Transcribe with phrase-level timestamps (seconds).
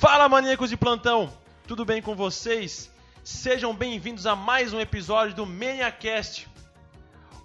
[0.00, 1.30] Fala, maníacos de plantão!
[1.68, 2.90] Tudo bem com vocês?
[3.22, 6.48] Sejam bem-vindos a mais um episódio do ManiaCast.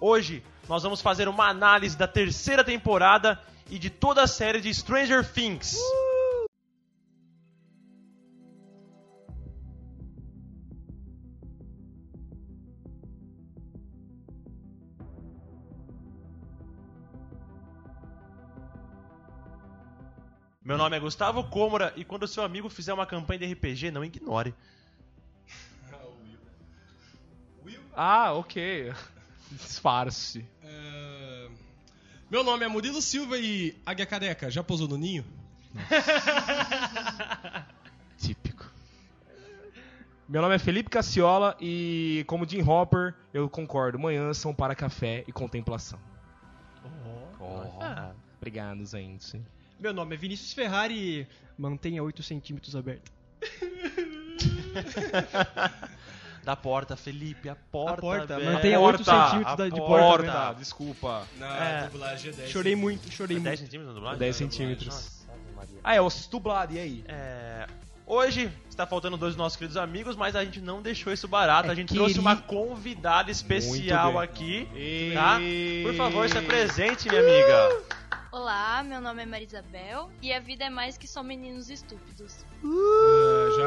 [0.00, 3.38] Hoje nós vamos fazer uma análise da terceira temporada
[3.70, 5.74] e de toda a série de Stranger Things.
[5.74, 6.05] Meu
[20.86, 24.54] nome é Gustavo Cômora e quando seu amigo fizer uma campanha de RPG, não ignore.
[27.98, 28.92] Ah, ok.
[29.50, 30.44] Disfarce.
[30.62, 31.48] É,
[32.30, 35.24] Meu nome é Murilo Silva e Águia Careca, já pousou no ninho?
[38.18, 38.70] Típico.
[40.28, 43.98] Meu nome é Felipe Cassiola e, como Jim Hopper, eu concordo.
[43.98, 45.98] Manhãs são para café e contemplação.
[47.80, 49.40] Ah, Obrigado, gente.
[49.78, 51.26] Meu nome é Vinícius Ferrari e
[51.58, 53.10] mantenha 8 centímetros aberto.
[56.42, 58.00] da porta, Felipe, a porta.
[58.00, 58.52] porta, velho.
[58.52, 60.32] mantenha oito centímetros a da- de porta.
[60.32, 60.54] porta.
[60.58, 61.26] desculpa.
[61.38, 61.88] Na É.
[61.88, 62.50] dublagem é 10.
[62.50, 63.66] Chorei muito, chorei É 10 muito.
[63.70, 64.18] centímetros na dublagem?
[64.18, 64.86] 10 Na centímetros.
[64.86, 65.10] dublagem.
[65.26, 65.80] Nossa, Maria.
[65.82, 67.04] Ah, é, o dublado, e aí?
[67.08, 67.66] É,
[68.08, 71.68] Hoje está faltando dois dos nossos queridos amigos, mas a gente não deixou isso barato.
[71.70, 74.68] É a gente queri- trouxe uma convidada especial aqui.
[75.12, 75.40] Tá?
[75.82, 77.82] Por favor, se apresente, minha amiga.
[78.40, 82.44] Olá, meu nome é Marisabel e a vida é mais que só meninos estúpidos.
[82.62, 83.64] É, já,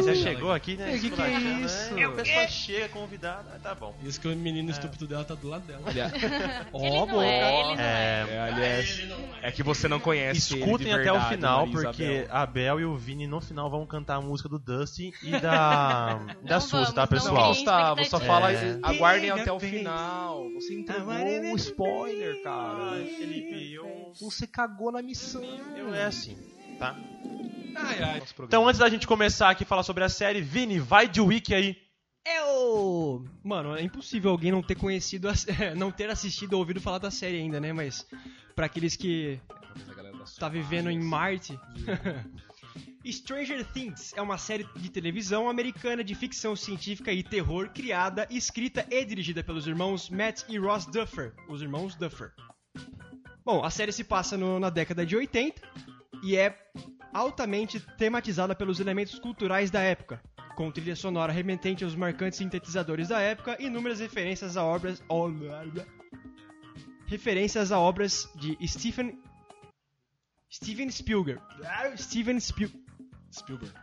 [0.00, 0.96] É, já chegou aqui, né?
[0.96, 1.94] É, que que é Esculachando, isso?
[1.94, 2.04] né?
[2.04, 3.94] A pessoa chega, convidada, tá bom.
[4.02, 5.82] Isso que o menino estúpido dela tá do lado dela.
[5.86, 8.26] Aliás, ele não é, ele não é.
[8.28, 9.08] É, é, aliás,
[9.40, 12.26] é que você não conhece ele de Escutem até o verdade, final, Maria porque Isabel.
[12.36, 16.18] a Bel e o Vini no final vão cantar a música do Dustin e da,
[16.42, 17.50] da Suzy, tá, pessoal?
[17.50, 18.50] Gustavo, só fala.
[18.52, 18.80] É.
[18.82, 20.42] Aguardem até o final.
[20.54, 22.94] Você entregou um spoiler, cara.
[22.94, 25.42] Ai, Felipe, eu, Você cagou na missão.
[25.76, 26.36] eu é assim,
[26.78, 26.96] tá?
[27.74, 28.22] Ai, ai.
[28.40, 31.54] Então, antes da gente começar aqui a falar sobre a série, Vini, vai de wiki
[31.54, 31.76] aí.
[32.24, 33.24] Eu...
[33.42, 35.32] Mano, é impossível alguém não ter conhecido, a...
[35.76, 37.72] não ter assistido ou ouvido falar da série ainda, né?
[37.72, 38.06] Mas
[38.54, 39.40] pra aqueles que
[40.38, 41.58] tá vivendo em Marte.
[43.04, 48.86] Stranger Things é uma série de televisão americana de ficção científica e terror criada, escrita
[48.90, 52.32] e dirigida pelos irmãos Matt e Ross Duffer, os irmãos Duffer.
[53.44, 55.60] Bom, a série se passa no- na década de 80
[56.22, 56.56] e é
[57.12, 60.22] altamente tematizada pelos elementos culturais da época,
[60.56, 65.02] com trilha sonora remetente aos marcantes sintetizadores da época e inúmeras referências a obras
[67.06, 69.18] referências a obras de Stephen
[70.50, 71.40] Steven Spielberg.
[71.96, 72.70] Steven Spiel,
[73.32, 73.74] Spielberg.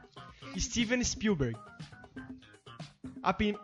[0.58, 1.60] Steven Spielberg.
[3.22, 3.56] A prim...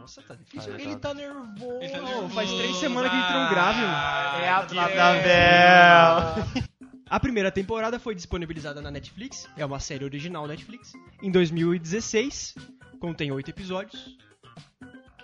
[0.00, 0.72] Nossa, tá difícil.
[0.74, 1.78] Ai, Ele tá- tá nervoso.
[1.80, 3.92] Ele tá Faz nervoso, três semanas que ele entrou um grave, mano.
[3.92, 4.44] vai.
[4.44, 6.66] É a da Bel.
[7.08, 10.92] A primeira temporada foi disponibilizada na Netflix, é uma série original Netflix,
[11.22, 12.56] em 2016,
[12.98, 14.18] contém oito episódios.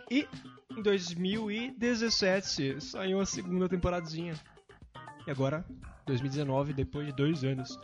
[0.09, 0.29] E
[0.71, 4.35] em 2017 saiu a segunda temporadinha.
[5.27, 5.65] E agora,
[6.07, 7.77] 2019, depois de dois anos,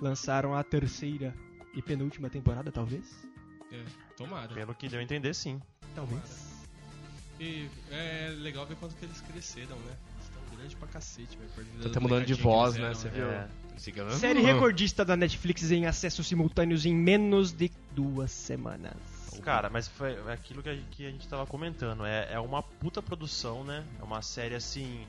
[0.00, 1.34] lançaram a terceira
[1.74, 3.22] e penúltima temporada, talvez?
[3.70, 3.84] É,
[4.16, 4.48] tomara.
[4.54, 5.60] Pelo que deu a entender, sim.
[5.96, 6.46] Talvez.
[7.40, 9.96] E é legal ver quanto que eles cresceram, né?
[10.14, 11.68] Eles estão grandes pra cacete, velho.
[11.82, 12.84] Tá até mudando de voz, né?
[12.84, 13.14] eram, Você né?
[13.14, 13.30] viu?
[13.30, 13.48] É.
[14.18, 18.94] Série recordista da Netflix em acessos simultâneos em menos de duas semanas.
[19.42, 22.06] Cara, mas foi aquilo que a, que a gente tava comentando.
[22.06, 23.84] É, é uma puta produção, né?
[24.00, 25.06] É uma série assim.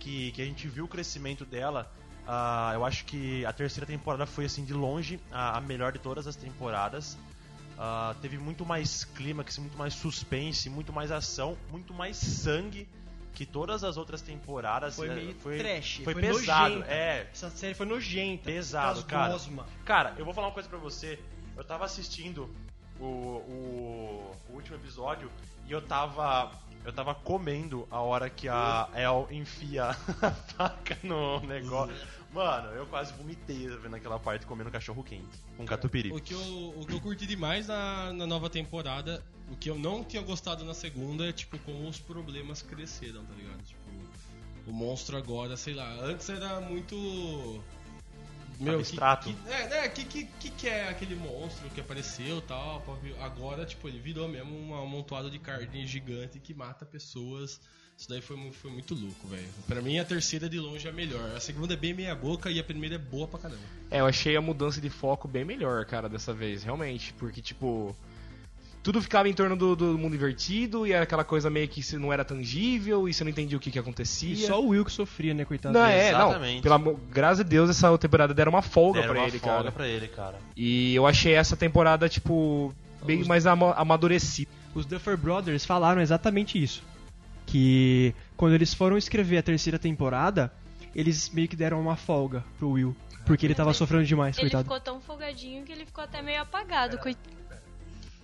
[0.00, 1.90] Que, que a gente viu o crescimento dela.
[2.26, 5.98] Ah, eu acho que a terceira temporada foi, assim, de longe a, a melhor de
[5.98, 7.18] todas as temporadas.
[7.78, 12.88] Ah, teve muito mais clímax, muito mais suspense, muito mais ação, muito mais sangue
[13.34, 14.96] que todas as outras temporadas.
[14.96, 16.92] Foi É, meio foi, trash, Foi, foi pesado, nojenta.
[16.92, 17.28] é.
[17.32, 18.44] Essa série foi nojenta.
[18.46, 19.32] Pesado, cara.
[19.32, 19.64] Gosma.
[19.84, 21.20] Cara, eu vou falar uma coisa pra você.
[21.56, 22.50] Eu tava assistindo
[22.98, 25.30] o, o, o último episódio
[25.66, 26.50] e eu tava.
[26.84, 29.90] Eu tava comendo a hora que a El enfia
[30.22, 31.94] a faca no negócio.
[32.32, 36.12] Mano, eu quase vomitei vendo aquela parte comendo cachorro quente com catupiry.
[36.12, 39.78] O que, eu, o que eu curti demais na, na nova temporada, o que eu
[39.78, 43.62] não tinha gostado na segunda é, tipo, como os problemas cresceram, tá ligado?
[43.62, 43.80] Tipo,
[44.66, 47.62] o monstro agora, sei lá, antes era muito.
[48.60, 49.32] Meu, Abstrato.
[49.32, 52.84] que, é, né, que, que, que que é aquele monstro que apareceu e tal?
[53.20, 57.60] Agora, tipo, ele virou mesmo uma amontoada de carne gigante que mata pessoas.
[57.98, 59.48] Isso daí foi, foi muito louco, velho.
[59.66, 61.32] Pra mim, a terceira de longe é a melhor.
[61.36, 63.60] A segunda é bem meia boca e a primeira é boa pra caramba.
[63.90, 67.12] É, eu achei a mudança de foco bem melhor, cara, dessa vez, realmente.
[67.14, 67.96] Porque, tipo.
[68.84, 72.12] tudo ficava em torno do, do mundo invertido e era aquela coisa meio que não
[72.12, 74.32] era tangível e você não entendia o que, que acontecia.
[74.32, 75.98] E só o Will que sofria, né, coitado Não, dele.
[75.98, 76.28] é, não.
[76.28, 76.62] Exatamente.
[76.62, 79.56] Pelo amor, graças a Deus, essa temporada deram uma folga Deram pra uma ele, folga
[79.56, 79.72] cara.
[79.72, 80.38] pra ele, cara.
[80.56, 82.72] E eu achei essa temporada, tipo,
[83.04, 84.48] bem mais ama- amadurecida.
[84.72, 86.80] Os Duffer Brothers falaram exatamente isso.
[87.50, 90.52] Que quando eles foram escrever a terceira temporada,
[90.94, 92.94] eles meio que deram uma folga pro Will.
[93.24, 94.64] Porque ele tava sofrendo demais, Ele coitado.
[94.64, 96.98] ficou tão folgadinho que ele ficou até meio apagado.
[96.98, 97.16] coi-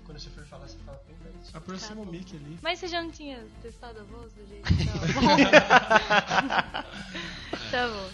[0.05, 1.57] Quando você for falar, você fala bem perto.
[1.57, 2.59] Aproxima o mic ali.
[2.63, 5.37] Mas você já não tinha testado a voz do jeito que tava bom?
[7.71, 8.09] tá bom.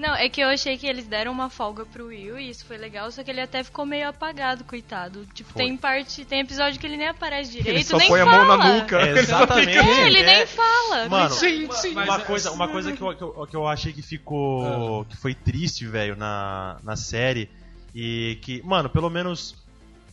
[0.00, 2.78] Não, é que eu achei que eles deram uma folga pro Will e isso foi
[2.78, 5.26] legal, só que ele até ficou meio apagado, coitado.
[5.34, 5.62] Tipo, Foi.
[5.62, 8.44] tem parte, tem episódio que ele nem aparece direito, Ele só nem põe a fala.
[8.46, 8.96] mão na nuca.
[8.98, 9.76] É, exatamente.
[9.78, 10.36] É, ele É.
[10.38, 11.08] nem fala.
[11.08, 13.92] Mano, Gente, Mas uma é- coisa, uma coisa que, eu, que, eu, que eu achei
[13.92, 15.04] que ficou.
[15.04, 17.50] que foi triste, velho, na, na série.
[17.94, 19.54] E que, mano, pelo menos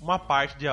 [0.01, 0.67] uma parte de,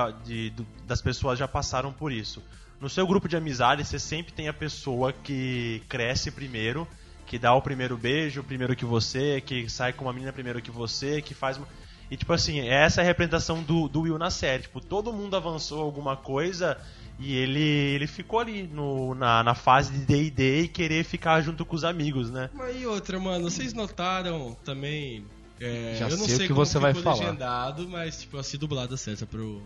[0.51, 2.43] de- das pessoas já passaram por isso.
[2.81, 6.85] No seu grupo de amizade, você sempre tem a pessoa que cresce primeiro,
[7.25, 10.71] que dá o primeiro beijo primeiro que você, que sai com uma menina primeiro que
[10.71, 11.57] você, que faz.
[11.57, 11.67] uma-
[12.09, 14.63] E tipo assim, essa é a representação do, do Will na série.
[14.63, 16.77] Tipo, todo mundo avançou alguma coisa
[17.17, 21.65] e ele, ele ficou ali no, na, na fase de D&D e querer ficar junto
[21.65, 22.49] com os amigos, né?
[22.53, 25.25] Mas e outra, mano, vocês notaram também.
[25.59, 27.25] é, Já eu não sei o sei, que como você vai ficou falar.
[27.25, 29.63] legendado, mas tipo, assim, dublada certa pro,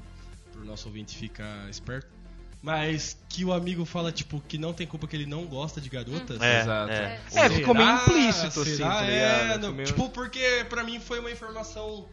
[0.54, 2.08] pro nosso ouvinte ficar esperto.
[2.62, 5.88] Mas que o amigo fala, tipo, que não tem culpa que ele não gosta de
[5.90, 6.42] garotas.
[6.42, 6.92] É, Exato.
[6.92, 7.20] é.
[7.34, 8.02] É, ficou meio Será?
[8.02, 8.90] implícito, assim, Será?
[8.90, 12.06] tá É, não, meio- Tipo, porque pra mim foi uma informação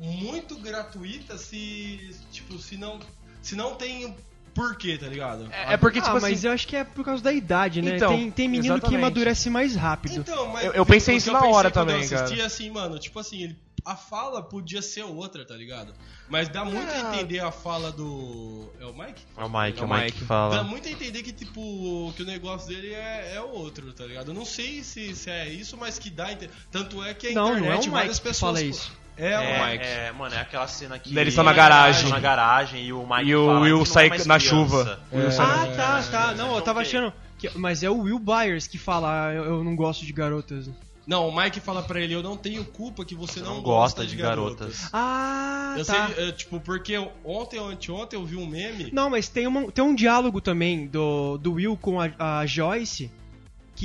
[0.00, 2.98] muito gratuita se, tipo, se não,
[3.40, 4.16] se não tem
[4.54, 5.48] porquê, tá ligado?
[5.52, 7.82] É, é porque, tipo ah, assim, mas eu acho que é por causa da idade,
[7.82, 7.96] né?
[7.96, 8.96] Então, tem, tem menino que exatamente.
[9.02, 10.16] amadurece mais rápido.
[10.20, 12.46] Então, mas Eu- eu pensei que isso eu na pensei hora também, eu assisti, cara.
[12.46, 15.92] assim, mano, tipo assim, ele, a fala podia ser outra, tá ligado?
[16.28, 17.14] Mas dá muito a Ah.
[17.16, 18.72] entender a fala do.
[18.80, 19.22] É o Mike?
[19.36, 20.12] É o Mike, É é o o Mike Mike.
[20.12, 20.64] que Dá fala.
[20.64, 24.30] muito a entender que, tipo, que o negócio dele é, é outro, tá ligado?
[24.30, 26.28] Eu não sei se, se é isso, mas que dá.
[26.70, 28.52] Tanto é que a Não, não é internet, o várias Mike que pessoas.
[28.58, 28.92] fala isso.
[29.16, 29.72] É, É, o Mike.
[29.78, 29.84] Mike.
[29.84, 31.16] é, mano, é aquela cena que.
[31.16, 32.10] Eles estão na garagem.
[32.10, 34.26] Na garagem e o Mike E o fala, Will "A gente não sai é mais
[34.26, 35.00] na criança." chuva.
[35.30, 36.30] Sai Ah, na- tá, é, tá.
[36.32, 37.12] é, Não, eu tava achando.
[37.38, 40.68] que- mas é o Will Byers que fala, "Ah, eu, não gosto de garotas.
[41.06, 43.62] Não, o Mike fala pra ele: Eu não tenho culpa que você Você não, não
[43.62, 44.88] gosta, gosta de garotas.
[44.92, 46.08] Ah, Eu tá.
[46.08, 48.88] sei, é, tipo, porque ontem ou anteontem eu vi um meme.
[48.92, 53.10] Não, mas tem, uma, tem um diálogo também do, do Will com a, a Joyce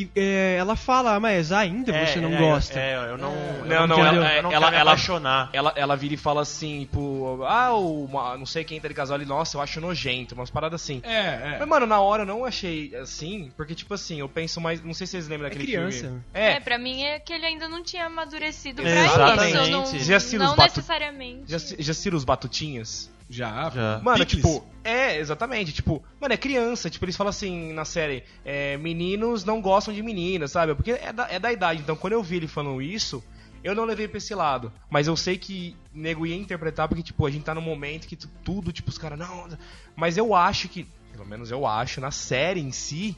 [0.06, 2.80] que é, ela fala, "Ah, mas ainda É, você não é, gosta.
[2.80, 3.34] É, eu não.
[3.34, 5.50] eu Não, não, quero- ela- eu não ela- quero me ela- apaixonar.
[5.54, 8.94] Ela, ela vira e fala assim, tipo, ah, o, uma- não sei quem tá de
[8.94, 11.02] casal ali, nossa, eu acho nojento, umas paradas assim.
[11.04, 11.10] É,
[11.54, 11.56] é.
[11.60, 14.84] Mas, mano, na hora eu não achei assim, porque, tipo assim, eu penso mais.
[14.84, 16.00] Não sei se vocês lembram É daquele criança.
[16.02, 16.22] filme.
[16.34, 19.48] É, É, pra mim é que ele ainda não tinha amadurecido pra Exatamente.
[19.48, 19.72] isso.
[19.72, 21.44] Não, Já não os batu- necessariamente.
[21.48, 23.10] já, já assistiram os Batutinhas?
[23.30, 24.00] Já, Já.
[24.04, 24.44] Mano, Picles.
[24.44, 29.46] tipo, é, exatamente, tipo, mano, é criança, tipo, eles falam assim na série, é, meninos
[29.46, 30.74] não gostam de meninas, sabe?
[30.74, 33.24] Porque é da, é da idade, então quando eu vi ele falando isso,
[33.64, 34.72] eu não levei pra esse lado.
[34.90, 38.16] Mas eu sei que nego ia interpretar, porque, tipo, a gente tá num momento que
[38.16, 39.48] tu- tudo, tipo, os caras, não.
[39.96, 43.16] Mas eu acho que, pelo menos eu acho, na série em si,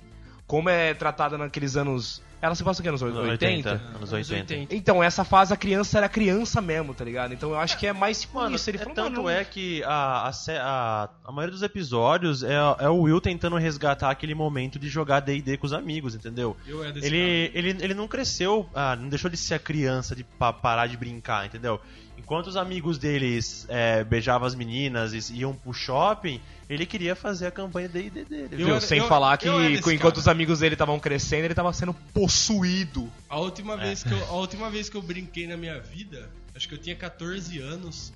[0.47, 2.21] como é tratada naqueles anos.
[2.41, 2.89] Ela se passa o quê?
[2.89, 3.69] Nos 80?
[3.95, 4.53] Anos 80.
[4.71, 7.33] Então, essa fase a criança era criança mesmo, tá ligado?
[7.33, 8.69] Então eu acho que é mais tipo Mano, isso.
[8.69, 12.55] Ele é falou, tanto "Mano, é que a, a, a, a maioria dos episódios é,
[12.79, 16.57] é o Will tentando resgatar aquele momento de jogar D&D com os amigos, entendeu?
[16.66, 20.16] Eu é desse Ele, ele, ele não cresceu, ah, não deixou de ser a criança
[20.16, 21.80] de pa- parar de brincar, entendeu?
[22.23, 27.47] Enquanto os amigos deles é, beijavam as meninas e iam pro shopping, ele queria fazer
[27.47, 28.44] a campanha D&D dele.
[28.44, 28.57] Eu viu?
[28.57, 28.69] Viu?
[28.69, 30.18] era- Sem eu- falar que enquanto cara.
[30.19, 33.11] os amigos dele estavam crescendo, ele tava sendo possuído.
[33.28, 36.68] A última, vez que eu, a última vez que eu brinquei na minha vida, acho
[36.69, 38.13] que eu tinha 14 anos.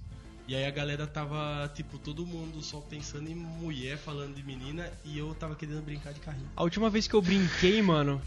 [0.47, 4.87] E aí a galera tava, tipo, todo mundo só pensando em mulher, falando de menina,
[5.03, 6.45] e eu tava querendo brincar de carrinho.
[6.55, 8.21] A última vez que eu brinquei, mano,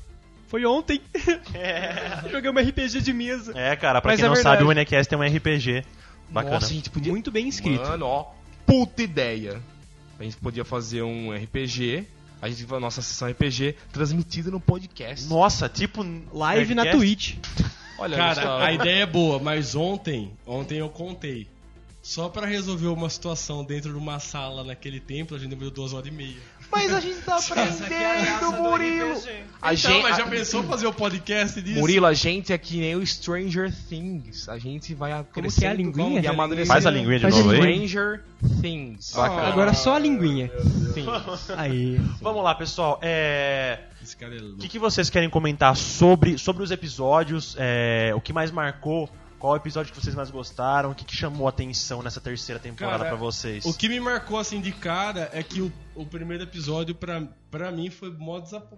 [0.48, 1.00] foi ontem.
[2.30, 3.52] Joguei uma RPG de mesa.
[3.56, 4.58] É, cara, pra Mas quem é não verdade.
[4.58, 5.84] sabe, o NQS tem um RPG.
[6.30, 6.54] Bacana.
[6.54, 7.12] Nossa, a gente podia.
[7.12, 7.82] Muito bem escrito.
[7.82, 8.32] Mano, ó,
[8.66, 9.62] puta ideia.
[10.18, 12.04] A gente podia fazer um RPG.
[12.40, 15.26] A gente a nossa sessão RPG transmitida no podcast.
[15.28, 16.04] Nossa, tipo...
[16.32, 16.86] Live na?
[16.86, 17.34] Twitch.
[17.98, 21.48] Olha, Cara, a ideia é boa, mas ontem, ontem eu contei.
[22.00, 25.92] Só pra resolver uma situação dentro de uma sala naquele templo, a gente demorou duas
[25.92, 26.36] horas e meia.
[26.70, 29.20] Mas a gente tá aprendendo, Murilo.
[29.60, 31.80] A então, gente, mas já a- pensou fazer o podcast disso?
[31.80, 34.48] Murilo, a gente é que nem o Stranger Things.
[34.48, 36.20] A gente vai Como que é a linguinha?
[36.20, 36.66] e.
[36.66, 37.60] Faz a linguinha de Faz a novo aí.
[37.60, 37.88] linguinha.
[37.88, 38.24] Stranger
[38.60, 39.12] Things.
[39.16, 39.48] Bacana.
[39.48, 40.50] Agora só a linguinha.
[41.56, 42.00] Aí.
[42.20, 42.98] Vamos lá, pessoal.
[43.02, 43.80] É...
[44.02, 44.58] Esse cara é O louco.
[44.58, 47.56] que, que vocês querem comentar sobre, sobre os episódios?
[47.58, 49.08] é, o que mais marcou
[49.38, 50.90] Qual episódio que vocês mais gostaram?
[50.90, 53.64] O que, que chamou a atenção nessa terceira temporada Cara, pra vocês?
[53.64, 57.70] O que me marcou assim de cara é que o, o primeiro episódio pra, pra
[57.70, 58.76] mim foi mó desapo...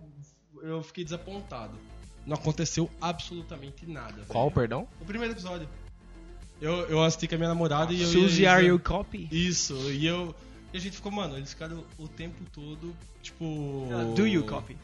[0.63, 1.79] eu fiquei desapontado.
[2.27, 4.13] Não aconteceu absolutamente nada.
[4.13, 4.27] velho.
[4.27, 4.87] Qual, perdão?
[5.01, 5.67] O primeiro episódio.
[6.61, 9.29] Eu, eu assisti com a minha namorada e eu Suzy, are you copy?
[9.33, 10.35] Isso, e eu
[10.73, 14.77] e a gente ficou, mano, eles ficaram o tempo todo tipo Do you copy?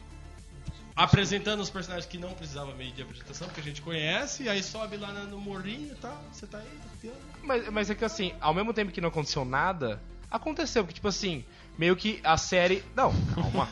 [0.97, 4.97] Apresentando os personagens que não precisavam meio de apresentação, porque a gente conhece, aí sobe
[4.97, 7.15] lá no morrinho e tal, você tá aí, tá.
[7.43, 10.83] Mas, mas é que assim, ao mesmo tempo que não aconteceu nada, aconteceu.
[10.83, 11.45] Porque, tipo assim,
[11.77, 12.83] meio que a série.
[12.95, 13.69] Não, calma.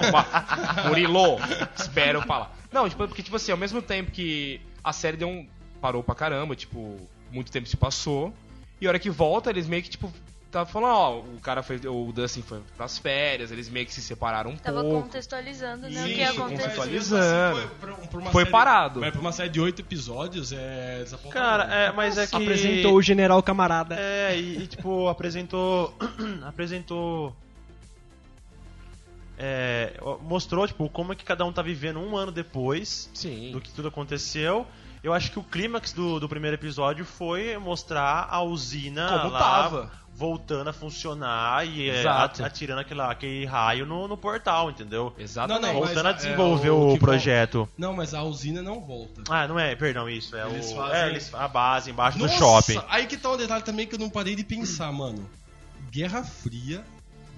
[0.00, 0.26] calma.
[0.88, 1.38] Murilo,
[1.76, 2.56] espero falar.
[2.72, 5.46] Não, tipo, porque, tipo assim, ao mesmo tempo que a série deu um.
[5.80, 6.98] parou pra caramba, tipo,
[7.30, 8.32] muito tempo se passou.
[8.80, 10.10] E a hora que volta, eles meio que, tipo,
[10.52, 11.80] tava falando, ó, o cara foi.
[11.86, 15.02] O Dustin foi pras férias, eles meio que se separaram um Tava pouco.
[15.02, 16.48] contextualizando né, o Isso, que aconteceu.
[16.58, 17.58] contextualizando.
[17.58, 19.00] Assim, foi, pra- pra uma Foi série- parado.
[19.00, 21.04] Mas pra uma série de oito episódios é.
[21.30, 22.36] Cara, é, mas é que.
[22.36, 23.96] Apresentou o general camarada.
[23.98, 25.92] É, e, e, tipo, apresentou.
[26.46, 27.34] apresentou.
[29.38, 33.50] É, mostrou, tipo, como é que cada um tá vivendo um ano depois Sim.
[33.52, 34.66] do que tudo aconteceu.
[35.02, 39.38] Eu acho que o clímax do, do primeiro episódio foi mostrar a usina Como lá
[39.40, 39.90] tava.
[40.14, 42.44] voltando a funcionar e é, Exato.
[42.44, 45.12] atirando aquela, aquele raio no, no portal, entendeu?
[45.18, 45.60] Exatamente.
[45.62, 47.68] Não, não, mas Voltando a é, desenvolver o o, que projeto.
[47.76, 49.22] Não, mas a usina não volta.
[49.28, 50.36] Ah, não é, perdão, isso.
[50.36, 52.80] É, Eles o, fazem- é eles- a base embaixo Nossa, do shopping.
[52.88, 55.28] Aí que tá um detalhe também que eu não parei de pensar, mano.
[55.90, 56.84] Guerra Fria,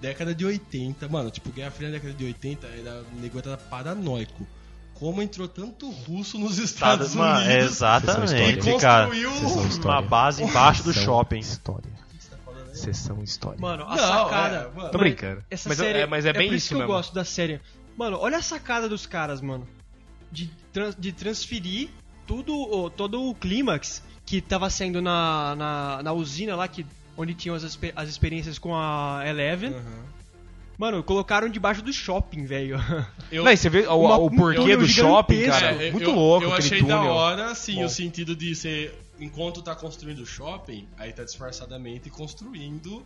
[0.03, 1.09] década de 80.
[1.09, 4.47] Mano, tipo, Guerra Fria na década de 80 era, o negócio era paranoico.
[4.95, 7.55] Como entrou tanto russo nos Estados Mano, Unidos.
[7.55, 9.07] E exatamente, cara.
[9.07, 9.31] construiu
[9.85, 11.39] Uma base embaixo do shopping.
[11.39, 11.93] História.
[12.73, 13.61] Sessão história.
[13.61, 14.57] Mano, a Não, sacada.
[14.73, 14.91] é, mano.
[14.91, 15.45] Tô brincando.
[15.51, 16.93] Essa Mas eu- série, é- mas é bem por isso isso que eu mesmo.
[16.93, 17.61] gosto da série.
[17.97, 19.67] Mano, olha a sacada dos caras, mano.
[20.33, 21.89] De, trans- de transferir
[22.27, 26.85] tudo, o- todo o clímax que tava sendo na, na, na usina lá, que,
[27.17, 27.63] onde tinham as,
[27.95, 29.71] as experiências com a Eleven.
[29.73, 30.05] Aham.
[30.77, 32.77] Mano, colocaram debaixo do shopping, velho.
[33.31, 35.61] Eu, Não, e você vê o, Uma- o porquê do shopping, gigantesco.
[35.69, 35.85] cara.
[35.87, 36.97] É, muito eu- louco Eu aquele achei túnel.
[37.05, 37.85] da hora, sim, Bom.
[37.85, 39.01] o sentido de ser.
[39.21, 43.05] Enquanto tá construindo o shopping, aí tá disfarçadamente construindo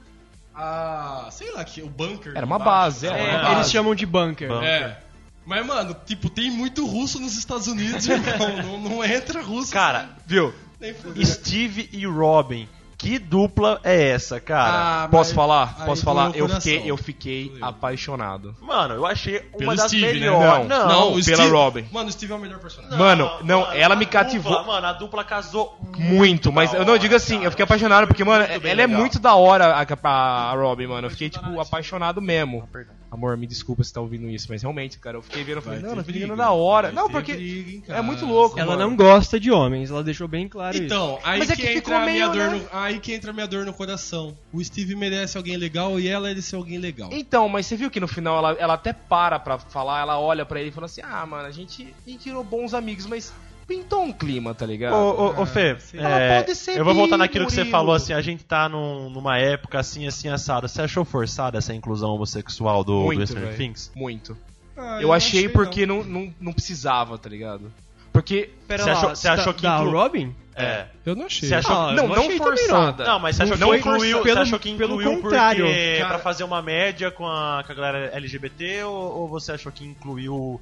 [0.55, 1.29] a.
[1.31, 2.33] sei lá, que o bunker.
[2.35, 3.71] Era uma base, é, É, uma eles base.
[3.73, 4.49] chamam de bunker.
[4.49, 4.67] Bunker.
[4.69, 4.99] É.
[5.45, 8.57] Mas, mano, tipo, tem muito russo nos Estados Unidos, irmão.
[8.65, 9.73] não, não entra russo.
[9.73, 10.53] Cara, viu?
[10.81, 11.25] nem fudeu.
[11.27, 12.69] Steve e Robin.
[12.99, 15.05] Que dupla é essa, cara?
[15.05, 15.76] Ah, Posso falar?
[15.78, 16.35] aí Posso falar?
[16.35, 18.57] Eu fiquei, eu fiquei apaixonado.
[18.61, 20.12] Mano, eu achei uma Pelo das Steve, né?
[20.12, 20.69] melhores.
[20.69, 21.87] Não, não, o pela Robin.
[21.93, 22.99] Mano, o Steve é o melhor personagem.
[22.99, 24.52] Mano, não, ela me a cativou.
[24.52, 27.47] Dupla, mano, a dupla casou Muito, mas da eu não hora, digo assim, cara.
[27.47, 28.88] eu fiquei apaixonado porque, mano, ela é legal.
[29.00, 31.07] muito da hora, a, a, a Robin, mano.
[31.07, 32.69] Eu fiquei, tipo, apaixonado mesmo.
[33.11, 35.79] Amor, me desculpa se tá ouvindo isso, mas realmente, cara, eu fiquei vendo, eu falei,
[35.81, 36.93] Vai não, ter ela tá ligando briga, na hora.
[36.93, 38.91] Não, porque é muito louco, Ela mano.
[38.91, 40.85] não gosta de homens, ela deixou bem claro isso.
[40.85, 42.49] Então, aí Mas é que, que entra meio, dor né?
[42.50, 44.37] no, aí que entra a minha dor no coração.
[44.53, 47.09] O Steve merece alguém legal e ela merece alguém legal.
[47.12, 50.45] Então, mas você viu que no final ela, ela até para pra falar, ela olha
[50.45, 53.33] pra ele e fala assim: Ah, mano, a gente, a gente tirou bons amigos, mas
[53.69, 54.95] pintou um clima, tá ligado?
[54.95, 58.13] Ô, ô, ô, Fê, é, pode ser eu vou voltar naquilo que você falou, assim,
[58.15, 60.67] a gente tá num- numa época assim, assim, assada.
[60.67, 63.57] Você achou forçada essa inclusão homossexual do, do muito, Stranger.
[63.57, 63.93] Things?
[63.95, 64.37] Muito.
[64.77, 65.53] Ah, eu achei não.
[65.53, 67.71] porque não, não, não precisava, tá ligado?
[68.13, 68.51] Porque.
[68.67, 70.35] Pera Você lá, achou- você tá- achou que da inclu- Robin?
[70.57, 70.87] É.
[71.07, 71.49] Eu não achei.
[71.49, 73.05] Você achou Ah, não, eu não achei também forçada.
[73.05, 75.65] Não, mas você achou Não que incluiu, pelo- você achou que pelo incluiu contrário.
[75.67, 79.53] porque Cara- pra fazer uma média com a, com a galera LGBT ou, ou você
[79.53, 80.61] achou que incluiu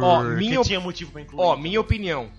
[0.00, 1.40] por Ó, minha op- tinha motivo pra incluir?
[1.42, 2.30] Ó, minha opinião.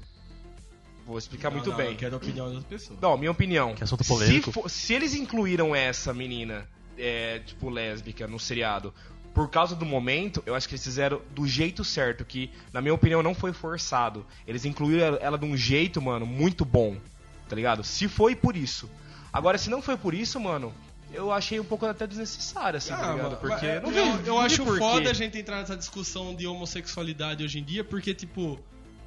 [1.06, 1.92] Vou explicar Não, muito não, bem.
[1.92, 3.00] Eu quero a opinião das pessoas.
[3.02, 3.76] Não, minha opinião.
[3.76, 4.52] Que assunto Se, polêmico.
[4.52, 6.68] fo- se eles incluíram essa menina,
[6.98, 8.94] é, tipo, lésbica no seriado,
[9.34, 12.94] por causa do momento, eu acho que eles fizeram do jeito certo, que, na minha
[12.94, 14.26] opinião, não foi forçado.
[14.48, 16.96] Eles incluíram ela de um jeito, mano, muito bom,
[17.50, 17.84] tá ligado?
[17.84, 18.90] Se foi por isso.
[19.32, 20.74] Agora, se não foi por isso, mano,
[21.14, 23.24] eu achei um pouco até desnecessário, assim, tá Ah, ligado?
[23.24, 26.36] mano, Porque mas não eu, eu vi acho por foda a gente entrar nessa discussão
[26.36, 28.60] de homossexualidade hoje em dia, porque, tipo,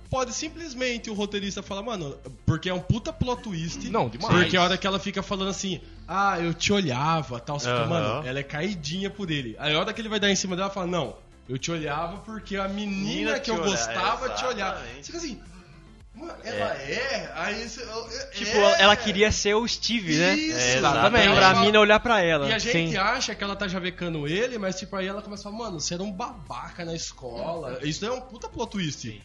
[0.09, 3.91] pode simplesmente o roteirista falar, mano, porque é um puta plot twist.
[3.91, 4.35] Não, demais.
[4.35, 7.87] Porque a hora que ela fica falando assim, ah, eu te olhava, tal, você fica,
[7.87, 9.57] mano, ela é caidinha por ele.
[9.59, 11.17] Aí a hora que ele vai dar em cima dela, fala, não,
[11.49, 14.77] eu te olhava porque a menina Menina que eu gostava te olhava.
[14.81, 15.07] exatamente.
[15.07, 15.41] Você fica assim,
[16.17, 17.31] mano, ela é?
[17.35, 17.83] Aí você.
[17.83, 18.83] é- Tipo, é.
[18.83, 20.35] ela queria ser o Steve, né?
[20.35, 21.35] Isso, É, exatamente.
[21.35, 22.49] Pra Ela- mina olhar pra ela.
[22.49, 22.97] E a gente Sim.
[22.97, 25.95] acha que ela tá javecando ele, mas tipo, aí ela começa a falar, mano, você
[25.95, 27.79] era um babaca na escola.
[27.83, 29.23] Isso daí é um puta plot twist.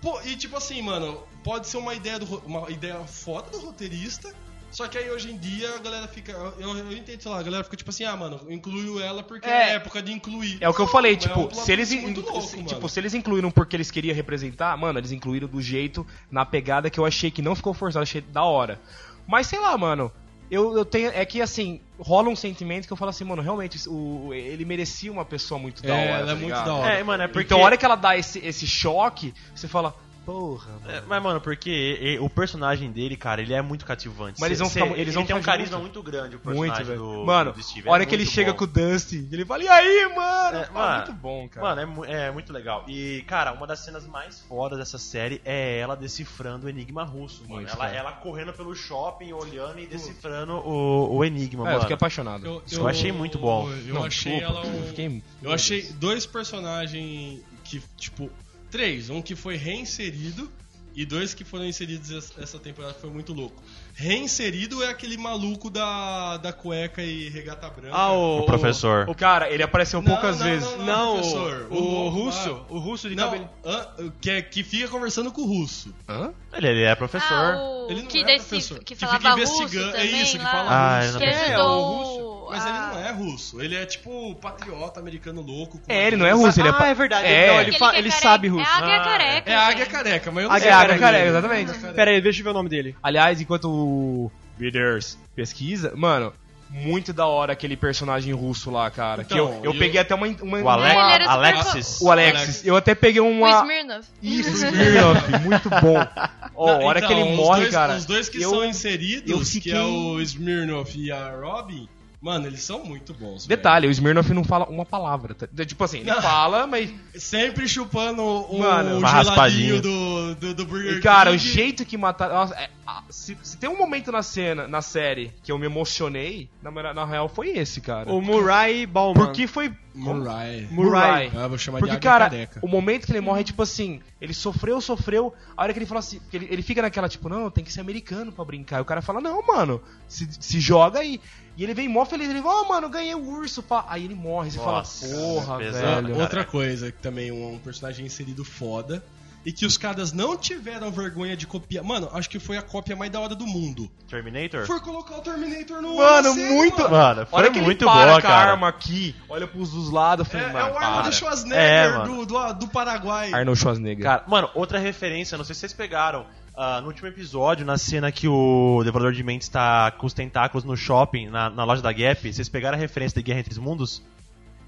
[0.00, 4.32] Pô, e tipo assim, mano, pode ser uma ideia, do, uma ideia foda do roteirista,
[4.70, 6.32] Só que aí hoje em dia a galera fica.
[6.32, 9.48] Eu, eu entendo, sei lá, a galera fica tipo assim, ah, mano, incluiu ela porque
[9.48, 9.72] é, É.
[9.74, 10.58] época de incluir.
[10.60, 12.62] É o que eu falei, Não, é tipo, um plot se eles, muito louco, se-
[12.64, 16.88] tipo, se eles incluíram porque eles queriam representar, mano, eles incluíram do jeito, na pegada
[16.88, 18.80] que eu achei que não ficou forçado, achei da hora.
[19.26, 20.10] Mas sei lá, mano,
[20.50, 23.78] eu, eu tenho, é que assim, rola um sentimento que eu falo assim, mano, realmente,
[23.88, 26.10] o, ele merecia uma pessoa muito da É, hora.
[26.18, 26.64] ela tá é muito ligado?
[26.66, 26.94] da hora.
[26.94, 27.46] É, mano, é porque.
[27.46, 30.90] Então a hora que ela dá esse, esse choque, você fala, porra, mano.
[30.90, 34.40] É, mas, mano, porque e- o personagem dele, cara, ele é muito cativante.
[34.40, 35.80] Mas eles vão Cê- ficar- cê- eles ele vão tem um carisma junto.
[35.82, 36.98] muito grande, o Muito, personagem velho.
[37.00, 37.88] do, Mano, do Steve.
[37.88, 38.58] hora é que ele muito chega bom.
[38.58, 40.58] com o Dusty, ele fala, e aí, mano?
[40.58, 41.86] É, Pô, mano, muito bom, cara.
[41.86, 42.84] Mano, é, é muito legal.
[42.88, 47.42] E, cara, uma das cenas mais fodas dessa série é ela decifrando o enigma russo,
[47.42, 47.54] mano.
[47.56, 47.96] Muito, Ela, cara.
[47.96, 51.76] ela correndo pelo shopping, olhando e decifrando o, o enigma, É, mano.
[51.76, 52.46] eu fiquei apaixonado.
[52.46, 53.68] Eu, Isso eu achei muito bom.
[53.86, 54.76] Eu Não, achei desculpa, ela um.
[54.78, 58.30] eu fiquei- Eu achei dois personagens que, tipo.
[58.70, 59.10] Três.
[59.10, 60.50] Um que foi reinserido
[60.94, 63.62] e dois que foram inseridos essa- temporada que foi muito louco.
[63.94, 67.94] Reinserido é aquele maluco da, da cueca e regata branca.
[67.94, 69.08] Ah, o, O professor.
[69.08, 70.68] O cara, ele apareceu Não, poucas não, vezes.
[70.78, 72.66] não, Não, professor, o, o russo, lá.
[72.70, 73.48] o russo de Não, cabelo.
[73.64, 73.86] hã?
[74.20, 75.94] que, é, que fica conversando com o russo.
[76.08, 76.32] Hã?
[76.54, 77.28] Ele, ele é professor.
[77.30, 78.78] Ah, o Ele não que, é desse, professor.
[78.78, 80.50] que Que fica russo investigando- é também isso, que lá.
[80.50, 81.12] fala Ah, russo.
[81.12, 83.60] não que É, o Mas a- ele não é russo.
[83.62, 85.78] Ele é tipo patriota americano louco.
[85.78, 86.72] com É, ele não uma- é russo, ele é.
[86.78, 87.26] ah, é verdade.
[87.26, 87.46] É.
[87.48, 88.28] Não, ele, fa- que é ele careca.
[88.28, 88.64] sabe russo.
[88.64, 89.50] É a águia Ah, careca.
[89.50, 90.70] É a águia careca, mas eu não Águia sei.
[90.72, 91.70] careca, o nome careca, exatamente.
[91.70, 92.96] Águia Pera aí, deixa eu ver o nome dele.
[93.02, 96.32] Aliás, enquanto o Readers pesquisa, mano,
[96.72, 99.24] muito da hora aquele personagem russo lá, cara.
[99.24, 100.26] que Então, eu, eu peguei até uma.
[100.40, 102.00] uma O Ale- Ele super Alexis.
[102.00, 102.64] o Alexis.
[102.66, 103.50] Eu até peguei O uma.
[103.62, 104.08] Smirnoff.
[104.22, 106.06] Isso, o Smirnoff, muito bom.
[106.54, 107.96] Ó, a Não, hora que então, ele os morre, dois- cara.
[107.96, 111.88] Os dois que eu- são eu inseridos, fiquei- que é o Smirnoff e a Robin,
[112.20, 113.46] mano, eles são muito bons.
[113.46, 115.34] Detalhe, o Smirnoff não fala uma palavra.
[115.34, 115.48] tá?
[115.64, 116.20] Tipo assim, ele Não.
[116.20, 116.88] fala, mas.
[116.90, 117.00] velho.
[117.16, 121.96] Sempre chupando o, Mano, o geladinho do, do, do Burger E, cara, o jeito que
[121.96, 122.34] mataram.
[122.34, 122.68] nossa, é,
[123.08, 127.04] se, se tem um momento na cena, na série, que eu me emocionei, na, na
[127.04, 128.10] real foi esse, cara.
[128.12, 129.14] O Murray Bauman.
[129.14, 129.72] Porque foi.
[129.94, 130.68] Murray.
[130.70, 131.30] Murray.
[131.36, 132.60] Ah, vou chamar Porque, de cara, careca.
[132.62, 135.86] o momento que ele morre é tipo assim, ele sofreu, sofreu, a hora que ele
[135.86, 138.78] fala assim, que ele, ele fica naquela tipo, não, tem que ser americano pra brincar.
[138.78, 141.20] E o cara fala, não, mano, se, se joga aí.
[141.49, 143.84] E ele vem mó feliz, ele fala, oh, mano, ganhei o urso, pá.
[143.88, 146.08] Aí ele morre, você Nossa, fala, porra, pesado, velho.
[146.08, 146.22] cara.
[146.22, 149.02] Outra coisa, que também um, um personagem inserido foda.
[149.42, 151.82] E que os caras não tiveram vergonha de copiar.
[151.82, 153.90] Mano, acho que foi a cópia mais da hora do mundo.
[154.06, 154.66] Terminator?
[154.66, 155.96] Foi colocar o Terminator no.
[155.96, 156.90] Mano, na série, muito.
[156.90, 157.24] mano.
[157.24, 158.50] Foi hora que muito ele para boa, com a cara.
[158.50, 161.12] arma aqui, olha pros dos lados, eu É, falei, é mano, o Arnold para.
[161.12, 163.32] Schwarzenegger É, do, do, do Paraguai.
[163.32, 164.04] Arnold Schwarzenegger.
[164.04, 166.26] Cara, mano, outra referência, não sei se vocês pegaram.
[166.60, 170.62] Ah, no último episódio, na cena que o Devorador de Mentes tá com os tentáculos
[170.62, 173.58] no shopping, na, na loja da Gap, vocês pegaram a referência de Guerra Entre os
[173.58, 174.02] Mundos?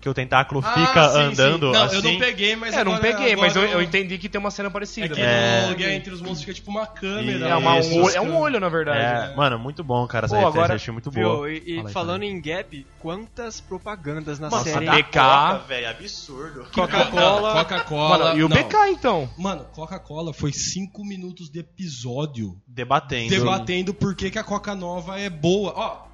[0.03, 1.73] Que o tentáculo Ah, fica sim, andando sim.
[1.79, 1.95] Não, assim.
[1.97, 4.41] eu não peguei, mas é, não agora- peguei, mas eu, agora eu entendi que tem
[4.41, 5.15] uma cena É parecida.
[5.15, 5.67] que É.
[5.69, 7.49] no Guerra Entre os Monstros fica tipo uma câmera.
[7.49, 9.33] É, uma- Isso, um, olho, é um olho, na verdade.
[9.33, 11.29] É, mano, muito bom, cara, essa Pô, referência, agora- eu achei muito Viu?
[11.29, 11.53] boa.
[11.53, 14.87] E, e Fala aí, falando em Gap, quantas propagandas na Nossa, série.
[14.91, 15.59] BK.
[15.69, 16.67] Velho, absurdo.
[16.75, 17.53] Coca-Cola.
[17.65, 18.35] Coca-Cola.
[18.35, 18.57] E o não.
[18.57, 19.31] BK, então?
[19.39, 23.31] Mano, Coca-Cola foi 5 minutos de episódio Debatendo.
[23.31, 25.73] debatendo por que, que a Coca nova é boa.
[25.77, 26.12] Ó,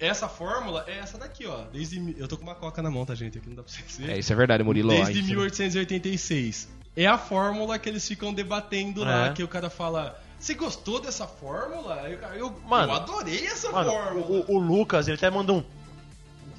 [0.00, 1.64] essa fórmula é essa daqui, ó.
[1.72, 2.14] Desde.
[2.18, 3.38] Eu tô com uma Coca na mão, tá, gente?
[3.38, 4.14] Aqui não dá pra vocês verem.
[4.14, 4.90] É, isso é verdade, Murilo.
[4.90, 6.68] Desde Ai, 1886.
[6.96, 9.32] É a fórmula que eles ficam debatendo lá, É.
[9.32, 10.20] que o cara fala.
[10.38, 12.08] Você gostou dessa fórmula?
[12.08, 14.26] Eu, eu, Mano, eu adorei essa Mano, fórmula.
[14.48, 15.64] o, o Lucas, ele até mandou um.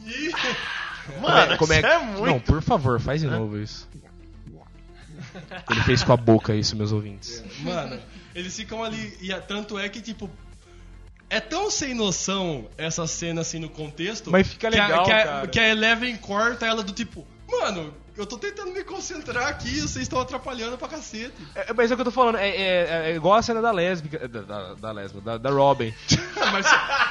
[1.21, 2.25] Mano, Como é- isso é muito.
[2.25, 3.87] Não, por favor, faz de novo isso.
[5.69, 7.43] Ele fez com a boca isso, meus ouvintes.
[7.59, 7.99] Mano,
[8.35, 9.17] eles ficam ali.
[9.21, 10.29] E a- tanto é que, tipo.
[11.29, 14.31] É tão sem noção essa cena assim no contexto.
[14.31, 15.47] Mas fica que a- legal, que a, cara.
[15.47, 17.25] que a Eleven corta ela do tipo.
[17.49, 21.33] Mano, eu tô tentando me concentrar aqui e vocês estão atrapalhando pra cacete.
[21.55, 23.71] É, mas é o que eu tô falando, é, é- é igual a cena da
[23.71, 24.27] lésbica.
[24.27, 25.93] Da, da, da lésbica, da, da Robin.
[26.51, 26.65] Mas,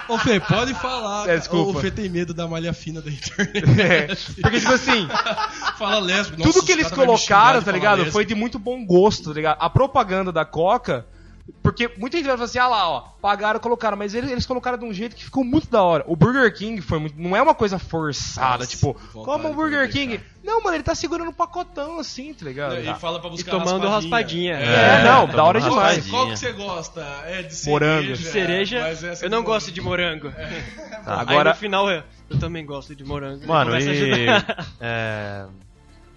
[0.09, 1.29] ô Fê, pode falar.
[1.29, 1.79] É, desculpa.
[1.79, 3.63] O Fê tem medo da malha fina da internet.
[3.81, 4.07] É,
[4.43, 5.07] porque, tipo assim,
[5.79, 6.43] Fala lésbico.
[6.43, 7.99] tudo Nossa, que os eles colocaram, tá ligado?
[7.99, 8.13] lésbico.
[8.15, 9.59] Foi de muito bom gosto, tá ligado?
[9.61, 11.07] A propaganda da Coca.
[11.63, 14.79] Porque muita gente vai falar assim, ah lá, ó, pagaram, colocaram, mas eles, eles colocaram
[14.79, 16.05] de um jeito que ficou muito da hora.
[16.07, 19.57] O Burger King foi muito, não é uma coisa forçada, Nossa, tipo, como o de
[19.57, 20.21] Burger King.
[20.43, 22.79] Não, mano, ele tá segurando um pacotão assim, tá ligado?
[22.79, 24.55] E fala pra buscar tomando raspadinha.
[24.55, 25.99] É, não, da hora demais.
[25.99, 26.11] raspadinha.
[26.11, 27.01] Qual que você gosta?
[27.27, 27.71] É de cereja?
[27.71, 28.17] Morango.
[28.17, 30.31] Cereja, mas essa eu é não de gosto de morango.
[30.31, 30.43] Tá.
[30.47, 33.47] Aí Agora- no final eu, eu também gosto de morango.
[33.47, 34.27] Mano, e.
[34.81, 35.45] é,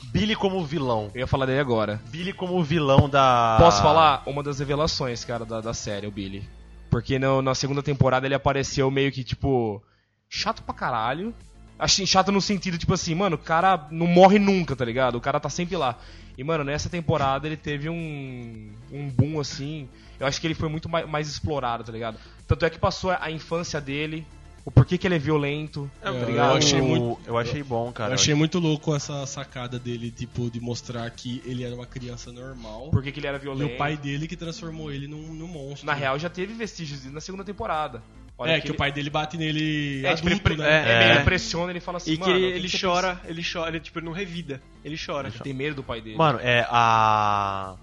[0.06, 1.10] Billy como vilão.
[1.14, 2.02] Eu ia falar dele agora.
[2.10, 3.58] Billy como vilão da.
[3.60, 4.24] Posso falar?
[4.26, 6.48] Uma das revelações, cara, da, da série, o Billy.
[6.90, 9.82] Porque no- na segunda temporada ele apareceu meio que, tipo,
[10.30, 11.34] chato pra caralho.
[11.80, 15.16] Assim, chato no sentido, tipo assim, mano, o cara não morre nunca, tá ligado?
[15.16, 15.98] O cara tá sempre lá.
[16.38, 19.90] E, mano, nessa temporada ele teve um, um boom, assim.
[20.20, 22.18] Eu acho que ele foi muito mais, mais explorado, tá ligado?
[22.48, 24.26] Tanto é que passou a infância dele,
[24.66, 28.12] o porquê que ele é violento, tá eu achei muito- eu achei bom, cara.
[28.12, 32.32] eu achei muito louco essa sacada dele, tipo, de mostrar que ele era uma criança
[32.32, 32.90] normal.
[32.92, 33.74] Porquê que ele era E violento.
[33.74, 35.86] o pai dele que transformou ele num, num monstro.
[35.86, 38.02] Na real, já teve vestígios na segunda temporada.
[38.44, 40.66] é, que, ele- o pai dele bate nele É, tipo, ele, adulto, pre- né?
[40.68, 41.16] é, É.
[41.16, 43.70] ele pressiona, ele fala assim, E que mano, ele, que ele que chora, ele chora,
[43.70, 44.60] ele tipo, ele não revida.
[44.84, 45.30] Ele chora.
[45.30, 45.44] pensa?
[45.44, 46.18] Tem medo do pai dele.
[46.18, 47.76] Mano, é a.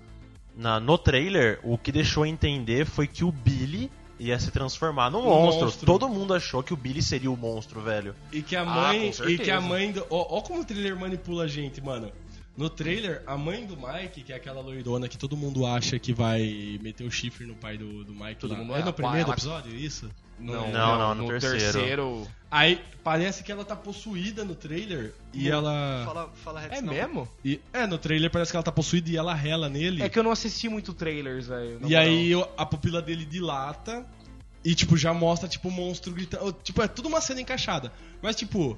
[0.56, 3.88] Na, no trailer, o que deixou entender foi que o Billy
[4.18, 5.64] ia se transformar num Um monstro.
[5.66, 5.86] monstro.
[5.86, 8.14] Todo mundo achou que o Billy seria o monstro, velho.
[8.32, 9.12] E que a Ah, mãe.
[9.12, 9.92] com e que a mãe.
[9.92, 12.10] Do, ó, ó como o trailer manipula a gente, mano.
[12.58, 16.12] No trailer, a mãe do Mike, que é aquela loirona que todo mundo acha que
[16.12, 18.40] vai meter o chifre no pai do, do Mike.
[18.40, 18.58] Todo lá.
[18.58, 20.10] mundo é é, no primeiro ela- episódio, isso?
[20.40, 22.26] Não, Não, não, no terceiro.
[22.50, 26.02] Aí parece que ela tá possuída no trailer e ela.
[26.04, 26.92] Fala, fala É Rex, não.
[26.92, 27.28] mesmo?
[27.44, 30.02] e- é, no trailer parece que ela tá possuída e ela rela nele.
[30.02, 31.80] É que eu não assisti muito trailers, velho.
[31.86, 34.04] E aí eu- a pupila dele dilata
[34.64, 36.52] e, tipo, já mostra, tipo, o monstro gritando.
[36.62, 37.92] Tipo, é tudo uma cena encaixada.
[38.22, 38.76] Mas, tipo,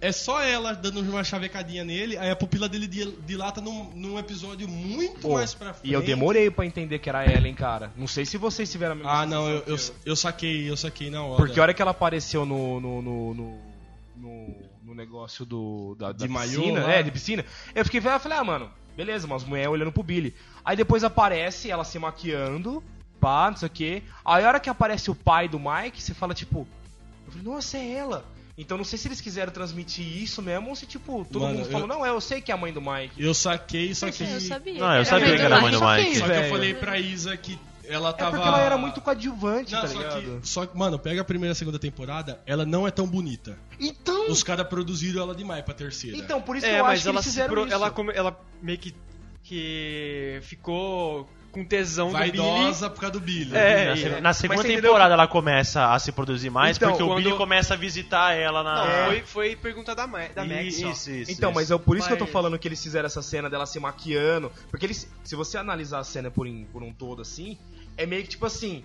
[0.00, 4.18] é só ela dando uma chavecadinha nele, aí a pupila dele di- dilata num, num
[4.18, 5.90] episódio muito Pô, mais pra frente.
[5.90, 7.92] E eu demorei pra entender que era ela, hein, cara.
[7.96, 11.10] Não sei se vocês tiveram a mesma Ah, não, eu, eu, eu saquei, eu saquei
[11.10, 11.36] na hora.
[11.36, 12.80] Porque a hora que ela apareceu no.
[12.80, 13.58] no, no, no,
[14.16, 15.94] no- negócio do.
[15.96, 16.92] Da, da De maiô piscina, lá?
[16.92, 17.44] é, de piscina.
[17.72, 20.34] Eu fiquei vendo e falei, ah, mano, beleza, umas mulheres olhando pro Billy.
[20.64, 22.82] Aí depois aparece ela se maquiando,
[23.20, 24.02] pá, não sei o quê.
[24.24, 26.66] Aí a hora que aparece o pai do Mike, você fala, tipo,
[27.26, 28.24] eu falei, nossa, é ela.
[28.58, 31.66] Então não sei se eles quiseram transmitir isso mesmo ou se, tipo, todo Mano, mundo
[31.70, 33.14] falou, eu- não, é, eu sei que é a mãe do Mike.
[33.22, 34.24] Eu saquei, só que.
[34.24, 34.74] Eu sabia.
[34.74, 35.76] Não, eu era sabia que era a mãe Mike.
[35.76, 36.10] do Só Mike.
[36.10, 38.32] que- Só que eu falei pra Isa que ela É tava.
[38.32, 40.40] porque ela era muito coadjuvante, Não, tá só ligado?
[40.40, 43.06] que, só que, mano, pega a primeira e a segunda temporada, ela não é tão
[43.06, 43.56] bonita.
[43.78, 46.16] Então, Os caras produziram ela demais pra terceira.
[46.16, 47.72] então, por isso que É, eu mas acho que ela, eles se fizeram pro- isso.
[47.74, 48.92] ela, come- ela meio que,
[49.44, 52.36] que ficou com tesão do Billy.
[52.38, 53.56] Vaidosa por causa do Billy.
[53.56, 56.90] É, na, se- na segunda você entendeu temporada ela começa a se produzir mais Então,
[56.90, 58.74] porque o quando- Billy começa a visitar ela na.
[58.76, 59.06] Não, É.
[59.06, 61.32] foi, foi pergunta da, Ma da Max, isso, isso, isso.
[61.32, 63.48] Então, mas é por isso que eu tô Mas- falando que eles fizeram essa cena
[63.48, 64.52] dela se maquiando.
[64.70, 67.58] Porque eles, se você analisar a cena por, em- por um todo assim,
[67.96, 68.84] é meio que tipo assim.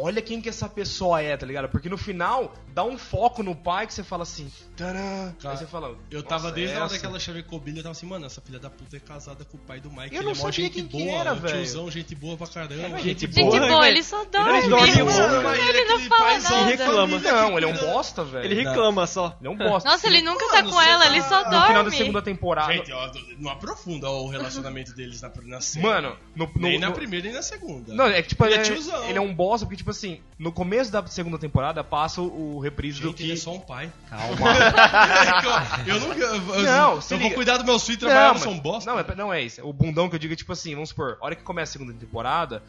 [0.00, 1.68] Olha quem que essa pessoa é, tá ligado?
[1.68, 4.50] Porque no final dá um foco no pai que você fala assim.
[4.76, 5.34] Tcharam!
[5.40, 5.96] Cara, Aí você fala.
[6.10, 8.06] Eu tava "Nossa, desde a hora essa?" que ela chavecou o Billy, eu tava assim,
[8.06, 10.14] mano, essa filha da puta é casada com o pai do Mike.
[10.14, 11.54] Eu ele não é sabia gente quem que boa, era, um velho.
[11.56, 12.74] tiozão, gente boa pra caramba.
[12.98, 13.84] É, gente Gente boa, boa, velho.
[13.84, 14.68] ele só Ele dorme.
[14.68, 15.54] dorme mano.
[15.56, 16.54] ele é não aquele fala nada.
[16.60, 17.18] E reclama.
[17.18, 18.44] Não, ele é um bosta, velho.
[18.44, 19.36] Ele reclama só.
[19.40, 19.88] Ele é um bosta.
[19.90, 21.96] Nossa, ele nunca tá com ela, tá- ele só No final da dorme.
[21.96, 22.72] segunda temporada.
[22.72, 25.84] Gente, ó, não aprofunda o relacionamento deles na, na série.
[25.86, 27.92] Mano, no, no, nem na primeira nem na segunda.
[27.94, 29.04] Não, é que tipo, Ele ele, é é, tiozão.
[29.08, 32.60] ele é um bosta, porque tipo assim, no começo da segunda temporada passa o, o
[32.60, 33.22] reprise do Gente, que.
[33.24, 33.92] ele é só um pai.
[34.08, 34.36] Calma.
[35.86, 36.12] eu não.
[36.12, 38.90] Eu, eu- Não, se eu vou cuidar dos meus filhos e trabalhar, mas- são bosta.
[38.90, 39.60] Não, é, não é isso.
[39.66, 41.72] O bundão que eu digo é tipo assim, vamos supor, a hora que começa a
[41.72, 42.62] segunda temporada,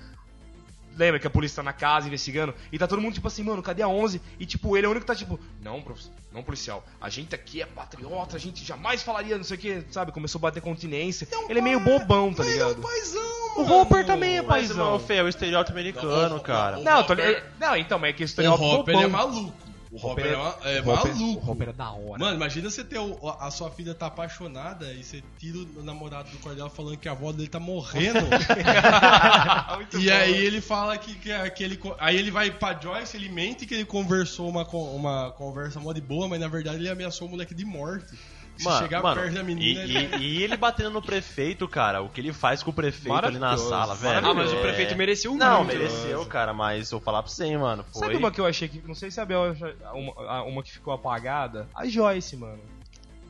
[0.98, 3.62] lembra que a polícia tá na casa investigando e tá todo mundo tipo assim, mano,
[3.64, 4.22] cadê a 11?
[4.40, 6.02] E tipo, ele é o único que tá tipo, não, prof,
[6.32, 9.84] não policial, a gente aqui é patriota, a gente jamais falaria não sei o que,
[9.92, 10.12] sabe?
[10.12, 11.28] Começou a bater continência.
[11.50, 12.78] ele é meio bobão, tá Ele é ligado?
[12.80, 13.22] um paizão,
[13.58, 13.76] O mano.
[13.82, 14.86] Hopper também é Mas, paizão.
[14.92, 16.80] mano, Fê, é o estereótipo americano, Não, cara.
[16.80, 19.02] o- Não, tô, Hopper- não, então, mas é que o O estereótipo Hopper bobão.
[19.04, 19.71] é maluco.
[19.92, 20.32] O Hopper é,
[20.78, 21.46] é Hopper- maluco.
[21.48, 22.18] O Hopper é da hora.
[22.18, 26.30] Mano, imagina você ter o- a sua filha tá apaixonada e você tira o namorado
[26.32, 28.20] do Cordel falando que a avó dele tá morrendo.
[30.00, 30.14] E bom.
[30.14, 31.80] aí ele fala que, que, que ele.
[32.00, 36.02] Aí ele vai pra Joyce, ele mente que ele conversou uma, uma conversa mó de
[36.02, 38.14] boa, mas na verdade ele ameaçou o moleque de morte.
[38.62, 39.84] Se Mano, chegar mano, perto da menina.
[39.84, 42.74] e, ele- e- e ele batendo no prefeito, cara, o que ele faz com o
[42.74, 44.26] prefeito ali na sala, velho.
[44.26, 45.78] Ah, mas o é- prefeito mereceu Não, muito.
[45.78, 47.84] mereceu, cara, mas eu vou falar pra você, hein, mano.
[47.92, 48.02] Foi...
[48.02, 48.82] Sabe uma que eu achei que.
[48.88, 49.56] Não sei se a Bel
[49.94, 51.68] uma, uma que ficou apagada?
[51.74, 52.62] A Joyce, mano.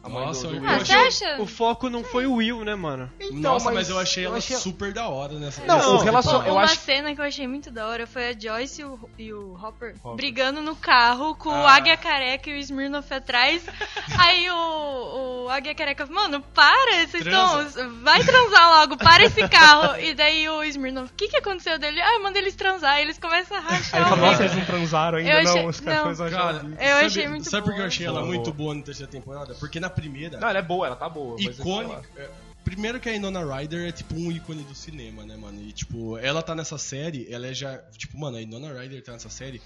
[0.03, 0.69] A mãe Nossa, do, do eu- Will.
[0.69, 0.95] Ah, achei-
[1.27, 1.41] acha?
[1.41, 3.07] O foco não foi o Will, né, mano?
[3.19, 6.31] Então, Nossa, mas, eu achei ela achei- super da hora nessa Não, nessa o relacion-
[6.31, 6.49] temporada.
[6.49, 8.99] eu uma acho- cena que eu achei muito da hora foi a Joyce e o,
[9.19, 10.15] e o Hopper, Hopper.
[10.15, 11.73] brigando no carro com o Ah.
[11.75, 13.63] Águia Careca e o Smirnoff atrás.
[14.19, 17.67] Aí o, o Águia Careca, mano, para, vocês Transa.
[17.67, 17.95] estão.
[18.01, 19.99] Vai transar logo, para esse carro.
[19.99, 22.01] E daí o Smirnoff, o que, que aconteceu dele?
[22.01, 22.97] Ah, manda eles transar.
[22.97, 24.43] E eles começam a Aí rachar o fala, nossa, bico.
[24.43, 25.51] eles não transaram ainda, Eu não.
[25.51, 26.29] achei- Os caras não.
[26.31, 26.53] Cara.
[26.55, 27.87] Eu sabe, achei muito Sabe por que eu boa.
[27.87, 28.25] achei ela Boa.
[28.33, 29.53] muito boa na terceira temporada?
[29.59, 31.39] Porque na primeira, Não, ela é boa, ela tá boa.
[31.39, 32.03] icônica.
[32.17, 32.29] é,
[32.63, 35.59] Primeiro que a Inona Ryder é tipo um ícone do cinema, né, mano?
[35.61, 37.77] E tipo, ela tá nessa série, ela é já.
[37.97, 39.59] Tipo, mano, a Inona Ryder tá nessa série,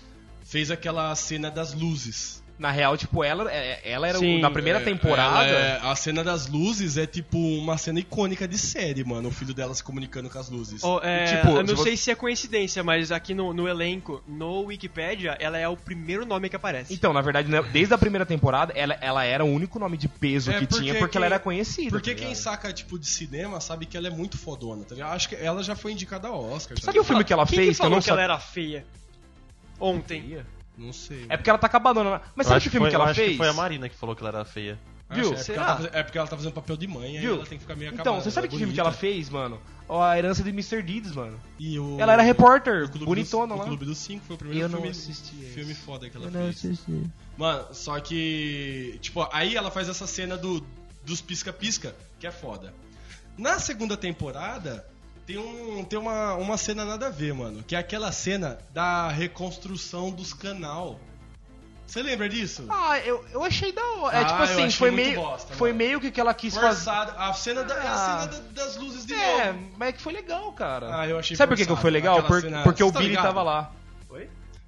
[0.43, 2.41] fez aquela cena das luzes.
[2.57, 5.45] Na real, tipo, ela, é- ela era o- Sim, na primeira É, temporada.
[5.45, 9.27] é- a cena das luzes é tipo uma cena icônica de série, mano.
[9.27, 10.81] O filho dela se comunicando com as luzes.
[10.81, 13.67] Ó, é, Tipo, eu não se você- sei se é coincidência, mas aqui no, no
[13.67, 16.93] elenco, no Wikipedia, ela é o primeiro nome que aparece.
[16.93, 20.07] Então, na verdade, né, desde a primeira temporada, ela, ela era o único nome de
[20.07, 21.89] peso É, que porque tinha, porque quem- ela era conhecida.
[21.89, 25.13] Porque tá quem saca, tipo, de cinema sabe que ela é muito fodona, tá ligado?
[25.13, 26.79] Acho que ela já foi indicada ao Oscar.
[26.79, 28.39] Sabe o filme que ela Quem fez que que eu falou não que ela era
[28.39, 28.85] feia?
[29.77, 30.39] Ontem.
[30.77, 31.25] Não sei.
[31.29, 32.03] É porque ela tá acabando.
[32.03, 32.21] né?
[32.35, 33.38] Mas Eu sabe acho que filme foi- que eu ela acho que fez?
[33.38, 34.77] foi a Marina que falou que ela era feia.
[35.07, 35.29] Acho, viu?
[35.29, 35.61] É porque, Será?
[35.61, 37.35] ela tá, fazendo- é porque ela tá fazendo papel de mãe, aí Viu?
[37.35, 38.23] ela tem que ficar meio Então, acabada.
[38.23, 39.61] você sabe ela que é filme que ela fez, mano?
[39.88, 40.81] Ó, A Herança de Mr.
[40.81, 41.39] Deeds, mano.
[41.59, 41.97] E o...
[41.99, 43.63] Ela era repórter, o Clube bonitona do, lá.
[43.65, 45.53] O Clube dos Cinco foi o primeiro Eu não filme, assisti esse.
[45.53, 46.79] filme foda que ela fez.
[47.38, 48.97] Mano, só que.
[48.99, 50.65] Tipo, aí ela faz essa cena do,
[51.05, 52.73] dos pisca-pisca, que é foda.
[53.38, 54.83] Na segunda temporada,
[55.25, 57.63] tem, um, tem uma, uma cena nada a ver, mano.
[57.63, 60.99] Que é aquela cena da reconstrução dos canal.
[61.88, 62.65] Você lembra disso?
[62.67, 64.17] Ah, eu, eu achei da hora.
[64.17, 65.77] É Ah, tipo eu assim, foi meio, bosta, foi mano.
[65.77, 66.67] meio que que ela quis fazer.
[66.67, 67.13] Forçado.
[67.15, 68.19] A cena, da, é a Ah.
[68.21, 69.71] cena da- das luzes de É, novo.
[69.77, 70.99] mas é que foi legal, cara.
[71.01, 72.23] Ah, eu achei Sabe por que, que foi legal?
[72.23, 73.25] Por- cena- porque o Você tá Billy ligado?
[73.25, 73.71] tava lá.
[74.09, 74.27] Oi?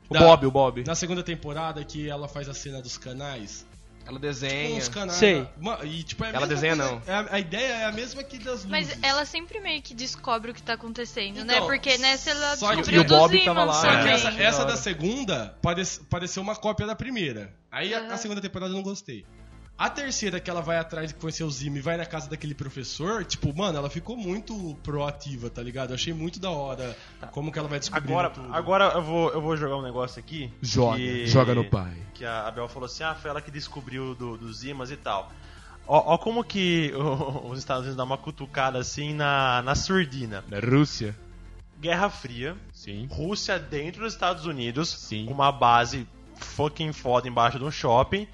[0.10, 0.84] O Da- Bob, o Bob.
[0.86, 3.66] Na segunda temporada que ela faz a cena dos canais.
[4.08, 4.78] Ela desenha.
[4.80, 5.18] os canais.
[5.18, 5.48] Sei.
[5.60, 7.02] Ma- E, tipo, é a Ela mesma desenha, coisa- não.
[7.06, 8.66] é a, a ideia é a mesma que das luzes.
[8.70, 11.56] Mas ela sempre meio que descobre o que tá acontecendo, né?
[11.56, 13.88] Então, Porque nessa ela só que- descobriu E o Bob dos tava lá, Só que
[13.88, 13.98] né?
[14.00, 14.14] também.
[14.14, 17.54] essa, Da essa da segunda parece, pareceu uma cópia da primeira.
[17.72, 18.18] Aí a, a Aham.
[18.18, 19.26] segunda temporada eu não gostei.
[19.78, 22.56] A terceira, que ela vai atrás de conhecer o Zim e vai na casa daquele
[22.56, 25.92] professor, tipo, mano, ela ficou muito proativa, tá ligado?
[25.92, 26.98] Eu achei muito da hora
[27.32, 28.54] como que ela vai descobrir Agora, tudo.
[28.54, 30.52] agora eu, vou, eu vou jogar um negócio aqui.
[30.64, 31.96] Joga, que- joga no pai.
[32.16, 35.32] Que a Abel falou assim: ah, foi ela que descobriu do, dos imãs e tal.
[35.88, 40.44] Ó, ó como que o- os Estados Unidos dão uma cutucada assim na, na surdina.
[40.50, 41.16] Na Rússia.
[41.80, 43.08] Guerra Fria, Sim.
[43.12, 45.28] Rússia dentro dos Estados Unidos, Sim.
[45.28, 48.28] com uma base fucking foda embaixo de um shopping,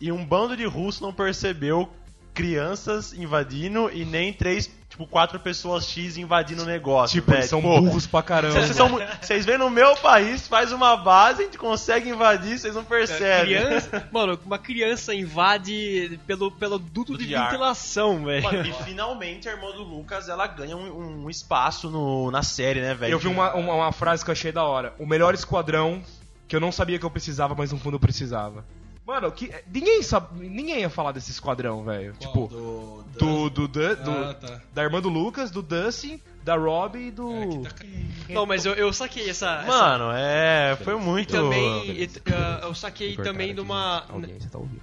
[0.00, 1.88] e um bando de russos não percebeu
[2.32, 7.14] crianças invadindo e nem três, tipo, quatro pessoas X invadindo o negócio.
[7.20, 7.40] Tipo, velho.
[7.40, 8.54] eles são Tipo, burros pra caramba.
[8.54, 12.58] Vocês, são mu- vocês vêm no meu país, faz uma base, a gente consegue invadir,
[12.58, 13.56] vocês não percebem.
[13.60, 18.42] Criança, mano, uma criança invade pelo, pelo duto de de ventilação, velho.
[18.44, 22.80] Mano, e finalmente a irmã do Lucas ela ganha um, um espaço no, na série,
[22.80, 23.12] né, velho?
[23.12, 24.94] Eu vi uma, uma, uma frase que eu achei da hora.
[24.98, 26.02] O melhor esquadrão
[26.48, 28.64] que eu não sabia que eu precisava, mas no fundo eu precisava.
[29.10, 32.12] Mano, que, ninguém, sabe, ninguém ia falar desse esquadrão, velho.
[32.18, 34.60] Tipo, do, do, do, do, do- Ah, tá.
[34.72, 37.28] da irmã do Lucas, do Dustin, da Rob e do.
[37.32, 37.84] É, tá-
[38.28, 39.62] Não, mas eu, eu saquei essa.
[39.62, 40.76] essa- Mano, é.
[40.84, 41.34] Foi muito.
[41.34, 41.90] E também.
[41.90, 44.04] e- uh, eu saquei também de uma.
[44.08, 44.80] A audiência tá ouvindo.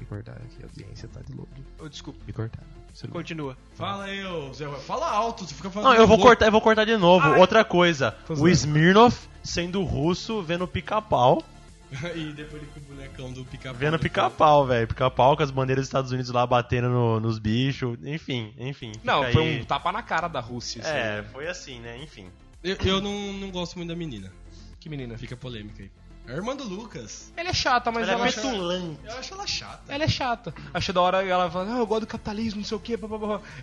[0.00, 1.52] Me cortaram aqui, a audiência tá de louco.
[1.78, 2.66] Oh, desculpa, Me cortaram.
[3.10, 3.58] Continua.
[3.74, 4.66] Fala aí, ô Zé.
[4.86, 5.90] Fala alto, você fica falando.
[5.92, 6.30] Não, eu vou louco.
[6.30, 7.28] cortar, eu vou cortar de novo.
[7.38, 8.48] Outra coisa, Tô o.
[8.48, 11.42] Smirnoff sendo russo vendo pica-pau.
[12.16, 13.74] e depois ele com o bonecão do pica-pau.
[13.78, 14.88] Vendo pica-pau, velho.
[14.88, 17.96] Pica-pau com as bandeiras dos Estados Unidos lá batendo no- nos bichos.
[18.04, 18.92] Enfim, enfim.
[19.04, 19.60] Não, foi aí.
[19.60, 20.80] um tapa na cara da Rússia.
[20.80, 21.24] isso É, aí.
[21.32, 21.96] foi assim, né?
[22.02, 22.28] Enfim.
[22.62, 24.32] Eu, eu não, não gosto muito da menina.
[24.80, 25.16] Que menina.
[25.16, 25.90] Fica polêmica aí.
[26.28, 27.32] É a irmã do Lucas.
[27.36, 29.00] Ela é chata, mas Ela ela, é acha- petulante.
[29.04, 29.92] Eu acho ela chata.
[29.92, 30.54] ela é chata.
[30.74, 32.98] Achei da hora ela fala, ah, eu gosto do capitalismo, não sei o que.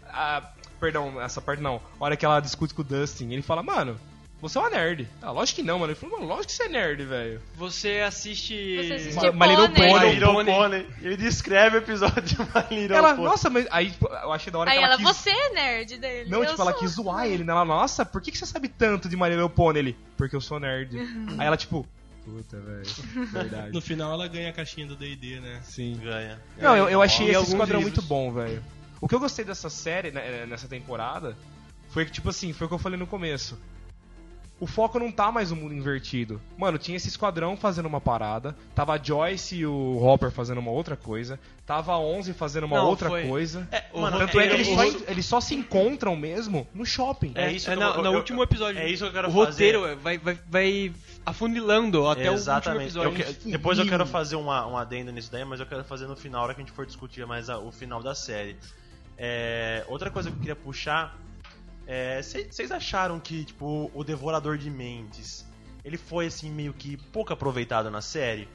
[0.08, 1.82] Ah, perdão, essa parte não.
[2.00, 4.00] A hora que ela discute com o Dustin, ele fala, mano,
[4.44, 5.08] você é uma nerd.
[5.22, 5.94] Ah, lógico que não, mano.
[5.94, 7.42] Ele falou, mano, lógico que você é nerd, velho.
[7.56, 8.76] Você assiste.
[8.76, 9.70] Você assiste My Little.
[9.70, 9.94] Pony.
[9.94, 10.52] My Little Pony.
[10.52, 10.88] Pony.
[11.02, 13.24] Ele descreve o episódio de My Little Ela, Pony.
[13.24, 15.18] nossa, mas aí tipo, eu achei da hora Aí que ela, ela, quis...
[15.18, 16.30] você é nerd dele.
[16.30, 16.80] Não, eu tipo, ela sou.
[16.82, 17.54] quis zoar ele, né?
[17.54, 19.80] Ela, nossa, por que, que você sabe tanto de My Little Pony?
[19.80, 20.98] Ele, porque eu sou nerd.
[21.38, 21.88] aí ela, tipo,
[22.26, 23.72] puta, velho, verdade.
[23.74, 25.62] No final ela ganha a caixinha do D&D, né?
[25.64, 25.98] Sim.
[26.04, 26.38] Ganha.
[26.58, 27.98] Não, eu, eu achei E esse esquadrão livros.
[27.98, 28.62] muito bom, velho.
[29.00, 31.38] O que eu gostei dessa série, né, nessa temporada,
[31.90, 33.58] foi que, tipo assim, foi o que eu falei no começo.
[34.64, 36.40] O foco não tá mais no mundo invertido.
[36.58, 40.72] Mano, tinha esse esquadrão fazendo uma parada, tava a Joyce e o Hopper fazendo uma
[40.72, 43.68] outra coisa, tava a 11 fazendo uma Não, outra foi- coisa.
[43.70, 46.66] É, O mano, Tanto é que eu- eles eu- só, eles só se encontram mesmo
[46.74, 47.34] no shopping.
[47.36, 48.80] É isso É, que na- eu- no eu- último episódio.
[48.80, 49.50] é isso que eu quero o fazer.
[49.74, 50.94] roteiro vai, vai, vai
[51.26, 52.98] afunilando até Exatamente.
[52.98, 53.42] o último Eu episódio.
[53.42, 56.16] que- depois eu quero fazer uma, um adendo nisso daí, mas eu quero fazer no
[56.16, 58.56] final, na hora que a gente for discutir mais a- o final da série.
[59.18, 61.16] É, outra coisa que eu queria puxar
[61.88, 62.22] é.
[62.22, 65.46] Vocês acharam que, tipo, o Devorador de Mentes
[65.84, 68.48] ele foi assim meio que pouco aproveitado na série?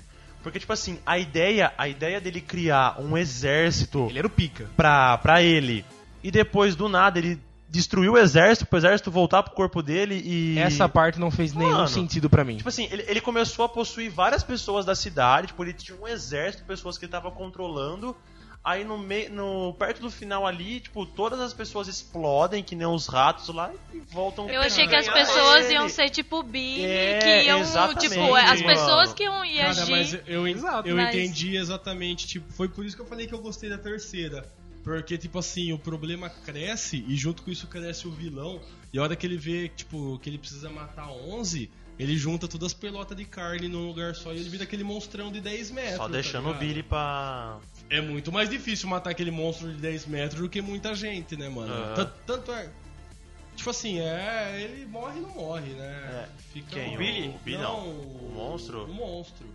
[0.43, 4.69] Porque, tipo assim, a ideia, a ideia dele criar um exército Ele era o pica.
[4.77, 5.85] pra, pra ele.
[6.23, 10.59] E depois, do nada, ele destruiu o exército, pro exército voltar pro corpo dele e.
[10.59, 12.57] Essa parte não fez nenhum Mano, sentido pra mim.
[12.57, 16.09] Tipo assim, ele, ele começou a possuir várias pessoas da cidade, tipo, ele tinha um
[16.09, 18.17] exército de pessoas que ele tava controlando.
[18.69, 22.87] Aí no meio, no perto do final ali, tipo, todas as pessoas explodem que nem
[22.87, 24.47] os ratos lá e voltam.
[24.51, 25.73] Eu achei que as pessoas ele.
[25.73, 29.87] iam ser tipo Billy, É, que iam, exatamente, tipo, as pessoas que iam ir Cara,
[29.87, 30.87] mas eu, Exato.
[30.87, 33.79] eu Mas- entendi exatamente, tipo, foi por isso que eu falei que eu gostei da
[33.79, 34.47] terceira.
[34.85, 38.61] Porque, tipo assim, o problema cresce e junto com isso cresce o vilão.
[38.93, 42.67] E a hora que ele vê, tipo, que ele precisa matar 11, ele junta todas
[42.67, 45.97] as pelotas de carne num lugar só e ele vira aquele monstrão de 10 metros.
[45.97, 46.61] Só tá deixando o ligado?
[46.61, 47.59] Billy pra.
[47.91, 51.49] É muito mais difícil matar aquele monstro de 10 metros do que muita gente, né,
[51.49, 51.73] mano?
[51.73, 51.95] Aham.
[51.95, 52.69] Tanto, tanto é.
[53.57, 54.61] Tipo assim, é.
[54.61, 55.87] Ele morre e não morre, né?
[55.87, 56.29] É.
[56.53, 56.91] Fica Quem?
[56.91, 57.59] um- O Billy?
[57.59, 57.63] não.
[57.63, 58.85] Não, O monstro?
[58.85, 59.47] O monstro.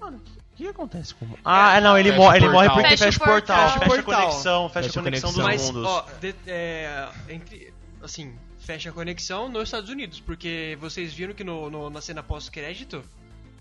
[0.00, 1.26] Mano, o que acontece com.
[1.44, 2.82] Ah, é, não, ele, Fecha morre, o ele morre portal.
[2.82, 3.78] porque Fecha o fecha o portal, portal.
[3.80, 4.20] fecha a Portal.
[4.28, 5.66] conexão, fecha, Fecha a a conexão dos conexão.
[5.66, 5.90] Mas, mundos.
[5.90, 11.44] ó, de- é, entre, assim, fecha a conexão nos Estados Unidos, porque vocês viram que
[11.44, 13.04] no, no- na cena pós-crédito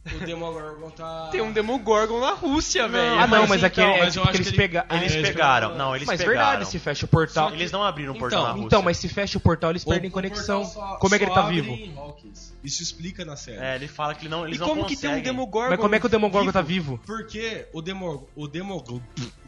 [0.06, 1.30] O Demogorgon tá.
[1.32, 3.18] tem um Demogorgon na Rússia, velho.
[3.20, 4.98] Ah, não, mas mas, então, é mas eu tipo acho que eles que ele- pegaram.
[4.98, 6.40] Eles É, pegaram, não, eles mas pegaram.
[6.50, 7.54] verdade, se fecha o portal.
[7.54, 8.68] Eles não abriram um portal Então, na Rússia.
[8.68, 10.64] Então, mas se fecha o portal, eles O- perdem o conexão.
[10.66, 11.74] portal só- Como é que ele tá abre vivo?
[11.74, 12.54] em Hawkins.
[12.64, 13.60] Isso explica na série.
[13.64, 15.24] É, ele fala que ele não, eles E não como que tem um conseguem.
[15.24, 15.70] Demogorgon?
[15.70, 16.54] Mas como é que o Demogorgon vivo?
[16.54, 17.00] tá vivo?
[17.06, 18.28] Porque o Demo.
[18.36, 19.02] O Demogorgon.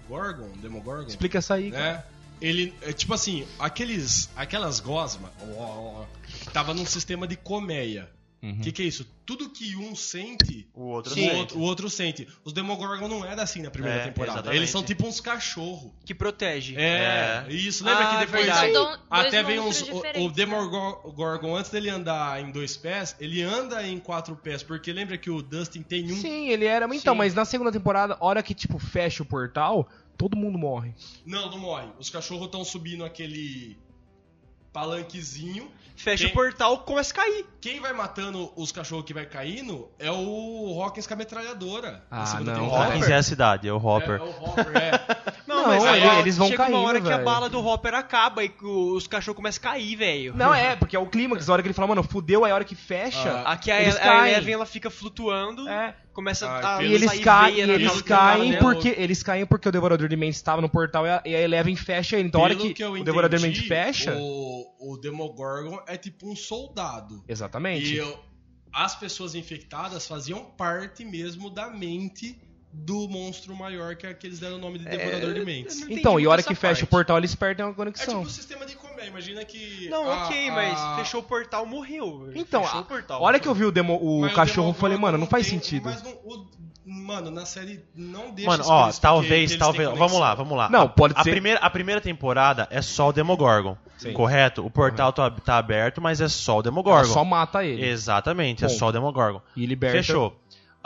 [0.08, 0.50] Gorgon?
[0.62, 1.08] Demogorgon?
[1.08, 1.72] Explica essa aí.
[1.72, 1.84] cara.
[1.84, 2.04] né?
[2.41, 6.06] Ele, é, tipo assim, aqueles, aquelas gosma, ó, ó, ó,
[6.52, 8.10] tava num sistema de colmeia.
[8.45, 8.60] O Uhum.
[8.62, 9.08] que, que é isso?
[9.25, 11.36] Tudo que um sente, O outro o, sente.
[11.36, 12.27] outro, o outro sente.
[12.43, 14.34] Os Demogorgon não era assim na primeira É, temporada.
[14.38, 14.60] exatamente.
[14.60, 15.91] Eles são tipo uns cachorros.
[16.05, 16.75] Que protege.
[16.77, 17.51] É, É.
[17.51, 17.84] isso.
[17.84, 19.81] Lembra Ah, que depois dois até vem uns.
[19.81, 20.29] O, o né?
[20.36, 24.62] Demogorgon, antes dele andar em dois pés, ele anda em quatro pés.
[24.62, 26.15] Porque lembra que o Dustin tem um.
[26.15, 26.86] Sim, ele era.
[26.95, 27.17] Então, Sim.
[27.17, 30.93] mas na segunda temporada, hora que, tipo, fecha o portal, todo mundo morre.
[31.25, 31.88] Não, não morre.
[31.97, 33.75] Os cachorros estão subindo aquele
[34.71, 35.71] palanquezinho.
[35.95, 37.45] Fecha Quem- o portal, começa a cair.
[37.62, 42.03] Quem vai matando os cachorros que vai caindo é o Hawkins com a metralhadora.
[42.12, 42.75] Ah, não, O.
[42.75, 44.19] Hawkins é a cidade, é o É, Hopper.
[44.19, 44.91] é o Hopper, é.
[45.47, 47.93] Não, mas ele- aí eles vão chega uma hora caindo, que a bala do Hopper
[47.93, 50.34] acaba e os cachorros começam a cair, velho.
[50.36, 52.55] Não, é, porque é o clímax, a hora que ele fala, mano, fudeu, aí a
[52.55, 53.31] hora que fecha.
[53.45, 54.34] Ah, Aqui a, a caem.
[54.34, 55.95] Eleven ela fica flutuando, É.
[56.15, 58.62] começa Ah, a E eles caem, na eles caem dela.
[58.73, 61.41] porque eles caem porque o devorador de mentes estava no portal e a, e a
[61.41, 62.30] Eleven fecha ele.
[62.30, 65.97] Então, a hora Pelo que, eu o devorador de mentes fecha, O, o Demogorgon é
[65.97, 67.23] tipo um soldado.
[67.28, 67.93] exatamente.
[67.93, 68.17] E eu-
[68.73, 72.38] as pessoas infectadas faziam parte mesmo da mente
[72.77, 75.81] do monstro maior que é que eles deram o nome de Devorador de Mentes.
[75.89, 78.15] Então, e a hora que fecha o portal, eles perdem a É conexão.
[78.19, 79.07] tipo o sistema de comer.
[79.07, 79.88] Imagina que.
[79.89, 82.29] Não, a- ok, a- mas fechou o portal, morreu.
[82.35, 83.19] Então, fechou a, o portal.
[83.21, 85.59] a hora que eu vi o, demo, o cachorro, eu falei, mano, não faz tem-
[85.59, 85.85] sentido.
[85.85, 86.47] Mas não- o-
[86.85, 89.89] mano, na série não deixa Mano, ó, talvez, que talvez.
[89.97, 90.69] Vamos lá, vamos lá.
[90.69, 93.77] Não, pode a ser- Primeira, a primeira temporada é só o Demogorgon.
[93.97, 94.11] Sim.
[94.11, 94.65] Correto?
[94.65, 96.99] O portal tá, tá aberto, mas é só o Demogorgon.
[97.05, 97.85] Ela só mata ele.
[97.85, 98.77] Exatamente, é Ponto.
[98.77, 99.41] só o Demogorgon.
[99.55, 99.95] E liberta.
[99.97, 100.35] Fechou.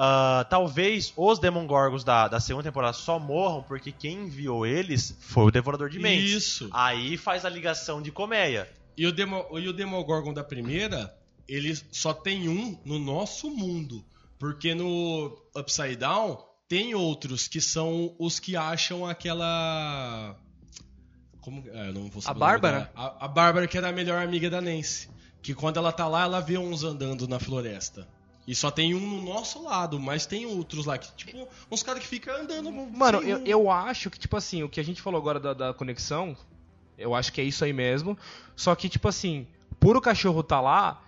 [0.02, 5.48] Ah, talvez os Demogorgons da, da segunda temporada só morram porque quem enviou eles foi
[5.48, 6.32] o Devorador de Mentes.
[6.32, 6.70] Isso.
[6.72, 8.72] Aí faz a ligação de colmeia.
[8.96, 11.14] E o, Demo, e o Demogorgon da primeira,
[11.46, 14.02] ele só tem um no nosso mundo.
[14.38, 20.34] Porque no Upside Down tem outros que são os que acham aquela.
[21.42, 21.68] Como.
[21.68, 22.92] Eu não vou saber A Bárbara?
[22.96, 25.10] A, a Bárbara, que era a melhor amiga da Nancy.
[25.42, 28.08] Que quando ela tá lá, ela vê uns andando na floresta.
[28.50, 32.02] E só tem um no nosso lado, mas tem outros lá que, tipo, uns caras
[32.02, 32.72] que ficam andando.
[32.72, 35.72] Mano, eu, eu acho que, tipo assim, o que a gente falou agora da, da
[35.72, 36.36] conexão,
[36.98, 38.18] eu acho que é isso aí mesmo.
[38.56, 39.46] Só que, tipo assim,
[39.80, 41.00] por o cachorro tá lá,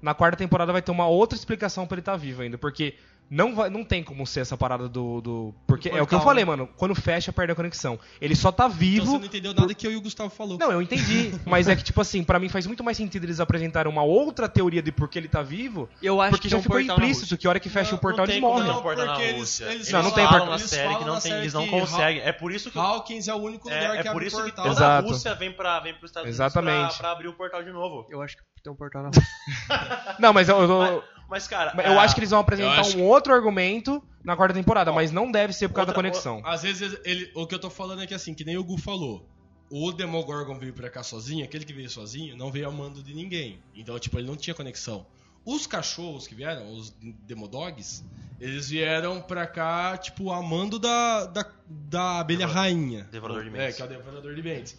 [0.00, 2.56] na quarta temporada vai ter uma outra explicação pra ele estar vivo ainda.
[2.56, 2.94] Porque
[3.30, 5.20] não, vai, não tem como ser essa parada do.
[5.20, 6.68] do porque é o que eu falei, mano.
[6.76, 7.98] Quando fecha, perde a conexão.
[8.20, 9.06] Ele só tá Então vivo.
[9.06, 10.58] você não entendeu nada que eu e o Gustavo falou.
[10.58, 11.32] Não, eu entendi.
[11.46, 14.48] mas é que, tipo assim, pra mim faz muito mais sentido eles apresentarem uma outra
[14.48, 15.88] teoria de por que ele tá vivo.
[16.02, 18.00] Eu acho Porque que já um ficou implícito que a hora que fecha Não, o
[18.00, 18.72] portal não eles tem como morrem.
[18.72, 19.64] não portal na porque eles- Rússia.
[19.64, 20.46] eles Eles Não, não tem portal.
[20.46, 22.22] na Eles série que não tem, eles não que conseguem.
[22.22, 24.36] É por isso que Hawkins é o único lugar é, que é por abre isso
[24.36, 24.64] que portal.
[24.64, 25.06] toda Exato.
[25.06, 26.74] a Rússia vem pra, vem pros Estados Exatamente.
[26.76, 28.06] Unidos pra, pra abrir o portal de novo.
[28.10, 30.16] Eu acho que tem um portal na Rússia.
[30.18, 33.32] Não, mas eu, eu, Mas, cara, Eu é, acho que eles vão apresentar um outro
[33.32, 36.40] argumento na quarta temporada, mas não deve ser por causa outra- da conexão.
[36.44, 38.78] Às vezes, ele, o que eu tô falando é que assim, que nem o Gu
[38.78, 39.28] falou.
[39.70, 43.14] O Demogorgon veio pra cá sozinho, aquele que veio sozinho, não veio a mando de
[43.14, 43.58] ninguém.
[43.74, 45.06] Então, tipo, ele não tinha conexão.
[45.44, 46.90] Os cachorros que vieram, os
[47.26, 48.04] Demodogs,
[48.40, 53.04] eles vieram pra cá, tipo, a mando da, da, da abelha Devorador- rainha.
[53.10, 53.76] Devorador de É, mentes.
[53.76, 54.78] que é o Devorador de Mentes.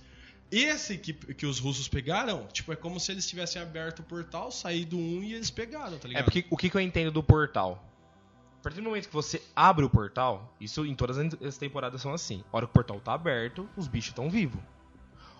[0.51, 4.51] Esse que, que os russos pegaram, tipo, é como se eles tivessem aberto o portal,
[4.51, 6.21] saído um e eles pegaram, tá ligado?
[6.21, 7.84] É porque o que, que eu entendo do portal?
[8.60, 12.13] A partir do momento que você abre o portal, isso em todas as temporadas são
[12.13, 12.43] assim.
[12.51, 14.60] A hora que o portal tá aberto, os bichos estão vivos.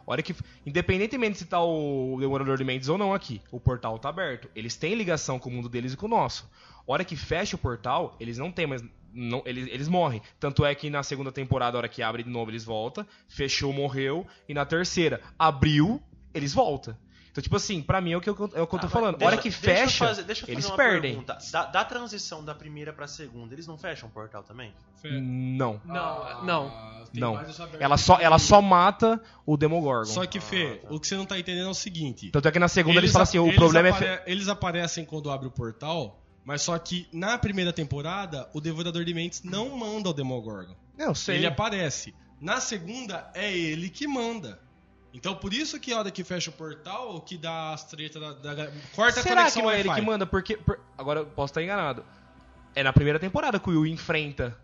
[0.08, 3.98] A hora que, independentemente se tá o Demorador de Mentes ou não aqui, o portal
[3.98, 4.48] tá aberto.
[4.56, 6.48] Eles têm ligação com o mundo deles e com o nosso.
[6.88, 8.84] A hora que fecha o portal, eles não têm mais.
[9.18, 10.22] Não, eles, eles morrem.
[10.40, 13.06] Tanto é que na segunda temporada, a hora que abre de novo, eles voltam.
[13.30, 14.28] Fechou, morreu.
[14.50, 16.02] E na terceira, abriu,
[16.34, 16.98] eles voltam.
[17.32, 18.90] Então, tipo assim, pra mim é o que eu, é o que eu tô Ah,
[18.90, 19.14] falando.
[19.16, 21.12] mas a hora que deixa- deixa eu fecha, fazer- deixa eu fazer eles uma perdem.
[21.16, 21.38] pergunta.
[21.52, 24.74] Da, da transição da primeira pra segunda, eles não fecham o portal também?
[25.04, 25.82] Não.
[25.90, 26.70] Ah, Não,
[27.12, 27.36] tem Não.
[27.36, 30.06] abertos Ela só, ela só mata o Demogorgon.
[30.06, 32.32] Só que, Fê, o que você não tá entendendo é o seguinte.
[32.32, 33.92] Tanto é que na segunda eles, falam assim, o eles problema é...
[33.92, 39.04] apare- Eles aparecem quando abre o portal, mas só que na primeira temporada, o Devorador
[39.04, 40.76] de Mentes não manda o Demogorgon.
[40.98, 41.38] Não, sei.
[41.38, 42.14] Ele aparece.
[42.40, 44.60] Na segunda, é ele que manda.
[45.14, 48.54] Então, por isso que a hora que fecha o portal, que dá as tretas da,
[48.54, 48.72] da...
[48.94, 50.26] Corta a Será que conexão não é ele que manda?
[50.26, 52.06] Porque, por- agora eu posso estar enganado.
[52.76, 54.58] É na primeira temporada que o Will enfrenta.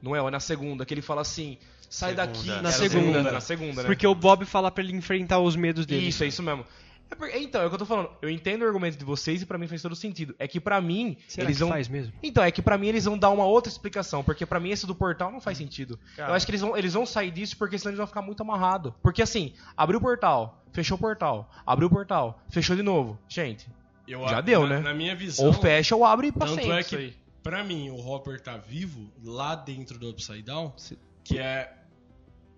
[0.00, 0.20] Não é?
[0.22, 1.58] Ou é na segunda, que ele fala assim,
[1.88, 2.26] sai Segunda.
[2.26, 2.46] daqui.
[2.48, 3.22] Na Era segunda.
[3.32, 3.86] Na segunda, né?
[3.86, 6.08] Porque o Bob fala pra ele enfrentar os medos dele.
[6.08, 6.64] Isso, é isso mesmo.
[7.12, 8.08] É por- Então, é o que eu tô falando.
[8.22, 10.34] Eu entendo o argumento de vocês e pra mim faz todo sentido.
[10.38, 11.68] É que pra mim, Será eles que vão...
[11.70, 12.12] faz mesmo?
[12.22, 14.86] Então, é que pra mim eles vão dar uma outra explicação, porque pra mim esse
[14.86, 15.98] do portal não faz sentido.
[16.16, 16.30] Cara.
[16.30, 18.40] Eu acho que eles vão, eles vão sair disso porque senão eles vão ficar muito
[18.42, 18.94] amarrados.
[19.02, 23.18] Porque assim, abriu o portal, fechou o portal, abriu o portal, fechou de novo.
[23.28, 23.68] Gente,
[24.08, 24.80] Eu Já a- deu, na- né?
[24.80, 26.78] Na minha visão, ou fecha ou abre pra tanto sempre.
[26.78, 31.38] é que, pra mim, o Hopper tá vivo lá dentro do Upside Down, Se- que
[31.38, 31.72] é,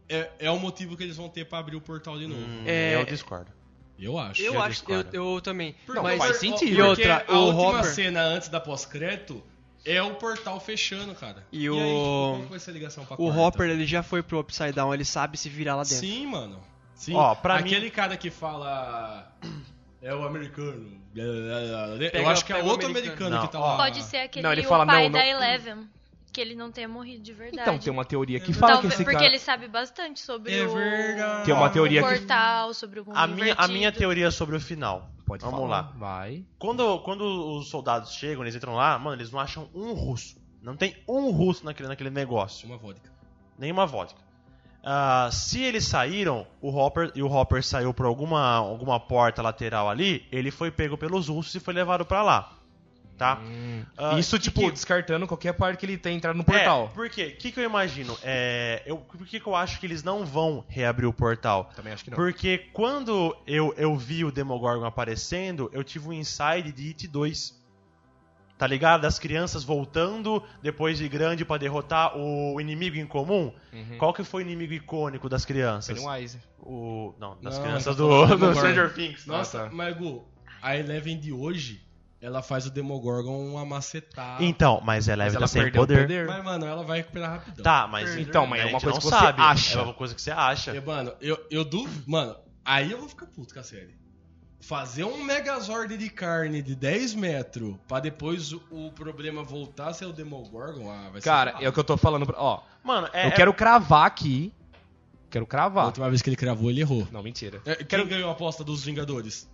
[0.09, 0.31] é...
[0.39, 2.41] É o motivo que eles vão ter pra abrir o portal de novo.
[2.41, 3.51] Hum, É- Eu discordo.
[3.99, 4.43] Eu acho.
[4.43, 5.75] Eu Eu acho, eu, eu também.
[5.89, 6.73] Não, mas faz sentido.
[6.79, 9.43] E outra, Porque a o última Hopper cena antes da pós-crédito
[9.85, 11.47] é o portal fechando, cara.
[11.53, 13.41] E aí, o- tipo, qual vai ser a ligação pra o quarta?
[13.41, 15.99] Hopper ele já foi pro Upside Down, ele sabe se virar lá dentro.
[15.99, 16.59] Sim, mano.
[16.95, 17.15] Sim.
[17.15, 19.31] Ó, pra Aquele cara que fala...
[20.03, 21.01] É o americano.
[21.17, 23.27] eu Pega- acho que é outro americano.
[23.37, 23.77] americano, que tá lá.
[23.79, 25.89] Pode ser aquele Não, ele o fala, pai não, da não- Eleven.
[26.35, 27.63] Que ele não tenha morrido de verdade.
[27.63, 29.25] Então, tem uma teoria que fala que esse porque cara...
[29.27, 31.45] ele sabe bastante sobre É o, verdade.
[31.45, 34.57] Tem uma teoria o que- portal, sobre o mundo A minha, a minha teoria sobre
[34.57, 35.09] o final.
[35.25, 35.83] Pode Vamos falar.
[35.83, 35.93] lá.
[35.97, 36.45] Vai.
[36.59, 37.23] Quando, quando
[37.57, 40.37] os soldados chegam, eles entram lá, mano, eles não acham um russo.
[40.61, 42.67] Não tem um russo naquele, naquele negócio.
[42.67, 43.09] Uma vodka.
[43.57, 44.19] Nenhuma vodka.
[44.83, 49.89] Ah, se eles saíram, o Hopper e o Hopper saiu por alguma, alguma porta lateral
[49.89, 52.53] ali, ele foi pego pelos russos e foi levado pra lá.
[53.17, 53.41] Tá?
[53.97, 56.87] Ah, Isso, que- tipo, que- descartando qualquer parte que ele tenha entrado no portal.
[56.91, 57.35] É, por quê?
[57.37, 58.19] O que, que eu imagino?
[58.25, 61.71] É, eu, por que, que eu acho que eles não vão reabrir o portal?
[61.77, 62.17] Também acho que não.
[62.17, 67.63] Porque quando eu, eu vi o Demogorgon aparecendo, eu tive um inside de It 2.
[68.59, 69.03] Tá ligado?
[69.03, 73.53] Das crianças voltando depois de grande pra derrotar o inimigo em comum.
[73.73, 73.99] Uhum.
[73.99, 75.99] Qual que foi o inimigo icônico das crianças?
[76.01, 76.39] Pennywise.
[76.61, 78.55] O, não, das Não, crianças do, do.
[78.55, 79.27] Stranger Things.
[79.27, 79.71] Nossa, Ah, tá.
[79.75, 80.25] mas Gu,
[80.63, 81.83] a Eleven de hoje,
[82.25, 84.43] ela faz o Demogorgon uma macetada.
[84.43, 85.99] Então, mas ela, Mas ela perdeu poder.
[85.99, 86.27] o poder.
[86.27, 87.63] Mas, mano, ela vai recuperar rapidão.
[87.63, 89.43] Tá, mas Então, mas é a uma gente coisa não que você sabe.
[89.43, 89.79] acha.
[89.79, 90.75] É uma coisa que você acha.
[90.75, 92.03] E, mano, eu, eu duvido.
[92.07, 93.95] Mano, aí eu vou ficar puto com a série.
[94.61, 100.07] Fazer um Megazord de carne de 10 metros pra depois o, problema voltar a ser
[100.07, 101.25] o Demogorgon, ah, vai ser.
[101.29, 102.25] Cara, é o que eu tô falando.
[102.25, 104.51] pra- Ó, Mano, é, eu quero cravar aqui.
[105.29, 105.85] Quero A cravar.
[105.87, 107.07] última vez que ele cravou, ele errou.
[107.13, 107.61] Não, mentira.
[107.67, 109.47] É, Quem ganhou a aposta dos Vingadores?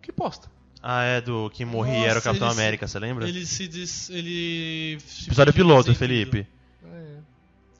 [0.00, 0.48] Que bosta.
[0.86, 3.26] Ah, é do que morria Nossa, era o Capitão ele se- América, você lembra?
[3.26, 4.10] Ele se diz.
[4.10, 4.98] Ele.
[5.00, 5.94] se Episódio piloto.
[5.94, 6.46] Felipe.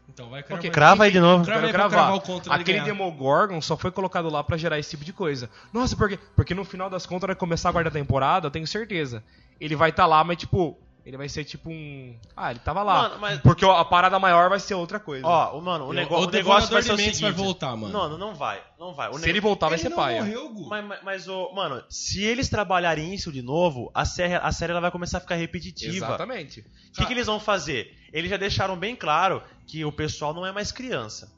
[0.08, 0.60] Então vai cravar.
[0.60, 1.44] Ok, Crava aí de novo.
[1.44, 2.20] Crava Quero aí pra cravar.
[2.48, 2.84] Aquele ganhar.
[2.84, 5.50] Demogorgon só foi colocado lá pra gerar esse tipo de coisa.
[5.72, 9.22] Nossa, porque, porque no final das contas, vai começar a guarda temporada, eu tenho certeza.
[9.60, 12.18] Ele vai estar lá, mas tipo, ele vai ser tipo um.
[12.36, 13.02] Ah, ele tava lá.
[13.02, 15.26] Mano, mas- Porque a parada maior vai ser outra coisa.
[15.26, 17.20] Ó, o- mano, o, O nego- o Devorador negócio vai ser o seguinte.
[17.20, 17.92] vai voltar, mano.
[17.92, 18.62] Não, não, vai.
[18.78, 19.08] Não vai.
[19.10, 20.22] O Se nego- ele voltar, vai ele ser não paia.
[20.22, 20.68] morreu, Gu.
[20.68, 24.72] Mas, mas, mas, ô, mano, se eles trabalharem isso de novo, a série, a série
[24.72, 25.94] ela vai começar a ficar repetitiva.
[25.94, 26.60] Exatamente.
[26.60, 27.92] O que, que eles vão fazer?
[28.12, 31.30] Eles já deixaram bem claro que o pessoal não é mais criança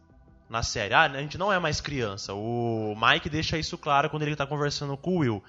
[0.49, 0.95] na série.
[0.95, 2.33] Ah, a gente não é mais criança.
[2.35, 5.43] O Mike deixa isso claro quando ele tá conversando com o Will.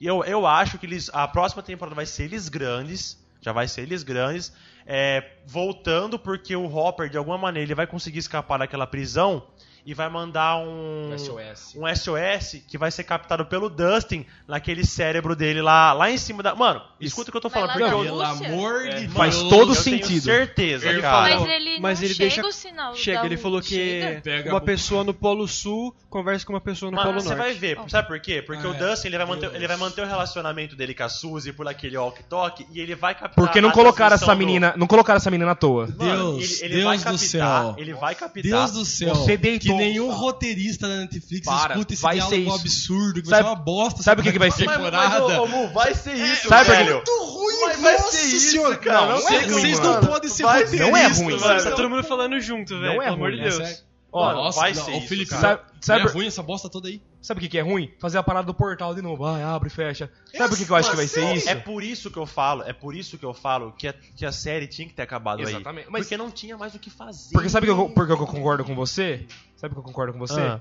[0.00, 3.19] E eu, eu acho que eles, a próxima temporada vai ser eles grandes.
[3.40, 4.52] Já vai ser eles grandes.
[4.86, 9.46] é, voltando porque o Hopper, de alguma maneira, ele vai conseguir escapar daquela prisão
[9.84, 11.10] e vai mandar um.
[11.16, 11.74] SOS.
[11.76, 16.42] um SOS que vai ser captado pelo Dustin naquele cérebro dele lá, lá em cima
[16.42, 16.54] da.
[16.54, 17.78] Mano, escuta o que eu tô Vai falando.
[17.78, 19.12] Porque eu, Pelo amor de Deus.
[19.12, 20.06] Faz todo eu sentido.
[20.06, 21.38] tenho certeza, Ele cara.
[21.40, 24.20] Mas ele Mas não ele chega deixa- o sinal Chega, da ele falou que chega?
[24.20, 27.40] Pega uma pessoa no Polo Sul conversa com uma pessoa no Mano, Polo você Norte.
[27.40, 28.42] vai ver, sabe por quê?
[28.42, 28.78] Porque Ah, o é.
[28.78, 29.54] Dustin ele vai, manter, Deus.
[29.54, 33.14] ele vai manter o relacionamento dele com a Suzy por aquele walk-talk e ele vai
[33.14, 33.34] captar.
[33.34, 34.74] Porque não a colocaram essa transmissão do- menina.
[34.76, 35.86] Não colocaram essa menina à toa.
[35.96, 37.74] Mano, Deus, ele, ele vai Deus do captar, céu.
[37.78, 38.42] Ele vai captar.
[38.42, 39.14] Deus do céu.
[39.14, 39.36] Você
[39.72, 42.60] que nenhum roteirista da Netflix Para, escuta esse vai ser diálogo isso.
[42.60, 44.02] absurdo, que Sabe- vai ser uma bosta.
[44.02, 44.64] sabe o que que vai ser?
[44.66, 45.20] Mas, Temporada.
[45.20, 46.94] mas, ô, ô, Mu, vai ser isso, Sabe velho.
[46.96, 48.76] muito ruim, Mas vai nossa ser isso, senhora.
[48.76, 49.00] cara.
[49.00, 50.06] Não, Não é vocês ruim, vocês não mano.
[50.08, 50.88] podem ser Vai- roteiristas.
[50.90, 51.62] não é ruim, mano.
[51.64, 52.94] Tá todo mundo falando junto, velho.
[52.94, 53.84] Não é Pelo amor ruim, de é Deus.
[54.12, 55.40] Ó, Nossa, vai não, ser o isso, Felipe cara.
[55.40, 57.00] Sabe- Sabe, É ruim essa bosta toda aí.
[57.22, 57.90] sabe o que, que é ruim?
[58.00, 59.22] Fazer a parada do portal de novo.
[59.22, 60.10] Vai, abre e fecha.
[60.36, 61.48] Sabe o que, que eu acho que vai ser isso?
[61.48, 64.26] É por isso que eu falo, é por isso que eu falo que a, que
[64.26, 65.90] a série tinha que ter acabado Exatamente, aí.
[65.92, 67.30] mas- Porque não tinha mais o que fazer.
[67.32, 69.24] Porque sabe que eu, porque eu concordo com você?
[69.60, 70.40] Sabe que eu concordo com você?
[70.40, 70.58] Ah.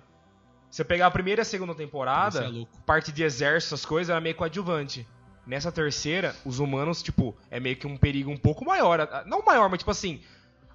[0.70, 4.20] Você pegar a primeira e a segunda temporada, é parte de exército, essas coisas, era
[4.20, 5.08] meio coadjuvante.
[5.47, 9.08] Nessa terceira, os humanos, tipo, é meio que um perigo um pouco maior.
[9.26, 10.22] Não maior, mas tipo assim,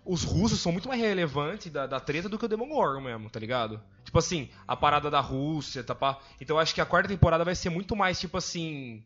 [0.07, 3.39] os russos são muito mais relevantes da, da treta do que o Demogorgon mesmo, tá
[3.39, 3.79] ligado?
[4.03, 6.19] Tipo assim, a parada da Rússia, tá pá.
[6.41, 9.05] Então eu acho que a quarta temporada vai ser muito mais, tipo assim.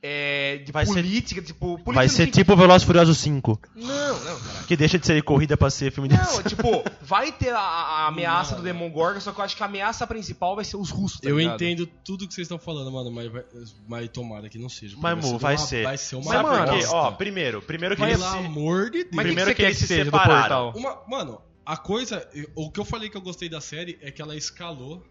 [0.00, 0.58] É.
[0.64, 1.70] De Vai ser- política, tipo.
[1.78, 4.64] Política Vai ser tipo Veloz Furioso 5, Não, não, cara.
[4.68, 6.42] que deixa de ser corrida pra ser filme de Não, ação.
[6.44, 10.06] tipo, vai ter a, a ameaça do Demogorgon, só que eu acho que a ameaça
[10.06, 11.54] principal vai ser os russos, tá Eu ligado?
[11.56, 13.44] entendo tudo que vocês estão falando, mano, mas, vai,
[13.88, 14.96] mas tomara que não seja.
[15.00, 15.82] Mas, Mu, vai uma- ser.
[15.82, 18.24] Vai ser uma Mas, mano, Porque, ó, primeiro, primeiro que Pelo se...
[18.38, 19.08] amor de Deus.
[19.14, 20.70] Mas Primeiro que, que quer eles que se separaram.
[20.70, 20.72] portal?
[20.76, 22.24] Uma, mano, a coisa.
[22.54, 25.02] O que eu falei que eu gostei da série é que ela escalou.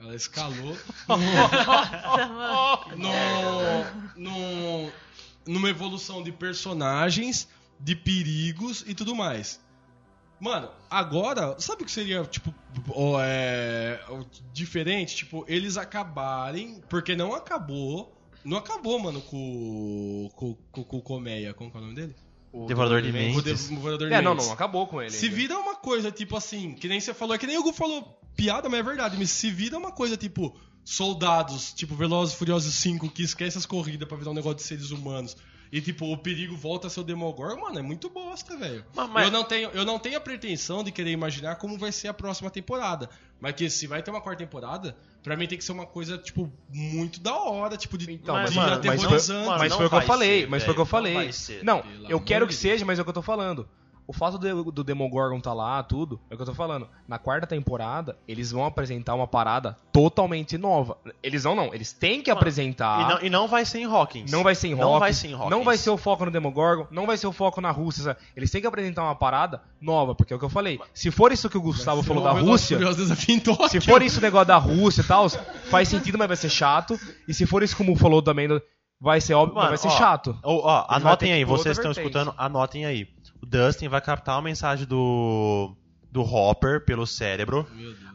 [0.00, 0.76] Ela escalou
[1.08, 3.08] Nossa, mano.
[4.16, 4.30] no,
[4.86, 4.92] no,
[5.46, 7.48] numa evolução de personagens,
[7.80, 9.60] de perigos e tudo mais.
[10.40, 12.54] Mano, agora, sabe o que seria, tipo,
[12.90, 14.00] ó, é,
[14.52, 15.16] diferente?
[15.16, 21.52] Tipo, eles acabarem, porque não acabou, não acabou, mano, com, com, com, com o Colmeia,
[21.54, 22.14] como que é o nome dele?
[22.66, 23.68] Devorador de Com o Mentes.
[23.68, 24.46] Devorador de É, não, Mentes.
[24.46, 25.10] não, acabou com ele.
[25.10, 27.72] Se vira uma coisa, tipo assim, que nem você falou, é que nem o Gu
[27.72, 32.38] falou piada, mas é verdade, mas se vira uma coisa, tipo, soldados, tipo Velozes e
[32.38, 35.36] Furiosos 5, que esquece as corridas pra virar um negócio de seres humanos.
[35.70, 38.86] E, tipo, o perigo volta a ser o Demogorgon, mano, é muito bosta, velho.
[38.94, 42.08] Mas- Eu, não tenho, eu não tenho a pretensão de querer imaginar como vai ser
[42.08, 43.10] a próxima temporada.
[43.38, 46.16] Mas que se vai ter uma quarta temporada, pra mim tem que ser uma coisa,
[46.16, 49.18] tipo, muito da hora, tipo, de, Então, de mas, mano, mas, foi,
[49.58, 51.14] mas foi o que eu falei, ser, mas foi o que eu falei.
[51.62, 53.68] Não, eu quero de que seja, mas é o que eu tô falando.
[54.08, 56.88] O fato do, do Demogorgon tá lá, tudo, é o que eu tô falando.
[57.06, 60.96] Na quarta temporada, eles vão apresentar uma parada totalmente nova.
[61.22, 63.02] Eles vão não, eles têm que Mano, apresentar.
[63.02, 64.32] E não, e não vai ser em Hawkins.
[64.32, 65.50] Não vai ser em Não Hawkins, vai ser em Hawkins.
[65.50, 68.04] Não vai ser o foco no Demogorgon, não vai ser o foco na Rússia.
[68.04, 68.18] sabe?
[68.34, 70.80] Eles têm que apresentar uma parada nova, porque é o que eu falei.
[70.94, 73.68] Se for isso que o Gustavo falou da Rússia, Furiosos Desafio em Tóquio.
[73.68, 76.98] se for isso o negócio da Rússia e tal, faz sentido, mas vai ser chato.
[77.28, 78.48] E se for isso como falou também,
[79.00, 80.38] vai ser óbvio, Mano, mas vai ser ó, chato.
[80.42, 83.06] Ó, ó, anotem aí, vocês estão escutando, anotem aí.
[83.40, 85.74] O Dustin vai captar uma mensagem do
[86.10, 87.66] do Hopper pelo cérebro.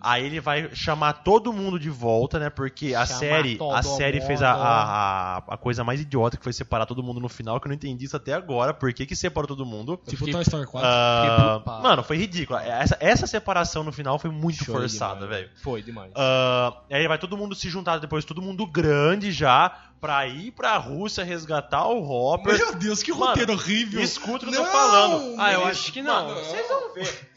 [0.02, 2.50] Aí ele vai chamar todo mundo de volta, né?
[2.50, 6.36] Porque a Chamar série, todo a série fez a, a, a, a coisa mais idiota
[6.36, 8.74] que foi separar todo mundo no final, que eu não entendi isso até agora.
[8.74, 9.96] Por que, que separou todo mundo?
[10.06, 10.90] Tipo fiquei- Toy Story 4.
[10.92, 11.84] Ah, fiquei preocupado.
[11.84, 12.60] mano, foi ridículo.
[12.60, 15.50] Essa, essa separação no final foi muito Show forçada, velho.
[15.62, 16.12] Foi demais.
[16.16, 19.70] Ah, aí vai todo mundo se juntar depois, todo mundo grande já,
[20.02, 22.58] pra ir pra Rússia resgatar o Hopper.
[22.58, 24.02] Meu Deus, que Mano, roteiro horrível.
[24.02, 25.36] Escuta o que eu Não, tô falando.
[25.40, 25.68] Ah, eu não.
[25.68, 26.28] acho que não.
[26.28, 26.83] Mano, Vocês ver.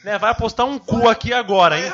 [0.05, 1.93] Né, vai apostar um cu aqui agora, hein?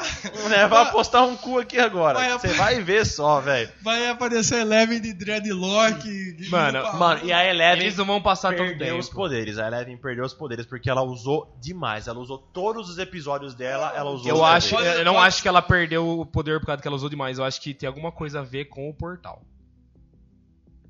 [0.51, 2.19] Né, vai apostar um cu aqui agora.
[2.19, 3.71] Vai Você ap- vai ver só, velho.
[3.83, 6.49] Vai aparecer Eleven de Dreadlock.
[6.51, 8.99] Mano, pra- Mano, e a Eleven Eles não vão passar todo perdeu tempo.
[8.99, 9.59] os poderes.
[9.59, 12.07] A Eleven perdeu os poderes porque ela usou demais.
[12.09, 15.49] Ela usou todos os episódios dela, ela usou Eu os acho, eu não acho que
[15.49, 17.39] ela perdeu o poder por causa que ela usou demais.
[17.39, 19.43] Eu acho que tem alguma coisa a ver com o portal.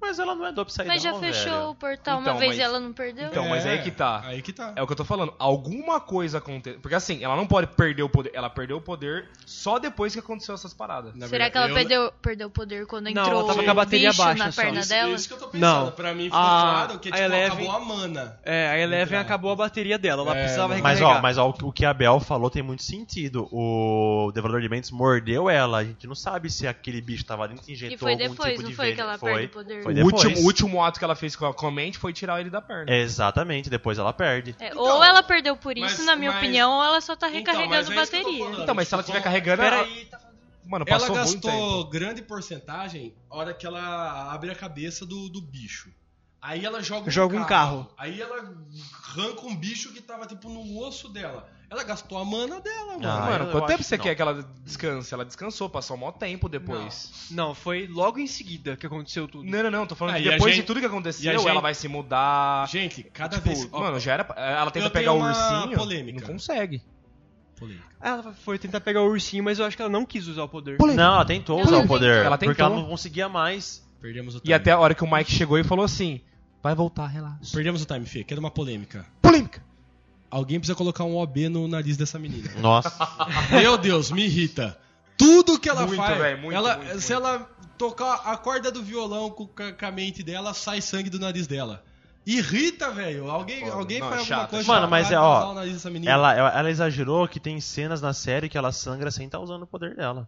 [0.03, 1.69] Mas ela não é do Upside Mas já Down, fechou velho.
[1.71, 3.29] o portal Então, uma vez mas- e ela não perdeu?
[3.29, 4.21] Então, mas aí que tá.
[4.27, 4.73] Aí que tá.
[4.77, 5.33] É o que eu tô falando.
[5.39, 6.81] Alguma coisa aconteceu.
[6.81, 8.33] Porque assim, ela não pode perder o poder.
[8.35, 11.15] Ela perdeu o poder só depois que aconteceu essas paradas.
[11.15, 13.63] Na Será verdade, que ela eu- perdeu, perdeu o poder quando Não, entrou ela tava
[13.63, 14.63] com a bateria bicho baixa na só.
[14.63, 15.13] perna Isso, dela?
[15.15, 15.85] isso que eu tô pensando.
[15.85, 15.91] Não.
[15.93, 18.39] Pra mim ficou A- claro que a tipo, Eleven- acabou a mana.
[18.43, 20.83] É, a Eleven acabou a bateria dela, ela É, precisava não.
[20.83, 21.19] Mas, recarregar.
[21.19, 23.49] ó, mas ó, o que a Bel falou tem muito sentido.
[23.53, 25.79] O Devorador de Mentes mordeu ela.
[25.79, 28.51] A gente não sabe se aquele bicho tava dentro e injetou Que foi algum depois,
[28.51, 28.97] tipo não de foi veneno.
[28.97, 29.31] que ela foi.
[29.33, 29.83] perde o poder?
[29.83, 30.25] Foi O depois.
[30.25, 32.51] último, o último ato que ela fez com a, com a mente foi tirar ele
[32.51, 32.93] da perna.
[32.95, 34.55] Exatamente, depois ela perde.
[34.59, 37.15] É, Então, ou ela perdeu por isso, mas- na minha mas- opinião, ou ela só
[37.15, 38.63] tá Então, recarregando é tô bateria.
[38.63, 39.63] Então, mas se ela estiver como- carregando.
[39.63, 40.21] ela- Peraí, tá
[40.65, 41.85] Mano, Ela gastou tempo.
[41.91, 45.91] grande porcentagem a hora que ela abre a cabeça do, do bicho.
[46.41, 47.89] Aí ela joga um, Joga um carro.
[47.99, 48.37] Aí ela
[49.05, 51.49] arranca um bicho que tava tipo no osso dela.
[51.73, 53.09] Ela gastou a mana dela, mano.
[53.09, 54.17] Ah, Mano, eu- eu quanto tempo você que quer não.
[54.17, 55.15] que ela descanse?
[55.15, 57.29] Ela descansou, passou um maior tempo depois.
[57.31, 59.49] Não, foi logo em seguida que aconteceu tudo.
[59.51, 61.33] Não, não, não, tô falando Ah, que e depois gente- de tudo que e aconteceu,
[61.33, 62.69] gente- ela vai se mudar.
[62.69, 63.71] Gente, cada Tipo, vez.
[63.71, 64.23] mano, já era.
[64.37, 65.79] Ela tenta eu pegar tenho o uma ursinho.
[65.79, 66.21] polêmica.
[66.21, 66.83] Não consegue.
[67.59, 67.87] polêmica.
[68.01, 70.49] Ela foi tentar pegar o ursinho, mas eu acho que ela não quis usar o
[70.49, 70.77] poder.
[70.79, 72.25] Não, ela tentou usar o poder.
[72.25, 72.67] Ela Porque tentou.
[72.67, 73.83] ela não conseguia mais.
[74.01, 74.53] Perdemos o E time.
[74.55, 76.21] até a hora que o Mike chegou e falou assim:
[76.63, 77.53] vai voltar, relaxa.
[77.55, 78.25] Perdemos o time, Fê.
[78.25, 79.07] Quero uma polêmica.
[79.23, 79.63] Polêmica!
[80.33, 82.51] Alguém precisa colocar um OB no nariz dessa menina.
[82.59, 82.91] Nossa.
[83.53, 84.79] Meu Deus, me irrita.
[85.15, 86.17] Tudo que ela Muito, faz.
[86.17, 87.27] velho, muito, ela, muito, se muito.
[87.29, 91.47] ela tocar a corda do violão com, com a mente dela, sai sangue do nariz
[91.47, 91.85] dela.
[92.25, 93.31] Irrita, velho.
[93.31, 93.73] Alguém, Foda.
[93.75, 95.91] alguém Não, faz é alguma chato, coisa pra Mano, mas é, ó, o nariz dessa
[95.91, 96.11] menina.
[96.11, 99.65] Ela, ela, ela exagerou que tem cenas na série que ela sangra sem estar usando
[99.65, 100.27] o poder dela.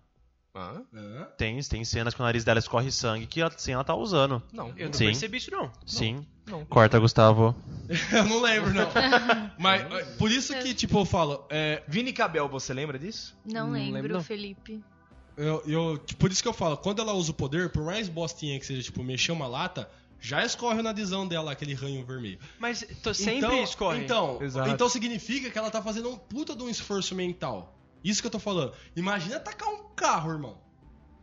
[1.36, 4.42] Tem, tem cenas que o nariz dela escorre sangue que sem ela tá usando.
[4.52, 5.06] Não, Eu não Sim.
[5.06, 5.70] percebi isso, não.
[5.84, 6.24] Sim.
[6.46, 6.64] não.
[6.64, 7.54] Corta, Gustavo.
[8.12, 8.88] Eu não lembro, não.
[9.58, 9.82] Mas
[10.16, 13.36] por isso que, tipo, eu falo, é, Vini Cabel, você lembra disso?
[13.44, 14.22] Não Não lembro, lembro, não.
[14.22, 14.82] Felipe.
[15.36, 18.08] eu, eu- tipo, por isso que eu falo, quando ela usa o poder, por mais
[18.08, 19.90] bostinha que seja, tipo, mexer uma lata,
[20.20, 22.38] já escorre na visão dela aquele ranho vermelho.
[22.58, 24.02] Mas tô- sempre então, escorre.
[24.04, 24.70] Então, Exato.
[24.70, 27.73] então significa que ela tá fazendo um puta de um esforço mental.
[28.04, 28.72] Isso que eu tô falando.
[28.94, 30.62] Imagina tacar um carro, irmão.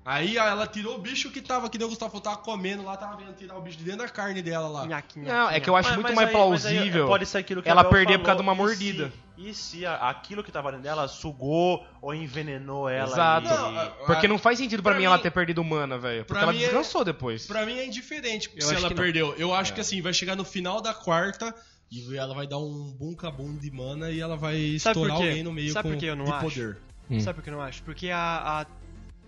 [0.03, 2.97] Aí ela tirou o bicho que tava, que nem o Gustavo falou, tava comendo lá,
[2.97, 4.87] tava vendo tirar o bicho de dentro da carne dela lá.
[4.87, 7.05] Nhaque, nhaque, Não, é que eu acho Mas- muito mas mais aí- plausível.
[7.05, 9.13] pode ser aquilo que a ela perder por causa de uma E se- mordida.
[9.37, 13.11] E se aquilo que tava dentro dela sugou ou envenenou ela?
[13.11, 13.47] Exato.
[13.47, 16.25] e- Não, Porque não faz sentido pra, Pra mim mim- ela ter perdido mana, velho.
[16.25, 17.45] Porque ela é- descansou depois.
[17.45, 19.35] Pra mim é indiferente Eu se ela perdeu.
[19.37, 21.55] Eu acho que assim, vai chegar no final da quarta
[21.91, 25.43] e ela vai dar um bum cabum de mana e ela vai Sabe estourar alguém
[25.43, 26.45] no meio Sabe com, por que eu não de acho?
[26.45, 26.77] poder.
[27.09, 27.19] Hum.
[27.19, 27.83] Sabe por que eu não acho?
[27.83, 28.65] Porque a, a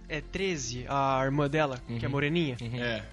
[0.08, 2.56] é 13, a irmã dela, que é moreninha.
[2.62, 3.04] É.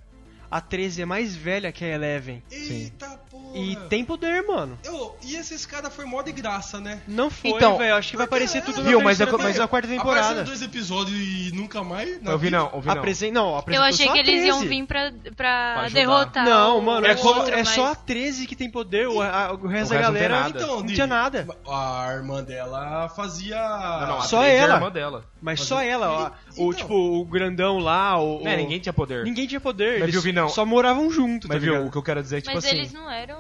[0.51, 2.43] A 13 é mais velha que a Eleven.
[2.51, 3.57] Eita porra.
[3.57, 4.79] E tem poder, mano.
[4.85, 7.01] Eu- e esse escada foi mó de graça, né?
[7.07, 7.95] Não foi, Então, velho.
[7.95, 10.05] Acho que vai aparecer é, tudo viu, na, mas terceira, é- mas na quarta Apareceu
[10.05, 10.45] temporada.
[10.45, 12.21] dois episódios e nunca mais.
[12.23, 12.95] na Eu vi não, eu vi não.
[12.97, 13.33] Apresen...
[13.33, 14.47] Não, Eu achei só que a eles 13.
[14.49, 16.45] iam vir pra, pra, Pra derrotar.
[16.45, 19.09] Não, o- mano, o é, só, outro, é mas- só a 13 que tem poder.
[19.09, 20.67] O, a- o resto da resto não galera nada.
[20.67, 21.47] não tinha nada.
[21.69, 23.57] A irmã dela fazia.
[23.57, 24.75] Não, não, a Só 13 é a ela.
[24.75, 25.25] irmã dela.
[25.43, 26.31] Mas Mas só ela, ó.
[26.61, 26.73] O, Então.
[26.83, 28.47] tipo, o grandão lá, o...
[28.47, 29.25] É, o- ninguém tinha poder.
[29.25, 29.95] Ninguém tinha poder.
[29.95, 30.49] Mas eles viu, Vinão?
[30.49, 31.89] só moravam junto, tá Mas viu, ligado?
[31.89, 32.77] o que eu quero dizer é que, tipo Mas assim...
[32.77, 33.39] eles não eram.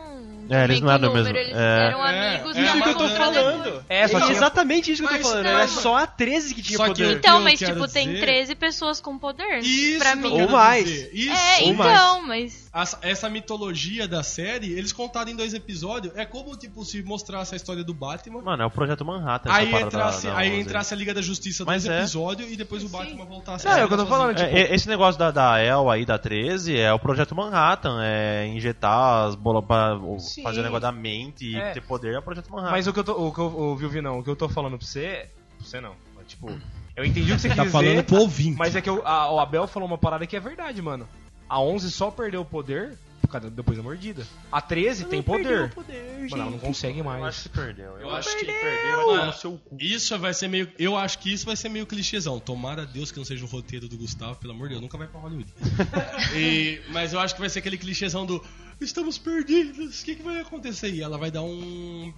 [0.50, 1.86] É, eles não eram com mesmo, Eles é.
[1.86, 3.84] eram É, amigos é, da Isso que eu tô falando.
[3.88, 5.44] É, só É tinha- exatamente isso que eu tô falando.
[5.44, 7.04] cara, Era só a 13 que tinha Só que poder.
[7.04, 9.58] eu- Então, mas tipo, tem dizer- 13 pessoas com poder.
[9.60, 10.42] Isso pra que mim.
[10.42, 10.84] Ou mais.
[10.84, 11.10] dizer.
[11.12, 11.32] Isso.
[11.32, 11.92] É, Ou mais.
[11.92, 12.70] então, mas.
[13.02, 16.14] Essa, mitologia da série, eles contaram em dois episódios.
[16.16, 18.42] É como, tipo, se mostrasse a história do Batman.
[18.42, 19.50] Mano, é o Projeto Manhattan.
[19.52, 20.60] Aí entrasse, da- da aí 11.
[20.60, 22.00] entrasse a Liga da Justiça Mas dois é.
[22.00, 23.64] episódios e depois o Batman voltasse.
[23.66, 25.90] Não, a é o que eu tô falando, tipo- É, esse negócio da, da El
[25.90, 27.98] aí, da 13, é o Projeto Manhattan.
[28.02, 30.44] É injetar as bolas pra o- Sim.
[30.44, 31.72] fazer o negócio da mente e É.
[31.72, 32.70] ter poder é o Projeto Manhattan.
[32.72, 33.12] Mas o que eu tô...
[33.12, 34.18] O que eu, o, viu, Vinão?
[34.18, 35.28] O que eu tô falando pra você...
[35.58, 35.94] Pra você não.
[36.16, 36.50] mas, Tipo,
[36.96, 37.72] eu entendi o que você quis Tá dizer.
[37.72, 38.58] falando pro ouvinte.
[38.58, 41.08] Mas é que eu- a- o Abel falou uma parada que é verdade, mano.
[41.48, 42.96] A 11 só perdeu o poder
[43.38, 44.26] depois da mordida.
[44.50, 45.74] A 13 tem Perdeu poder.
[45.74, 47.22] poder, Mano, ela não consegue eu mais.
[47.24, 47.92] acho que perdeu.
[47.92, 49.76] Eu, Eu acho acho que perdeu vai tomar no seu cu.
[49.78, 50.68] Isso vai ser meio.
[50.78, 52.40] Eu acho que isso vai ser meio clichêzão.
[52.40, 54.98] Tomara a Deus que não seja o roteiro do Gustavo, pelo amor de Deus, nunca
[54.98, 55.52] vai pra Hollywood.
[56.34, 58.42] E- mas eu acho que vai ser aquele clichêzão do.
[58.80, 60.88] Estamos perdidos, o que, que vai acontecer?
[60.90, 62.12] E ela vai dar um.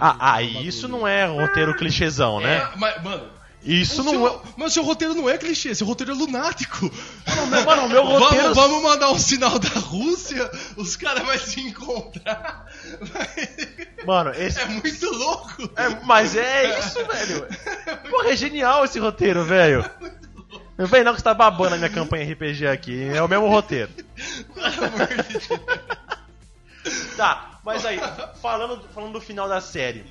[0.00, 2.56] Ah, ah, isso não é roteiro clichêzão, né?
[2.58, 3.28] É, mas, mano.
[3.66, 4.40] Isso o não seu- é.
[4.56, 6.90] Mas o seu roteiro não é clichê, seu roteiro é lunático.
[7.66, 8.54] Mano, o meu roteiro.
[8.54, 12.66] Vamos, vamos mandar um sinal da Rússia, os caras vão se encontrar.
[14.06, 14.60] Mano, esse.
[14.60, 15.68] É muito louco.
[15.76, 17.46] É, mas é isso, velho.
[18.08, 19.84] Porra, é genial esse roteiro, velho.
[20.78, 23.08] Não vem não que você tá babando a minha campanha RPG aqui.
[23.08, 23.90] É o mesmo roteiro.
[27.16, 27.98] Tá, mas aí,
[28.40, 30.04] falando, falando do final da série.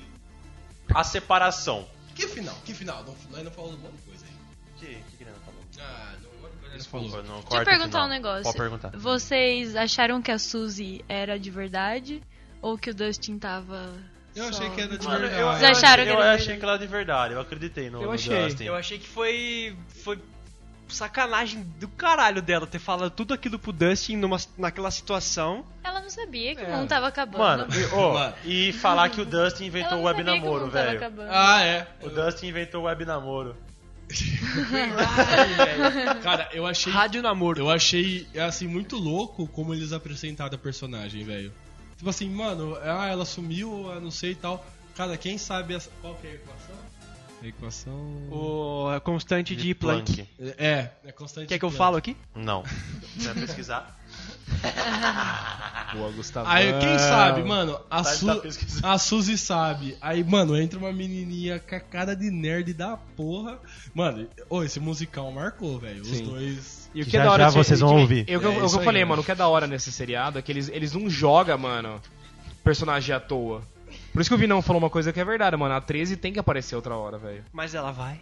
[0.94, 1.86] A separação.
[2.16, 2.54] Que final?
[2.64, 3.04] Que final?
[3.04, 4.32] Não, nós não falamos um monte de coisa aí.
[4.78, 5.60] Que, que, que ele não falou?
[5.78, 7.24] Ah, não, um de coisa Desculpa, falou.
[7.24, 8.42] não, Deixa eu perguntar um negócio.
[8.44, 8.90] Pode perguntar.
[8.96, 12.22] Vocês acharam que a Suzy era de verdade?
[12.62, 13.92] Ou que o Dustin tava.
[14.34, 15.34] Eu só- achei que era de verdade.
[15.34, 17.34] eu, Vocês eu acharam achei, que eu era de achei que ela era de verdade,
[17.34, 18.42] eu acreditei no, Eu no achei.
[18.44, 18.64] Dustin.
[18.64, 19.76] Eu achei que foi.
[19.88, 20.18] Foi
[20.88, 25.64] sacanagem do caralho dela ter falado tudo aquilo pro Dustin numa, naquela situação.
[25.82, 26.68] Ela não sabia que É.
[26.68, 27.38] o mundo tava acabando.
[27.38, 28.34] Mano, e, Mano.
[28.44, 30.96] e falar que o Dustin inventou o web namoro, velho.
[30.96, 31.28] acabando.
[31.30, 31.86] Ah, é.
[32.02, 33.56] O Dustin inventou o web namoro.
[36.22, 36.92] Cara, eu achei.
[36.92, 37.60] Rádio namoro.
[37.60, 41.52] Eu achei, assim, muito louco como eles apresentaram a personagem, velho.
[41.96, 44.64] Tipo assim, mano, ah, ela sumiu, eu não sei e tal.
[44.94, 45.90] Cara, quem sabe essa...
[46.00, 46.76] qual que é a equação?
[47.42, 47.92] A equação.
[48.30, 50.26] O a constante de, Planck.
[50.58, 51.48] É, é constante.
[51.48, 51.78] Quer que eu Planck.
[51.78, 52.16] falo aqui?
[52.34, 52.62] Não.
[53.16, 53.96] Você vai pesquisar?
[55.94, 56.48] Boa, Gustavo.
[56.48, 58.26] Aí, quem sabe, mano, a, Tá- Su...
[58.80, 59.96] tá a Suzy sabe.
[60.00, 63.58] Aí, mano, entra uma menininha com a cara de nerd da porra.
[63.94, 66.02] Mano, ô, esse musical marcou, velho.
[66.02, 66.90] Os dois.
[66.94, 68.24] E o que Já, é da hora já desse- vocês vão que- ouvir.
[68.28, 69.08] Eu, É, eu, eu, aí, falei, mano.
[69.10, 72.00] mano, o que é da hora nesse seriado é que eles, eles não jogam, mano,
[72.64, 73.62] personagem à toa.
[74.16, 75.74] Por isso que o Vinão falou uma coisa que é verdade, mano.
[75.74, 77.44] A 13 tem que aparecer outra hora, velho.
[77.52, 78.18] Mas ela vai.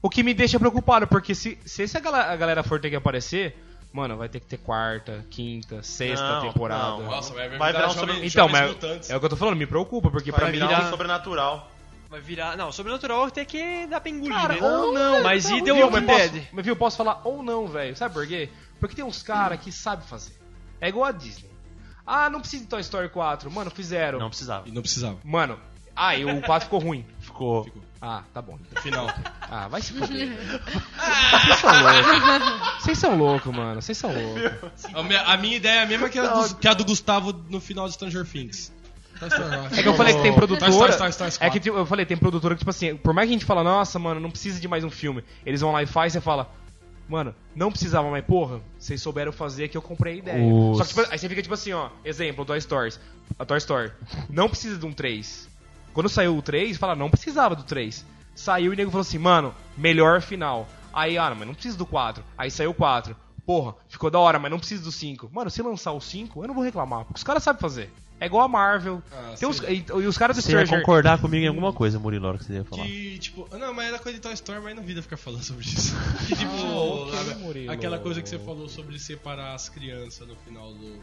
[0.00, 2.94] O que me deixa preocupado, porque se, se essa gala- a galera for ter que
[2.94, 3.56] aparecer,
[3.92, 6.90] mano, vai ter que ter quarta, quinta, sexta Não, temporada.
[6.90, 7.02] não.
[7.06, 10.12] Nossa, vai, Vai virar um Então, jovens é o que eu tô falando, me preocupa,
[10.12, 10.52] porque Vai pra mim.
[10.58, 11.72] virar virar- um sobrenatural.
[12.08, 12.56] Vai virar.
[12.56, 14.60] Não, sobrenatural até que dá pra engolir, Cara, né?
[14.62, 15.24] ou não.
[15.24, 16.44] Mas e The viu, Walking mas posso- Dead?
[16.52, 17.96] Mas viu, eu posso falar ou não, velho.
[17.96, 18.48] Sabe por quê?
[18.78, 20.34] Porque tem uns caras que sabem fazer.
[20.80, 21.50] É igual a Disney.
[22.06, 23.50] Ah, não precisa de Toy Story 4.
[23.50, 24.18] Mano, fizeram.
[24.18, 24.68] Não precisava.
[24.68, 25.18] E não precisava.
[25.24, 25.58] Mano,
[25.96, 27.04] ah, e o 4 ficou ruim.
[27.20, 27.64] Ficou.
[27.64, 27.82] Ficou.
[28.00, 28.58] Ah, tá bom.
[28.74, 29.06] No final.
[29.40, 30.28] Ah, vai se fuder.
[31.48, 32.82] Vocês são loucos.
[32.82, 33.82] Vocês são loucos, mano.
[33.82, 34.84] Vocês são loucos.
[35.24, 37.88] A minha, ideia é a mesma que a, do, que a do Gustavo no final
[37.88, 38.72] de Stranger Things.
[39.72, 40.96] É que eu falei que tem Story, produtora.
[40.96, 41.50] Toy Story É 4.
[41.50, 43.64] que tipo, eu falei, tem produtora que, tipo assim, por mais que a gente fala,
[43.64, 45.24] nossa, mano, não precisa de mais um filme.
[45.44, 46.50] Eles vão lá e faz, você fala,
[47.08, 50.44] mano, não precisava, mas porra, vocês souberam fazer que eu comprei a ideia.
[50.54, 52.98] Os- Só que tipo, aí você fica tipo assim, ó, exemplo, Toy Stories.
[53.38, 53.92] A Toy Story.
[54.30, 55.48] Não precisa de um 3.
[55.92, 58.04] Quando saiu o 3, fala, não precisava do 3.
[58.34, 60.68] Saiu e o nego falou assim, mano, melhor final.
[60.92, 62.22] Aí, ah, mas não precisa do 4.
[62.36, 63.16] Aí saiu o 4.
[63.46, 65.30] Porra, ficou da hora, mas não precisa do 5.
[65.32, 67.90] Mano, se lançar o 5, eu não vou reclamar, porque os caras sabem fazer.
[68.18, 69.02] É igual a Marvel.
[69.12, 70.80] Ah, Tem e, e os caras do Você ia Stranger...
[70.80, 72.82] concordar comigo em alguma coisa, Murilo, na hora que você ia falar.
[72.84, 75.64] Que, tipo, não, mas era coisa de Toy Story, mas não vida ficar falando sobre
[75.64, 75.94] isso.
[76.26, 80.34] Que, tipo, Ah, ok, a- aquela coisa que você falou sobre separar as crianças no
[80.36, 80.98] final do,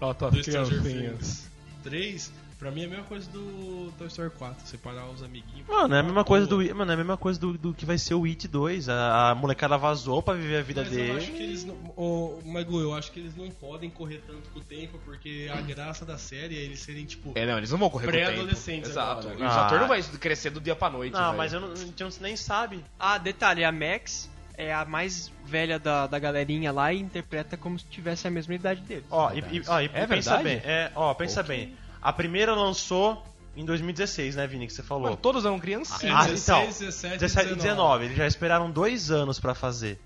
[0.00, 1.48] Ó, tá, do Stranger Things
[1.84, 5.66] 3, pra mim é a mesma coisa do Toy Story 4, separar os amiguinhos.
[5.68, 7.98] Mano, é a mesma coisa do, mano, é a mesma coisa do, do que vai
[7.98, 8.88] ser o It 2.
[8.88, 11.44] A, a molecada vazou pra viver a vida Mas eu acho que dele.
[11.44, 11.74] eles não.
[11.96, 15.60] Ô, Magu, eu acho que eles não podem correr tanto com o tempo, porque a
[15.60, 17.32] graça da série é eles serem, tipo.
[17.34, 18.26] É, não, eles não vão correr com o tempo.
[18.30, 19.28] Pré-adolescentes Exato.
[19.28, 19.34] agora.
[19.34, 19.66] E os Ah.
[19.66, 21.36] atores não vai crescer do dia pra noite, Não, velho.
[21.36, 22.84] mas eu não, a gente nem sabe.
[22.98, 27.78] Ah, detalhe, a Max é a mais velha da, da galerinha lá e interpreta como
[27.78, 29.04] se tivesse a mesma idade dele.
[29.10, 30.06] Ó, e, e- ó, e É pensa
[30.38, 30.42] verdade?
[30.44, 30.56] bem.
[30.64, 31.76] É, ó, pensa bem.
[32.06, 33.20] A primeira lançou
[33.56, 35.04] em 2016, né, Vini, que você falou.
[35.04, 36.14] Mano, todos eram criancinhas.
[36.14, 38.04] Ah, 16, então, 17, 17 e 19.
[38.04, 39.98] Eles já esperaram dois anos pra fazer.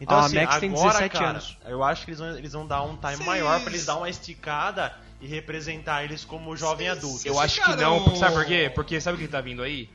[0.00, 1.58] Então, Ah, a assim, Max agora, tem 17 cara, anos.
[1.66, 3.96] eu acho que eles vão, eles vão dar um time Vocês- maior pra eles dar
[3.96, 7.26] uma esticada e representar eles como jovem Vocês- adulto.
[7.28, 8.72] Eu acho que não, porque, sabe por quê?
[8.74, 9.90] Porque sabe o que tá vindo aí?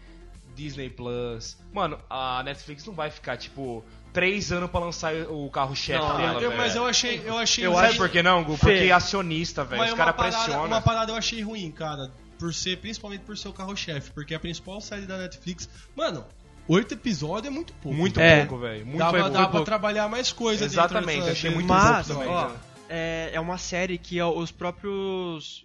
[0.56, 1.58] Disney Plus.
[1.74, 3.84] Mano, a Netflix não vai ficar, tipo,
[4.16, 7.22] três anos pra lançar o carro-chefe Não, dela, eu- mas eu achei.
[7.24, 8.56] Eu achei Eu um sabe jeito- por que não, Gu?
[8.58, 8.60] Fê.
[8.66, 9.84] Porque é acionista, velho.
[9.84, 10.66] Os uma caras parada, pressionam.
[10.66, 12.10] uma parada eu achei ruim, cara.
[12.40, 14.12] Por ser, principalmente por ser o carro-chefe.
[14.12, 15.70] Porque a principal série da Netflix.
[15.96, 16.26] Mano,
[16.68, 17.98] oito episódios é muito pouco.
[17.98, 18.46] Muito É.
[18.46, 18.86] pouco, velho.
[18.86, 19.66] Muito Dava, foi, foi pra pouco.
[19.66, 22.36] trabalhar mais coisas Exatamente, achei muito Mas, pouco também.
[22.36, 22.50] ó,
[22.90, 25.64] é, é uma série que ó, os próprios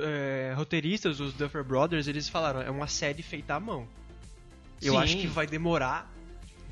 [0.00, 3.86] é, roteiristas, os Duffer Brothers, eles falaram, é uma série feita à mão.
[4.80, 4.98] Eu Sim.
[5.00, 6.11] acho que vai demorar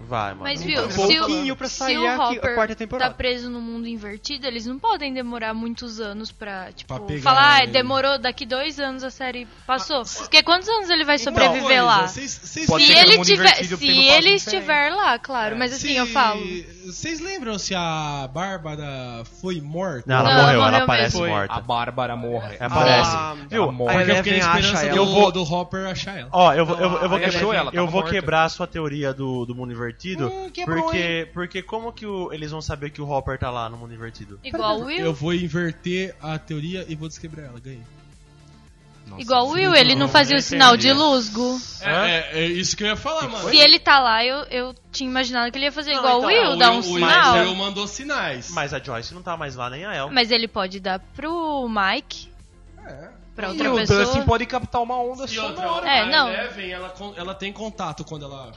[0.08, 0.42] Vai, mano.
[0.44, 2.74] Mas viu, um se pouquinho o, pra se sair o a, qui- a Hopper quarta
[2.74, 3.14] tá temporada.
[3.14, 7.66] preso no mundo invertido, eles não podem demorar muitos anos pra, tipo, Pra falar, ah,
[7.66, 10.02] demorou, daqui dois anos a série passou.
[10.04, 12.06] Porque quantos anos ele vai Uma sobreviver coisa, lá?
[12.06, 16.40] Vocês Pode Se ele tiver, se ele estiver lá, claro, mas assim, se- eu falo.
[16.86, 20.02] Vocês lembram se a Bárbara foi morta?
[20.06, 21.54] Não, ela Não, morreu, ela aparece morta.
[21.54, 22.56] A Bárbara morre.
[22.58, 23.10] É, aparece.
[23.14, 23.64] Ah, Viu?
[23.64, 25.06] ela Porque eu fiquei na esperança do, ela.
[25.06, 26.28] vou- do Hopper achar ela.
[26.32, 29.89] Ó, eu vou, ele quebrar, ela, a sua teoria do, do mundo invertido.
[30.26, 33.68] Hum, quebrou, porque, porque como que o- eles vão saber que o Hopper tá lá
[33.68, 34.38] no mundo invertido?
[34.44, 34.98] Igual o Will.
[35.04, 37.82] Eu vou inverter a teoria e vou desquebrar ela, ganhei.
[39.06, 41.60] Nossa, Igual o Will, ele não fazia o sinal de luz, Gu.
[41.82, 42.06] Hã?
[42.06, 43.48] É, é, é isso que eu ia falar, mano.
[43.48, 46.30] Se ele tá lá, eu, eu tinha imaginado que ele ia fazer Não, igual então,
[46.30, 47.34] o Will, o dar um o sinal.
[47.34, 48.50] Will mandou sinais.
[48.50, 50.10] Mas a Joyce não tá mais lá, nem a El.
[50.12, 52.28] Mas ele pode dar pro Mike,
[53.34, 54.04] pra E outra o pessoa.
[54.04, 55.64] Dustin pode captar uma onda E outra.
[55.88, 56.28] É, a não.
[56.28, 58.52] Eleven, ela, ela tem contato quando ela...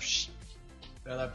[1.06, 1.32] Ela...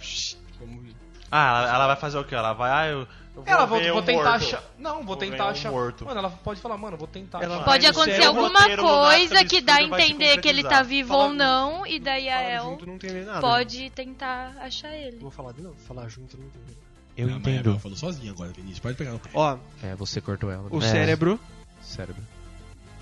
[0.59, 0.83] Como...
[1.31, 2.35] Ah, ela, ela vai fazer o quê?
[2.35, 4.45] Ela vai, ah, eu, eu vou Ela vou, vou tentar morto.
[4.45, 4.62] achar.
[4.79, 5.71] Não, vou, Vou tentar um achar.
[5.71, 6.05] morto.
[6.07, 7.64] Mano, ela pode falar, mano, vou tentar Ela achar.
[7.64, 11.87] Pode acontecer alguma coisa que dá a entender que ele tá vivo Fala- ou não,
[11.87, 13.41] e daí a El junto não tem nada.
[13.41, 15.19] pode tentar achar ele.
[15.19, 15.77] Vou falar de novo.
[15.87, 16.79] Falar junto não tem nada.
[17.16, 17.71] Eu Ah, entendo.
[17.71, 18.79] Ela falou sozinha agora, Vinícius.
[18.79, 19.29] Pode pegar no pé.
[19.35, 20.66] Ó, É, você cortou ela.
[20.71, 20.89] o É.
[20.89, 21.39] cérebro
[21.83, 22.23] Cérebro.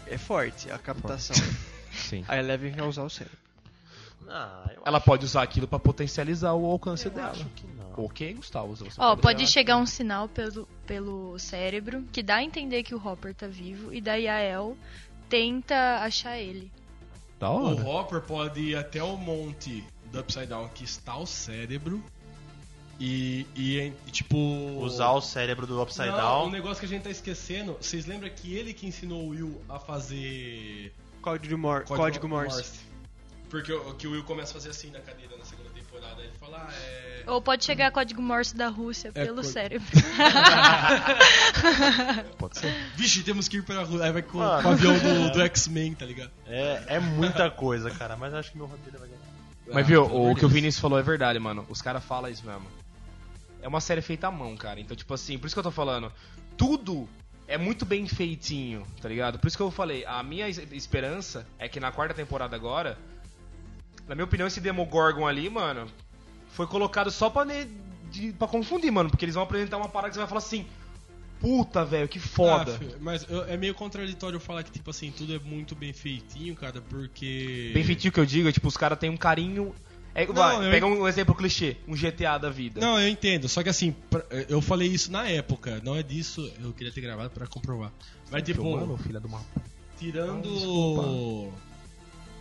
[0.07, 1.37] é forte, a captação.
[1.93, 2.25] Sim.
[2.27, 3.39] a Eleven vai usar o cérebro.
[4.29, 7.31] Ah, eu Ela pode usar aquilo pra potencializar o alcance dela.
[7.31, 8.05] acho que não.
[8.05, 8.75] Ok, Gustavo?
[8.99, 9.53] Ó, pode usar.
[9.53, 13.93] chegar um sinal pelo, pelo cérebro que dá a entender que o Hopper tá vivo,
[13.93, 14.77] e daí a El
[15.29, 16.71] tenta achar ele.
[17.39, 17.89] Da O hora.
[17.89, 22.03] Hopper pode ir até o monte do Upside Down que está o cérebro
[22.99, 24.37] e, e tipo...
[24.81, 26.47] Usar o cérebro do Upside Não, Down.
[26.47, 29.61] um negócio que a gente tá esquecendo, vocês lembram que ele que ensinou o Will
[29.69, 32.86] a fazer Código, Mor Código Morse.
[33.51, 36.33] Porque o que o Will começa a fazer assim na cadeira na segunda temporada, ele
[36.41, 37.23] fala, ah, é...
[37.29, 39.87] Ou pode chegar código Morse da Rússia É, pelo co- cérebro.
[42.39, 42.73] Pode ser.
[42.97, 44.69] Vixe, temos que ir pra rua, aí vai com, Mano.
[44.69, 46.31] o avião do, do X-Men, tá ligado?
[46.47, 48.17] É, é muita coisa, cara.
[48.17, 49.21] Mas acho que meu roteiro vai ganhar.
[49.69, 50.49] Mas Ah, viu, o que o.
[50.49, 51.67] Vinícius falou é verdade, mano.
[51.69, 52.67] Os caras falam isso mesmo.
[53.63, 54.79] É uma série feita à mão, cara.
[54.81, 56.13] Então, tipo assim, por isso que eu tô falando.
[56.57, 57.09] Tudo
[57.49, 59.39] é muito bem feitinho, tá ligado?
[59.39, 62.97] Por isso que eu falei, a minha es- esperança é que na quarta temporada agora,
[64.09, 65.87] na minha opinião, esse Demogorgon ali, mano,
[66.49, 67.67] foi colocado só pra, ne,
[68.11, 69.11] de, pra confundir, mano.
[69.11, 70.67] Porque eles vão apresentar uma parada que você vai falar assim.
[71.39, 72.81] Puta, velho, que foda.
[72.83, 76.55] Ah, mas eu- é meio contraditório falar que, tipo assim, tudo é muito bem feitinho,
[76.57, 77.71] cara, porque.
[77.75, 79.75] Bem feitinho que eu digo, é, tipo, os caras têm um carinho.
[80.15, 82.81] É, vai, eu- pega um exemplo clichê, um GTA da vida.
[82.81, 83.51] Não, eu entendo.
[83.51, 83.95] Só que assim,
[84.49, 85.79] eu falei isso na época.
[85.85, 86.51] Não é disso.
[86.59, 87.93] Eu queria ter gravado pra comprovar.
[88.31, 89.21] Mas tipo, Filmando, filha
[89.99, 91.53] tirando Não,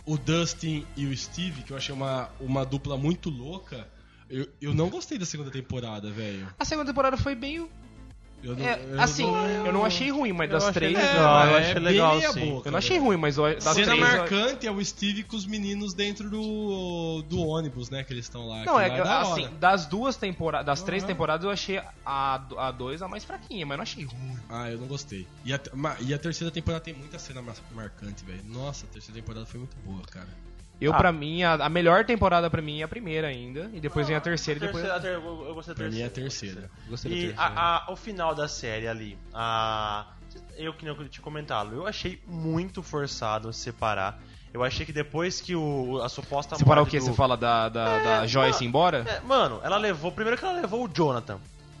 [0.06, 3.88] o Dustin e o Steve, que eu achei uma, uma dupla muito louca,
[4.30, 6.48] eu, eu não gostei da segunda temporada, velho.
[6.58, 7.68] A segunda temporada foi bem.
[8.46, 10.94] Eu não- é, eu assim, não- eu não achei ruim, mas das achei três.
[10.96, 12.50] legal, eu- é achei legal, sim.
[12.50, 13.06] boca, Eu não achei velho.
[13.08, 14.00] ruim, mas das Cena três.
[14.00, 18.04] marcante é o Steve com os meninos dentro do, do ônibus, né?
[18.04, 18.64] Que eles estão lá.
[18.64, 19.52] Não, é lá da assim, hora.
[19.58, 23.76] das duas temporadas, das três temporadas eu achei a, a dois a mais fraquinha, mas
[23.76, 24.36] não achei ruim.
[24.48, 25.26] Ah, eu não gostei.
[25.44, 25.60] E a,
[26.00, 28.42] e a terceira temporada tem muita cena mar- marcante, velho.
[28.44, 30.28] Nossa, a terceira temporada foi muito boa, cara.
[30.80, 30.96] Eu, Ah.
[30.98, 34.16] pra mim, a, a melhor temporada pra mim é a primeira ainda, e depois vem
[34.16, 34.84] a terceira e depois.
[34.84, 36.54] terceira, a ter- eu gostei da Pra mim é a terceira.
[36.56, 36.70] terceira.
[36.90, 37.42] Gostei da E terceira.
[37.42, 40.06] a- a- o final da série ali, a,
[40.58, 44.20] eu que não tinha comentado, eu achei muito forçado separar.
[44.52, 46.98] Eu achei que depois que o, a suposta Separar o que?
[46.98, 49.04] do- Você fala da, da, da Joyce ir embora?
[49.06, 50.10] É, mano, ela levou.
[50.12, 51.38] Primeiro que ela levou o Jonathan.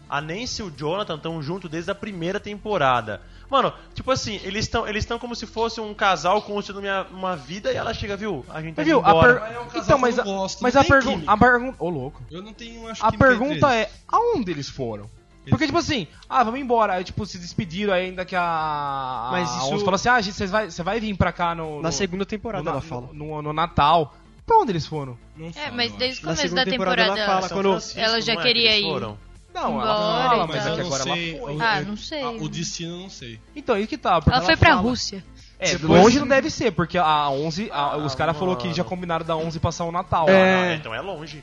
[0.08, 3.20] A Nancy e o Jonathan estão juntos desde a primeira temporada.
[3.50, 7.36] Mano, tipo assim, eles estão eles estão como se fosse um casal construindo uma, uma
[7.36, 8.44] vida e ela chega, viu?
[8.48, 9.34] A gente tá Mas viu, indo a embora.
[9.40, 9.52] per...
[9.54, 11.10] É um Então, mas, eu a, não gosto, mas a pergunta.
[11.12, 11.32] química.
[11.32, 11.76] A pergunta.
[11.84, 12.22] Ô, louco.
[12.30, 15.08] Eu não tenho, acho A entre pergunta é: aonde eles foram?
[15.48, 16.94] Porque, tipo assim, ah, vamos embora.
[16.94, 19.28] Aí, tipo, se despediram aí ainda que a.
[19.30, 21.54] Mas a isso- Onze falou assim: ah, gente, você vai, você vai vir pra cá
[21.54, 21.76] no.
[21.76, 23.08] Na no- segunda no, temporada na- ela fala.
[23.12, 24.12] no, no Natal.
[24.44, 25.16] Pra onde eles foram?
[25.36, 28.20] Não É, fala, mas desde o começo da temporada temporada, ela fala São quando- ela
[28.20, 28.90] já não é que queria eles ir.
[28.90, 29.18] foram?
[29.56, 31.30] Não, Embora ela fala, e mas é que eu agora não sei.
[31.36, 31.56] ela foi.
[31.60, 32.22] Ah, não sei.
[32.22, 33.40] ah, o destino eu não sei.
[33.54, 34.20] Então, aí que tá.
[34.20, 35.24] porque Ela foi pra fala- Rússia.
[35.58, 38.74] É, Depois- longe não deve ser, porque a 11, a- Ah, os caras falaram que
[38.74, 40.28] já combinaram da 11 passar o Natal.
[40.28, 40.32] É.
[40.32, 40.62] lá.
[40.70, 41.42] Ah, então é longe.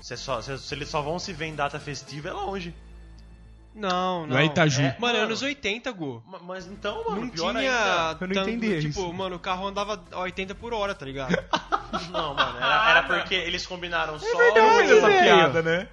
[0.00, 2.72] Cê só, cê- se eles só vão se ver em data festiva, é longe.
[3.74, 4.28] Não, não.
[4.28, 4.82] Não é Itaju.
[4.82, 4.96] É.
[4.98, 6.22] Mano, anos 80, Gu.
[6.26, 7.70] Ma- Mas então, mano, Não pior tinha.
[7.70, 8.16] ainda.
[8.20, 9.12] Eu não tanto- entendi Tipo, isso.
[9.12, 11.30] mano, o carro andava a 80 por hora, tá ligado?
[12.12, 14.26] Não, mano, era, era porque eles combinaram só.
[14.36, 15.22] Mas essa velho.
[15.22, 15.88] piada, né?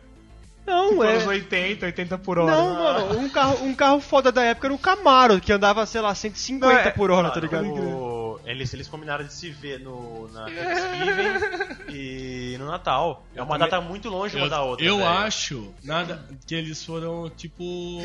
[0.66, 2.52] Não, Anos 80, 80 por hora.
[2.56, 6.02] Não, mano, um carro, um carro foda da época era o Camaro, que andava, sei
[6.02, 7.66] lá, 150 Não, é- por hora, tá ligado?
[7.68, 13.26] o- Eles, eles combinaram de se ver no, na Thanksgiving e no Natal.
[13.36, 14.86] É uma data muito longe uma Eu, da outra.
[14.86, 15.10] eu velho.
[15.10, 18.00] acho nada, que eles foram, tipo,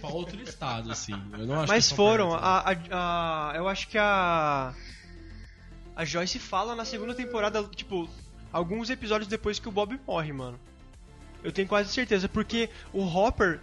[0.00, 1.14] pra outro estado, assim.
[1.38, 2.38] Eu não acho Mas foram, a,
[2.72, 4.72] a- a- eu acho que a.
[5.94, 8.08] A Joyce fala na segunda temporada, tipo,
[8.52, 10.58] alguns episódios depois que o Bob morre, mano.
[11.42, 13.60] Eu tenho quase certeza, porque o Hopper,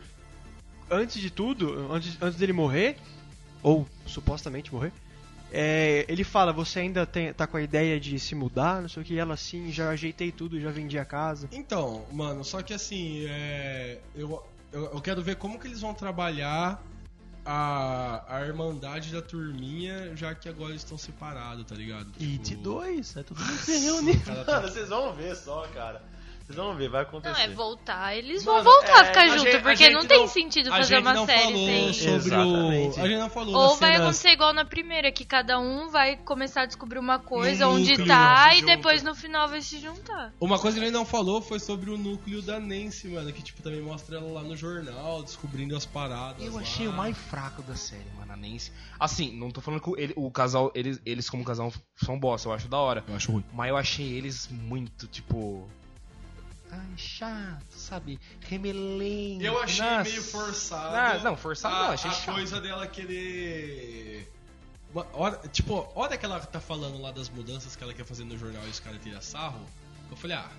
[0.90, 2.98] antes de tudo, antes, antes dele morrer,
[3.62, 4.92] ou supostamente morrer,
[5.52, 9.04] é, ele fala, você ainda tem, tá com a ideia de se mudar, não sei
[9.04, 11.48] o que, e ela assim, já ajeitei tudo, já vendi a casa.
[11.52, 15.94] Então, mano, só que assim, é, eu, eu, eu quero ver como que eles vão
[15.94, 16.82] trabalhar
[17.46, 22.10] a, a irmandade da turminha, já que agora eles estão separados, tá ligado?
[22.18, 24.20] Tipo, 2, é tudo mundo se reunir.
[24.22, 26.02] cara tá- Mano, vocês vão ver só, cara.
[26.54, 27.41] Vocês vão ver, vai Não, acontecer.
[27.41, 28.16] é voltar.
[28.18, 30.20] Eles Mano, vão voltar a é, ficar a junto, gente- a porque gente não tem
[30.20, 31.93] não- sentido a fazer gente uma não série falou sem.
[31.93, 32.99] sobre Exatamente.
[32.99, 33.04] o.
[33.04, 36.16] A gente não falou Ou vai cenas- acontecer igual na primeira, que cada um vai
[36.18, 40.34] começar a descobrir uma coisa, onde tá, e depois no final vai se juntar.
[40.39, 43.62] Uma coisa que ele não falou foi sobre o núcleo da Nancy, mano, que tipo
[43.62, 46.43] também mostra ela lá no jornal, descobrindo as paradas.
[46.45, 46.62] Eu lá.
[46.62, 48.72] achei o mais fraco da série, mano, a Nancy.
[48.99, 52.47] Assim, não tô falando que o, ele- o casal, eles, eles como casal são bosta,
[52.47, 53.04] eu acho da hora.
[53.08, 53.43] Eu acho ruim.
[53.54, 55.68] Mas eu achei eles muito, tipo.
[56.76, 58.20] Ai, chato, sabe?
[58.50, 59.44] Remelento.
[59.44, 60.10] Eu achei Nossa.
[60.10, 60.96] meio forçado.
[60.96, 62.34] Ah, não, forçado a, não, achei a chato.
[62.36, 64.32] coisa dela querer.
[64.94, 68.24] Uma hora- tipo, hora que ela tá falando lá das mudanças que ela quer fazer
[68.24, 69.60] no jornal e os caras tiram sarro,
[70.10, 70.50] eu falei, ah,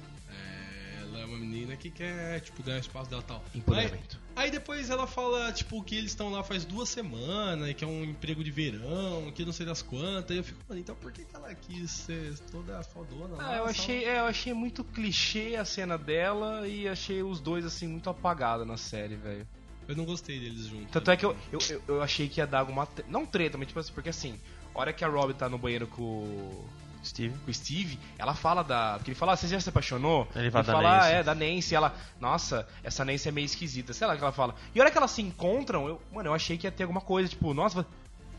[1.14, 3.44] ela é uma menina que quer, tipo, ganhar o espaço dela e tal.
[3.54, 4.18] Empoderamento.
[4.36, 7.84] Aí, aí depois ela fala, tipo, que eles estão lá faz duas semanas, e que
[7.84, 10.94] é um emprego de verão, que não sei das quantas, e eu fico, mano, então
[10.96, 13.50] por que, que ela quis ser toda fodona lá?
[13.50, 17.40] Ah, eu só- achei, é, eu achei muito clichê a cena dela e achei os
[17.40, 19.46] dois, assim, muito apagados na série, velho.
[19.86, 20.90] Eu não gostei deles juntos.
[20.90, 22.86] Tanto é que eu, eu, eu, eu achei que ia dar alguma.
[22.86, 24.40] tre- Não treta, mas tipo assim, porque assim,
[24.74, 26.64] a hora que a Rob tá no banheiro com,
[27.04, 27.34] Steve.
[27.44, 28.94] com o Steve, ela fala da.
[28.96, 30.26] Porque ele fala, ah, você já se apaixonou?
[30.34, 31.06] Ele fala da fala, Nancy.
[31.06, 31.74] ah, é, da Nancy.
[31.74, 33.92] Ela, nossa, essa Nancy é meio esquisita.
[33.92, 34.54] Sei lá o que ela fala.
[34.74, 37.00] E a hora que elas se encontram, eu, mano, eu achei que ia ter alguma
[37.00, 37.86] coisa, tipo, nossa,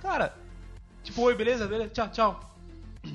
[0.02, 0.36] cara,
[1.04, 2.52] tipo, oi, beleza, beleza, tchau, tchau.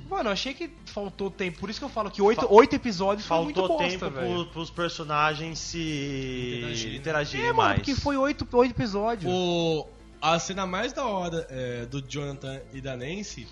[0.09, 1.59] Mano, eu achei que faltou tempo.
[1.59, 4.46] Por isso que eu falo que oito, oito episódios foi muito Faltou bosta, tempo pro,
[4.53, 6.96] pros personagens se Interagirem.
[6.96, 7.78] interagirem, É, mano, mais.
[7.80, 9.32] porque foi oito, oito episódios.
[9.34, 9.88] O,
[10.22, 13.48] a cena mais da hora é, do Jonathan e da Nancy,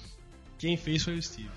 [0.58, 1.50] quem fez foi o Steve.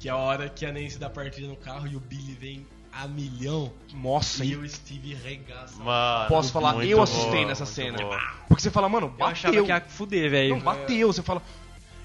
[0.00, 2.66] Que é a hora que a Nancy dá partida no carro e o Billy vem
[2.92, 5.76] a milhão Nossa, e e o Steve regaça.
[5.80, 7.98] Mano, Posso falar, muito eu assustei boa, nessa muito cena.
[7.98, 8.18] boa.
[8.48, 9.26] Porque você fala, mano, Eu bateu.
[9.26, 10.56] achava que ia fuder, velho.
[10.56, 11.12] Não, bateu.
[11.12, 11.40] Você fala,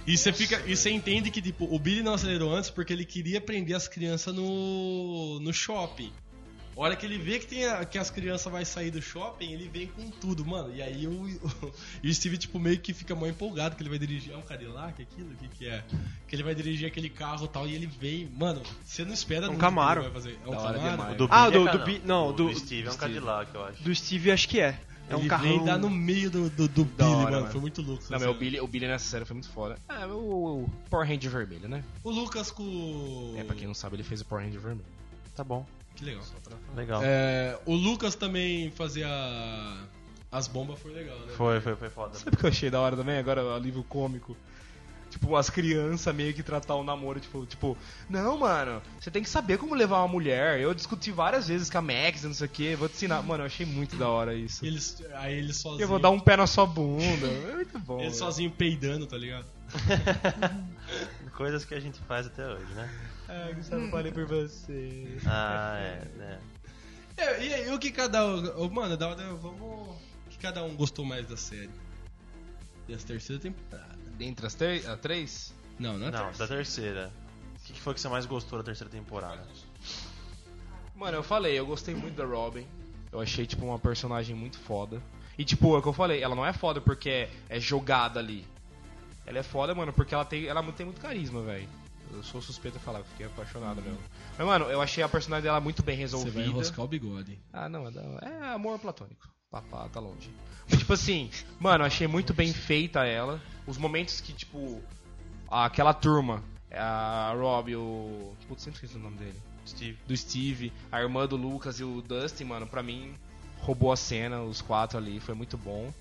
[0.06, 3.04] E você fica, e você entende que tipo, o Billy não acelerou antes porque ele
[3.06, 6.12] queria prender as crianças no no shopping.
[6.78, 9.52] A hora que ele vê que, tem a- que as crianças vai sair do shopping,
[9.54, 10.76] ele vem com tudo, mano.
[10.76, 11.74] E aí o, o,
[12.04, 14.34] o Steve, tipo, meio que fica mó empolgado que ele vai dirigir.
[14.34, 15.32] É um Cadillac aquilo?
[15.32, 15.84] O que, que é?
[16.28, 17.68] Que ele vai dirigir aquele carro e tal.
[17.68, 18.30] E ele vem.
[18.38, 20.02] Mano, você não espera É um ele Camaro.
[20.04, 20.38] vai fazer.
[20.46, 20.80] É um Camaro.
[20.80, 21.18] demais.
[21.18, 23.14] Do Ah, Billy do- é do Bi- não, do, do- Steve é um Steve.
[23.14, 23.84] Cadillac, eu acho.
[23.84, 24.80] Do Steve, acho que é.
[25.08, 25.48] É um ele carrão.
[25.48, 27.38] vem dar no meio do, do, do Billy, hora, mano.
[27.42, 27.52] mano.
[27.52, 28.04] Foi muito louco.
[28.10, 28.34] Não, meu, o.
[28.34, 29.78] Billy, o Billy nessa série foi muito foda.
[29.88, 31.84] É, o, o Power Ranger vermelho, né?
[32.04, 33.36] O Lucas com.
[33.38, 34.86] É, pra quem não sabe, ele fez o Power Ranger vermelho.
[35.36, 35.64] Tá bom,
[35.96, 36.24] Que legal.
[36.76, 37.02] legal.
[37.04, 39.08] É, o Lucas também fazia
[40.32, 41.34] as bombas, foi legal, né?
[41.36, 42.16] Foi, foi, foi foda.
[42.16, 43.18] Sabe o que eu achei da hora também?
[43.18, 44.36] Agora, o alívio cômico.
[45.10, 47.78] Tipo, as crianças meio que tratar o namoro, tipo, tipo,
[48.10, 50.60] não, mano, você tem que saber como levar uma mulher.
[50.60, 53.24] Eu discuti várias vezes com a Max, não sei o que, vou te ensinar.
[53.24, 54.66] Mano, eu achei muito da hora isso.
[54.66, 55.84] E eles, aí ele sozinho.
[55.84, 57.28] Eu vou dar um pé na sua bunda.
[57.28, 58.00] É muito bom.
[58.00, 58.16] Ele velho.
[58.16, 59.46] sozinho peidando, tá ligado?
[61.34, 62.90] Coisas que a gente faz até hoje, né?
[63.28, 65.18] Ah, Gustavo, falei por você.
[65.26, 66.40] Ah, é, né?
[67.18, 68.70] É, e aí, o que cada um.
[68.70, 69.62] Mano, da hora, vamos.
[69.62, 71.72] O que cada um gostou mais da série?
[72.88, 73.96] Dessa terceira temporada.
[74.18, 75.54] Dentre as tre- a três?
[75.80, 77.12] Não, não é Não, da terceira.
[77.60, 79.44] O que que foi que você mais gostou da terceira temporada?
[80.96, 82.66] Mano, eu falei, eu gostei muito da Robin.
[83.12, 85.02] Eu achei, tipo, uma personagem muito foda.
[85.38, 88.20] E, tipo, é o que eu falei, ela não é foda porque é, é jogada
[88.20, 88.46] ali.
[89.26, 91.68] Ela é foda, mano, porque ela tem, ela tem muito carisma, velho.
[92.14, 94.00] Eu sou suspeito de falar, eu fiquei apaixonado mesmo.
[94.38, 96.40] Mas, mano, eu achei a personagem dela muito bem Você resolvida.
[96.40, 97.40] vai enroscar o bigode.
[97.52, 99.28] Ah, não, é, é amor platônico.
[99.50, 100.30] Papá, tá longe.
[100.70, 103.42] Mas, tipo assim, mano, eu achei muito bem feita ela.
[103.66, 104.82] Os momentos que, tipo,
[105.50, 108.34] aquela turma, a Rob, o.
[108.48, 109.98] Putz, sempre esqueci o nome dele Steve.
[110.08, 113.14] do Steve, a irmã do Lucas e o Dustin, mano, pra mim
[113.60, 115.92] roubou a cena, os quatro ali, foi muito bom.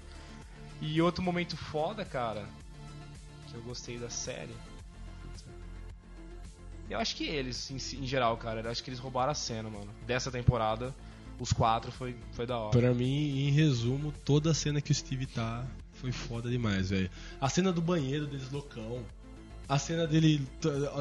[0.80, 2.44] E outro momento foda, cara,
[3.54, 4.54] que eu gostei da série.
[6.90, 9.70] Eu acho que eles, em, em geral, cara, eu acho que eles roubaram a cena,
[9.70, 9.88] mano.
[10.06, 10.94] Dessa temporada,
[11.38, 12.78] os quatro foi, foi da hora.
[12.78, 17.10] Pra mim, em resumo, toda a cena que o Steve tá foi foda demais, velho.
[17.40, 19.02] A cena do banheiro deles loucão.
[19.66, 20.46] A cena dele.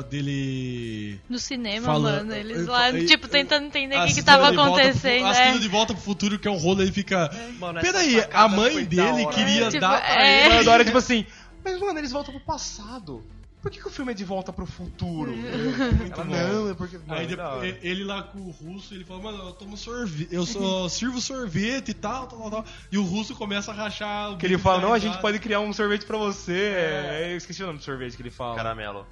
[0.10, 1.20] dele.
[1.28, 4.62] No cinema, Fala- mano, eles lá, eu- tipo, tentando entender o que, que tava pro-
[4.62, 5.26] acontecendo.
[5.26, 5.60] Assistindo É.
[5.60, 7.30] de volta pro futuro, que é um rolo, ele fica.
[7.60, 10.46] Mano, Peraí, a mãe dele queria Tipo, dar pra é.
[10.56, 10.64] ele.
[10.64, 11.26] Da hora, tipo assim,
[11.64, 13.24] mas mano, eles voltam pro passado.
[13.62, 15.32] Por que, que o filme é de volta pro futuro?
[16.12, 16.32] Ela, bom.
[16.32, 16.98] não, é porque.
[17.08, 17.28] Aí Mano,
[17.62, 21.22] depois, ele lá com o russo, ele fala, mano, eu tomo sorvete, eu só sirvo
[21.22, 22.66] sorvete e tal, tal, tal, tal.
[22.92, 25.62] E o russo começa a rachar o Que ele fala, não, a gente pode criar
[25.62, 26.74] um sorvete pra você.
[26.76, 27.30] É.
[27.32, 28.58] Eu esqueci o nome do sorvete que ele fala.
[28.58, 29.08] Caramelo.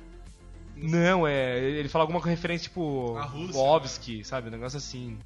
[0.75, 1.57] Não, é.
[1.59, 3.15] Ele fala alguma referência tipo.
[3.53, 4.49] Wovski, sabe?
[4.49, 5.17] Um negócio assim.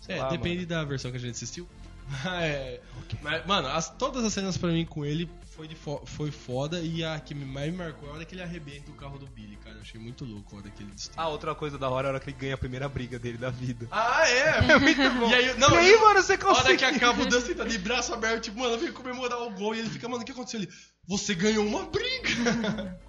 [0.00, 1.68] Sei É, lá, depende da versão que a gente assistiu.
[2.40, 2.80] é,
[3.22, 6.80] mas, mano, as- todas as cenas pra mim com ele foi, de fo- foi foda
[6.80, 9.26] e a que mais me marcou é a hora que ele arrebenta o carro do
[9.26, 9.76] Billy, cara.
[9.76, 11.18] Eu achei muito louco a hora que ele destruiu.
[11.20, 13.38] Ah, outra coisa da hora é a hora que ele ganha a primeira briga dele
[13.38, 13.88] da vida.
[13.90, 14.72] Ah, é?
[14.72, 15.30] É muito bom.
[15.30, 16.76] E aí, não, e aí, mano, você a hora consegue.
[16.78, 19.78] que acaba o Dustin tá de braço aberto, tipo, mano, vem comemorar o gol e
[19.80, 20.68] ele fica, mano, o que aconteceu ali?
[21.08, 23.00] Você ganhou uma briga!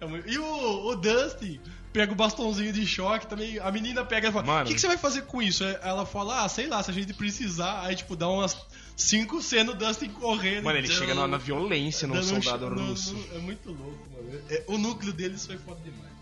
[0.00, 1.60] É E o, o Dustin
[1.92, 3.58] pega o bastãozinho de choque também.
[3.58, 4.62] A menina pega e fala: Mano.
[4.62, 5.64] O que, que você vai fazer com isso?
[5.64, 7.82] Ela fala: Ah, sei lá, se a gente precisar.
[7.84, 8.56] Aí, tipo, dá umas
[8.98, 10.64] cinco cenas do Dustin correndo.
[10.64, 13.14] Mano, ele dando- chega na, na violência num um soldado no- russo.
[13.14, 14.42] no- é muito louco, mano.
[14.50, 16.12] É- o núcleo deles foi foda demais.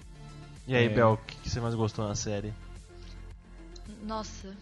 [0.69, 0.89] E aí, É.
[0.89, 2.53] Bel, o que, que você mais gostou na série?
[4.03, 4.55] Nossa.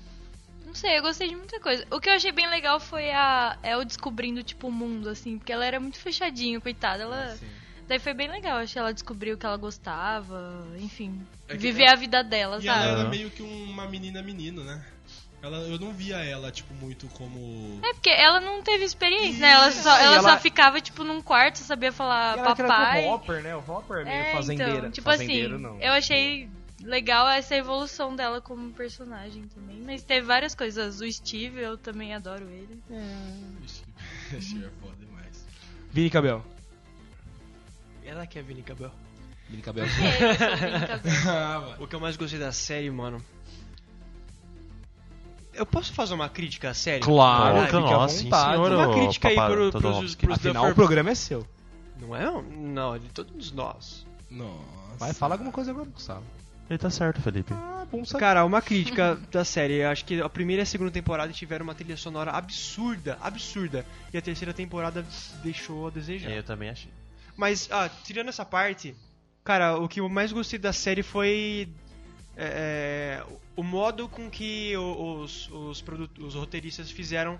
[0.66, 1.86] Não sei, eu gostei de muita coisa.
[1.90, 5.52] O que eu achei bem legal foi a El descobrindo, tipo, o mundo, assim, porque
[5.52, 7.02] ela era muito fechadinha, coitada.
[7.02, 7.36] Ela.
[7.86, 11.20] Daí foi bem legal, achei ela descobriu o que ela gostava, enfim.
[11.46, 12.88] É que viver ela- a vida dela, E ela sabe?
[12.90, 13.10] era Aham.
[13.10, 14.82] meio que uma menina-menino, né?
[15.44, 17.78] Ela, eu não via ela, tipo, muito como.
[17.84, 19.50] É porque ela não teve experiência, né?
[19.52, 22.56] Ela só, Isso, ela ela- só ficava, tipo, num quarto, só sabia falar E ela
[22.56, 23.04] papai.
[23.04, 23.54] o Hopper, né?
[23.54, 24.72] O Hopper é meio É, fazendeira.
[24.78, 25.78] então, tipo fazendeiro, assim, não.
[25.80, 26.48] eu achei
[26.82, 29.82] legal essa evolução dela como personagem também.
[29.84, 31.00] Mas teve várias coisas.
[31.02, 32.82] O Steve, eu também adoro ele.
[34.36, 35.44] Esse é foda demais.
[35.92, 36.42] Vini Cabel.
[38.02, 38.90] Ela que é Vini Cabel.
[39.48, 39.84] Vini Cabel.
[39.84, 41.28] É, eu sou bem cabelo.
[41.28, 41.76] Ah.
[41.80, 43.22] O que eu mais gostei da série, mano.
[45.56, 47.00] Eu posso fazer uma crítica à série?
[47.00, 50.26] Claro, à nossa, sim, senhor, Uma crítica aí pro, pros, Todorowsky.
[50.26, 51.46] pros Afinal, Duffer- o programa é seu.
[52.00, 52.30] Não é?
[52.56, 54.06] Não, é de todos nós.
[54.30, 54.74] Nossa.
[54.98, 56.22] Vai, fala alguma coisa agora, Gustavo.
[56.68, 57.52] Ele tá certo, Felipe.
[57.52, 58.20] Ah, bom saber.
[58.20, 59.74] Cara, uma crítica da série.
[59.82, 63.84] Eu Acho que a primeira e a segunda temporada tiveram uma trilha sonora absurda, absurda.
[64.12, 65.04] E a terceira temporada
[65.42, 66.30] deixou a desejar.
[66.30, 66.90] Eu também achei.
[67.36, 68.94] Mas, ah, tirando essa parte,
[69.44, 71.68] cara, o que eu mais gostei da série foi
[72.36, 73.22] é,
[73.56, 75.84] o modo com que os, os,
[76.18, 77.38] os roteiristas fizeram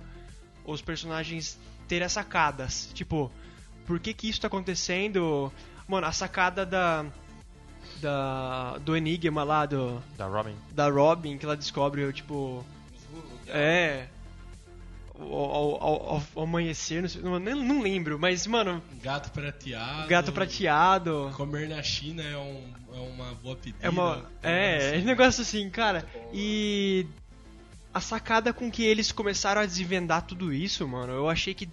[0.64, 2.90] os personagens terem as sacadas.
[2.94, 3.30] Tipo,
[3.86, 5.52] por que que isso tá acontecendo?
[5.88, 7.04] Mano, a sacada da.
[8.00, 10.54] da do enigma lá, do, Da Robin.
[10.72, 12.64] da Robin, que ela descobre, tipo.
[13.48, 14.06] É.
[15.16, 20.08] Ao, ao- ao- ao amanhecer, não, sei, não, não lembro, mas, mano, Gato prateado.
[20.08, 21.30] gato prateado.
[21.36, 22.64] Comer na China é, um-
[22.94, 23.86] é uma boa pedida.
[23.86, 24.24] É uma.
[24.42, 26.04] É, é um negócio assim, cara.
[26.32, 27.06] E.
[27.92, 31.68] A sacada com que eles começaram a desvendar tudo isso, mano, eu achei que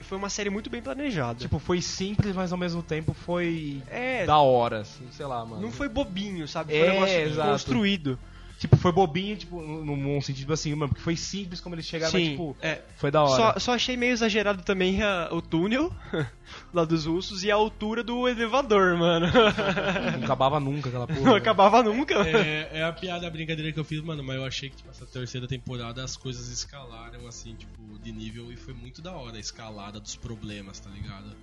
[0.00, 1.40] foi uma série muito bem planejada.
[1.40, 5.62] Tipo, foi simples, mas ao mesmo tempo foi é, da hora, assim, sei lá, mano.
[5.62, 6.74] não foi bobinho, sabe?
[6.74, 7.50] É, Foi um negócio exato.
[7.52, 8.18] construído.
[8.58, 12.22] Tipo, foi bobinho, tipo, num, sentido assim, mano, porque foi simples como eles chegaram, mas,
[12.22, 12.80] Sim, tipo, é.
[12.96, 13.36] foi da hora.
[13.54, 15.92] Só, só achei meio exagerado também a- o túnel
[16.72, 19.26] lá dos ursos e a altura do elevador, mano.
[19.26, 21.20] Não acabava nunca aquela porra.
[21.20, 21.38] Não né?
[21.38, 22.14] acabava nunca.
[22.26, 24.88] É, é a piada, a brincadeira que eu fiz, mano, mas eu achei que tipo,
[24.90, 29.36] essa terceira temporada as coisas escalaram, assim, tipo, de nível e foi muito da hora
[29.36, 31.36] a escalada dos problemas, tá ligado?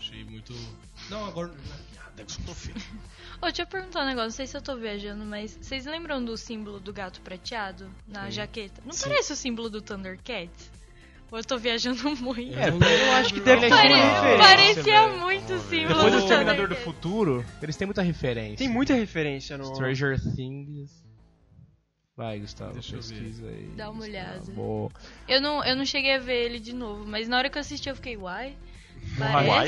[0.00, 0.52] Achei muito.
[1.10, 1.52] Não, agora.
[2.18, 2.80] Eu sou filho.
[3.40, 6.22] Ô, deixa eu perguntar um negócio, não sei se eu tô viajando, mas vocês lembram
[6.24, 8.82] do símbolo do gato prateado na jaqueta?
[8.84, 9.08] Não Sim.
[9.08, 10.50] parece o símbolo do Thundercat?
[11.30, 12.58] Ou eu tô viajando muito?
[12.58, 15.18] É, eu acho que deve ter Pare- uma parecia velho.
[15.20, 16.76] muito o símbolo Depois do do Exterminador do.
[16.76, 18.56] Futuro, eles têm muita referência.
[18.58, 19.64] Tem muita referência no.
[19.74, 20.90] Stranger Things.
[22.16, 23.72] Vai, Gustavo, Deixa eu pesquisa aí.
[23.76, 24.38] Dá uma olhada.
[24.40, 24.92] Gustavo.
[25.26, 27.60] Eu não, eu não cheguei a ver ele de novo, mas na hora que eu
[27.60, 28.54] assisti eu fiquei, uai.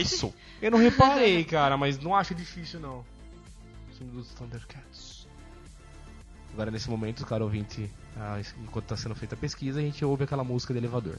[0.00, 0.32] Isso?
[0.60, 3.04] Eu não reparei, cara, mas não acho difícil, não.
[3.96, 5.26] Símbolo dos Thundercats.
[6.52, 10.24] Agora, nesse momento, cara ouvinte, ah, enquanto tá sendo feita a pesquisa, a gente ouve
[10.24, 11.16] aquela música de elevador.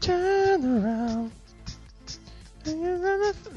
[0.00, 1.01] Turn around.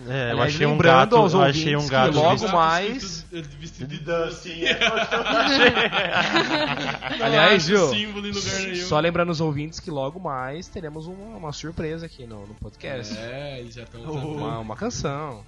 [0.07, 1.15] É, eu achei um gato.
[1.15, 2.13] aos Eu achei um gato.
[2.15, 3.25] logo vestido- mais-
[3.59, 4.61] Vestido de Dustin.
[7.21, 7.89] Aliás, viu?
[7.89, 8.85] símbolo em lugar nenhum.
[8.87, 13.15] Só lembrando os ouvintes que logo mais teremos uma, uma surpresa aqui no, no podcast.
[13.17, 14.11] É, eles já estão Oh.
[14.13, 15.43] Uma, uma canção.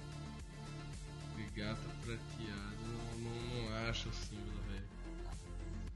[1.56, 2.18] gato prateado.
[3.18, 4.82] Não, não, não acho o símbolo, velho.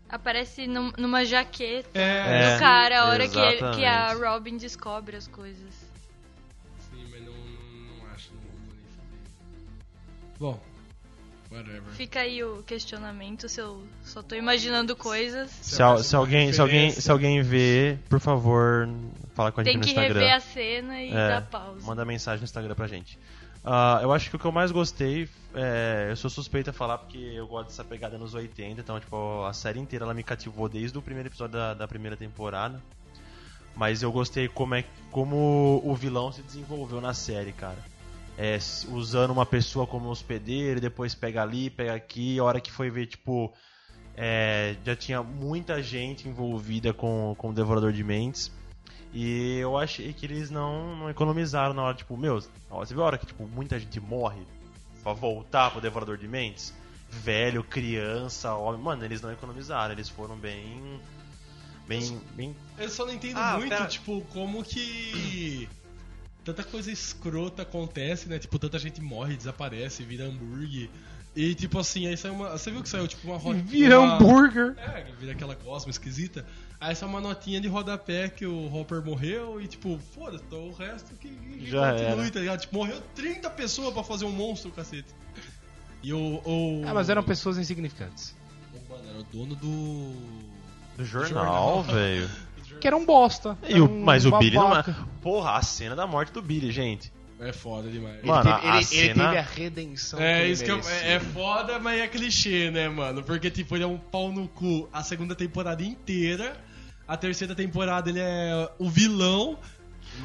[0.09, 4.13] Aparece num- numa jaqueta É, do cara a hora que, ele- que a.
[4.15, 5.82] Robin descobre as coisas.
[10.43, 10.59] Bom,
[11.53, 11.83] whatever.
[11.95, 15.51] Fica aí o questionamento se eu só tô imaginando coisas.
[15.63, 18.89] Se, al- se alguém, se, alguém, se alguém vê, por favor,
[19.35, 20.19] fala com a gente Tem no que Instagram.
[20.21, 21.87] rever a cena e É, dar pausa.
[21.87, 23.17] Manda mensagem no Instagram pra gente.
[23.65, 26.99] Ah, eu acho que o que eu mais gostei, é, eu sou suspeito a falar
[26.99, 30.69] porque eu gosto dessa pegada nos 80, então tipo, a série inteira ela me cativou
[30.69, 32.83] desde o primeiro episódio da, da primeira temporada.
[33.77, 37.79] Mas eu gostei como é como o vilão se desenvolveu na série, cara.
[38.39, 38.57] É,
[38.91, 43.07] usando uma pessoa como hospedeiro, depois pega ali, pega aqui, a hora que foi ver,
[43.07, 43.53] tipo,
[44.17, 48.51] é, já tinha muita gente envolvida com, com o Devorador de Mentes.
[49.13, 53.07] E eu achei que eles não, não economizaram na hora, tipo, meu, você viu a
[53.07, 54.41] hora que tipo, muita gente morre
[55.03, 56.73] pra voltar pro Devorador de Mentes?
[57.11, 58.81] Velho, criança, homem.
[58.81, 60.99] Mano, eles não economizaram, eles foram bem.
[61.87, 62.19] Bem.
[62.35, 63.87] bem Eu só não entendo Ah, muito, pera.
[63.87, 65.69] tipo, como que.
[66.45, 68.39] Tanta coisa escrota acontece, né?
[68.39, 70.89] Tipo, tanta gente morre, desaparece, vira hambúrguer.
[71.35, 72.51] E tipo assim, aí sai uma.
[72.51, 73.59] Você viu que saiu tipo uma roda.
[73.61, 74.75] Vira uma- hambúrguer.
[74.77, 76.45] É, vira aquela gosma esquisita.
[76.81, 80.73] Aí só uma notinha de rodapé que o Hopper morreu e tipo, foda-se, então o
[80.75, 82.31] resto que, que Já continue, era.
[82.31, 82.61] tá ligado?
[82.61, 85.09] Tipo, morreu 30 pessoas pra fazer um monstro, cacete.
[86.03, 86.43] E o.
[86.45, 88.35] o Ah, mas eram pessoas insignificantes.
[88.75, 90.13] o Mano, era o dono do.
[90.99, 92.29] do jornal, velho.
[92.83, 93.57] Que era um bosta.
[93.63, 94.85] E Era o- um Mas o Billy não é.
[95.23, 97.13] Porra, a cena da morte do Billy, gente.
[97.39, 98.21] É foda demais.
[98.25, 100.21] Mano, ele, teve, a ele- ele cena- teve a redenção.
[100.21, 103.23] É, ele isso que eu, é, é foda, mas é clichê, né, mano?
[103.23, 106.57] Porque, tipo, ele é um pau no cu a segunda temporada inteira.
[107.07, 109.57] A terceira temporada ele é o vilão.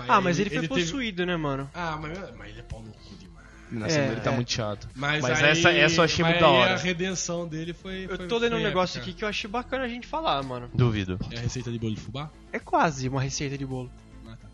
[0.07, 1.69] Ah, mas ele, foi teve- possuído, né, mano?
[1.75, 3.36] Ah, mas, mas ele é pau no cu demais.
[3.69, 4.35] Na É, ele tá é.
[4.35, 4.87] muito chato.
[4.95, 6.73] Mas, Mas aí, essa- essa eu achei mas muito da hora.
[6.75, 8.05] a redenção dele foi.
[8.05, 10.69] Eu foi- tô lendo um negócio aqui que eu achei bacana a gente falar, mano.
[10.73, 11.19] Duvido.
[11.31, 12.29] É a receita de bolo de fubá?
[12.53, 13.91] É quase uma receita de bolo.
[14.25, 14.47] Ah, tá.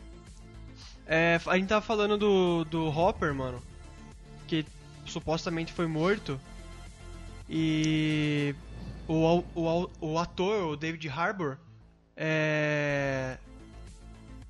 [1.06, 3.62] É, a gente tava falando do, do Hopper, mano.
[4.48, 4.66] Que
[5.06, 6.40] supostamente foi morto.
[7.50, 8.56] E.
[9.08, 11.58] O, o, o ator, o David Harbour,
[12.16, 13.38] é.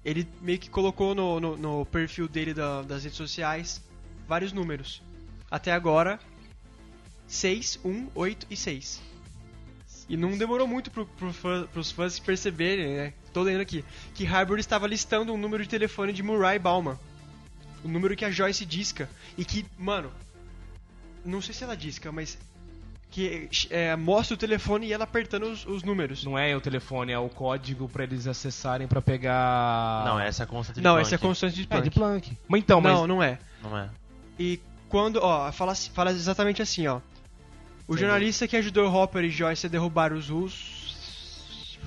[0.05, 3.81] Ele meio que colocou no, no, no perfil dele da- das redes sociais
[4.27, 5.01] vários números.
[5.49, 6.19] Até agora,
[7.27, 9.01] 6, 1, 8 e 6.
[10.09, 13.13] E não demorou muito pro, pro fã, pros fãs perceberem, né?
[13.31, 13.85] Tô lendo aqui.
[14.13, 16.97] Que Harbour estava listando um número de telefone de Murray Bauman.
[17.83, 19.09] o número que a Joyce disca.
[19.37, 20.11] E que, mano,
[21.23, 22.37] não sei se ela disca, mas
[23.09, 26.25] que é, mostra o telefone e ela apertando os, os números.
[26.25, 30.03] Não é o telefone, é o código pra eles acessarem pra pegar.
[30.05, 31.05] Não, essa é a constante de Não, Planck.
[31.05, 31.83] essa é a constante de É Planck.
[31.83, 32.37] de Planck.
[32.47, 32.93] Mas então, mas.
[32.93, 33.39] Não, não é.
[33.61, 33.89] Não é.
[34.39, 36.99] E quando, ó, fala, assim- fala exatamente assim, ó.
[37.87, 41.77] O jornalista que ajudou Hopper e Joyce a derrubar os Rus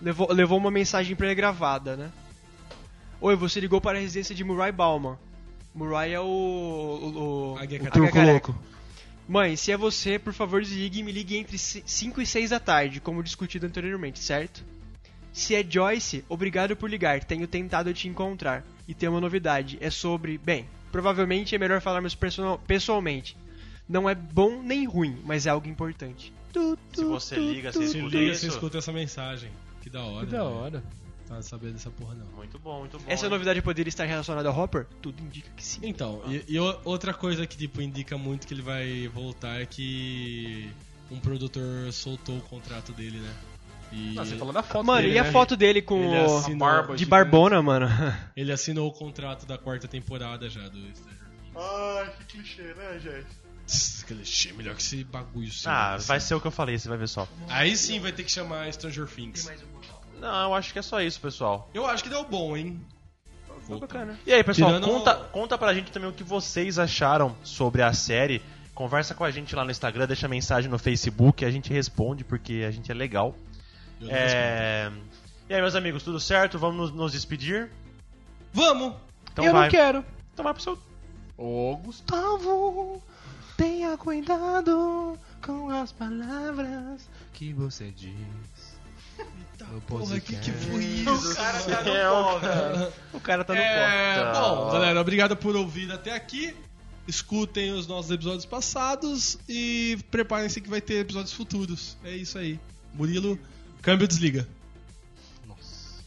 [0.00, 2.10] levou, levou uma mensagem pra ele gravada, né?
[3.20, 5.18] Oi, você ligou para a residência de Murray Bauman.
[5.74, 6.24] Murray é o.
[6.24, 7.88] o, o o Careca.
[7.98, 8.54] Águia Careca.
[9.28, 12.58] Mãe, se é você, por favor, desligue e me ligue entre 5 e 6 da
[12.58, 14.64] tarde, como discutido anteriormente, certo?
[15.32, 17.22] Se é Joyce, obrigado por ligar.
[17.22, 18.64] Tenho tentado te encontrar.
[18.86, 19.76] E tem uma novidade.
[19.80, 20.38] É sobre.
[20.38, 22.16] Bem, provavelmente é melhor falarmos
[22.66, 23.36] pessoalmente.
[23.88, 26.32] Não é bom nem ruim, mas é algo importante.
[26.52, 27.78] Tu, Se você tu, liga, tu.
[27.78, 28.40] você Se escuta liga, isso.
[28.40, 29.50] você escuta essa mensagem.
[29.82, 30.26] Que da hora.
[30.26, 30.54] Que da velho.
[30.56, 30.84] hora.
[31.26, 32.26] Tá sabendo dessa porra, não.
[32.36, 33.04] Muito bom, muito bom.
[33.06, 33.30] Essa hein?
[33.30, 34.86] novidade poderia estar relacionada ao Hopper?
[35.02, 35.80] Tudo indica que sim.
[35.82, 39.66] Então, e, e o- outra coisa que tipo, indica muito que ele vai voltar é
[39.66, 40.70] que
[41.10, 43.34] um produtor soltou o contrato dele, né?
[43.90, 45.32] E Não, você falou da foto Mano, dele, e a né?
[45.32, 47.86] foto dele com assinou- barba de barbona, mano?
[48.36, 51.56] ele assinou o contrato da quarta temporada já do Stranger Things.
[51.56, 54.06] Ai, que clichê, né, gente?
[54.06, 55.70] Clichê, melhor que esse bagulho seu.
[55.70, 56.06] Ah, assim.
[56.06, 57.26] vai ser o que eu falei, você vai ver só.
[57.48, 59.50] Aí sim vai ter que chamar Stranger Things.
[60.20, 61.70] Não, eu acho que é só isso, pessoal.
[61.74, 62.80] Eu acho que deu bom, hein?
[64.26, 67.92] E aí, pessoal, Tirando- conta, conta pra gente também o que vocês acharam sobre a
[67.92, 68.40] série.
[68.74, 72.64] Conversa com a gente lá no Instagram, deixa mensagem no Facebook, a gente responde porque
[72.66, 73.34] a gente é legal.
[74.06, 74.90] É...
[75.48, 76.58] E aí, meus amigos, tudo certo?
[76.58, 77.70] Vamos nos, nos despedir?
[78.52, 78.94] Vamos!
[79.32, 79.62] Então eu vai.
[79.62, 80.04] não quero.
[80.32, 80.78] Então vai pro seu.
[81.36, 83.02] Ô, Gustavo,
[83.56, 88.12] tenha cuidado com as palavras que você diz.
[89.72, 91.36] No Porra, que que foi isso?
[91.88, 93.64] É, o- O cara tá no pó.
[93.66, 94.40] É, Tá.
[94.40, 96.54] bom, galera, obrigado por ouvir até aqui.
[97.06, 101.96] Escutem os nossos episódios passados e preparem-se que vai ter episódios futuros.
[102.04, 102.60] É isso aí.
[102.94, 103.38] Murilo,
[103.82, 104.46] câmbio desliga.
[105.46, 106.02] Nossa.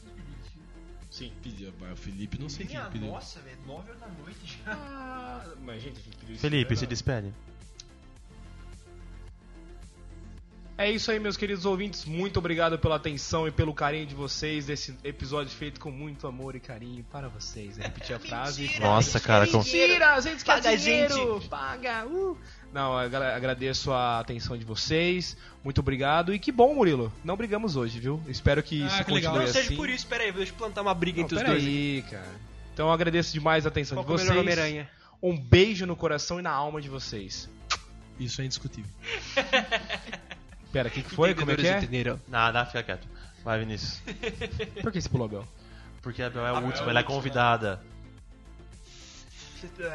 [1.09, 1.31] Sim.
[1.41, 3.07] Pediu, o Felipe, não sei quem pediu.
[3.09, 4.73] nossa, velho, 9 horas da noite já.
[4.73, 7.33] Ah, mas, gente, a gente pediu isso Felipe, se despede.
[10.81, 12.05] É isso aí, meus queridos ouvintes.
[12.05, 16.55] Muito obrigado pela atenção e pelo carinho de vocês desse episódio feito com muito amor
[16.55, 17.77] e carinho para vocês.
[17.77, 18.79] Repetir a frase.
[18.79, 19.59] Nossa, cara, com...
[19.59, 22.35] Mentira, a gente quer Paga dinheiro, Paga, uh.
[22.73, 25.35] Não, agradeço a atenção de vocês.
[25.63, 26.33] Muito obrigado.
[26.33, 27.11] E que bom, Murilo.
[27.23, 28.23] Não brigamos hoje, viu?
[28.27, 29.33] Espero que Ah, isso que legal.
[29.33, 29.75] continue Não seja assim.
[29.75, 31.63] por isso, pera aí, deixa eu plantar uma briga Não, entre os dois.
[31.63, 32.29] aí, cara.
[32.73, 34.39] Então eu agradeço demais a atenção Qual de é vocês.
[34.39, 34.89] Homem-Aranha?
[35.21, 37.49] Um beijo no coração e na alma de vocês.
[38.17, 38.89] Isso é indiscutível.
[40.71, 41.35] Pera, o que, que foi?
[41.35, 41.77] Como é que é?
[41.77, 42.19] entenderam?
[42.27, 43.05] Nada, fica quieto.
[43.43, 44.01] Vai, Vinícius.
[44.81, 45.45] Por que esse pulou, Bel?
[46.01, 47.81] Porque a Bel é a última, ela é convidada.
[49.61, 49.89] Entendi.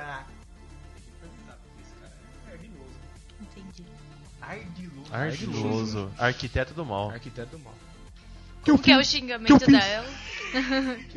[4.40, 5.14] Ardiloso.
[5.14, 6.12] Ardiloso.
[6.18, 7.10] Arquiteto do mal.
[7.10, 7.74] Arquiteto do mal.
[8.64, 10.08] Como que é o xingamento dela?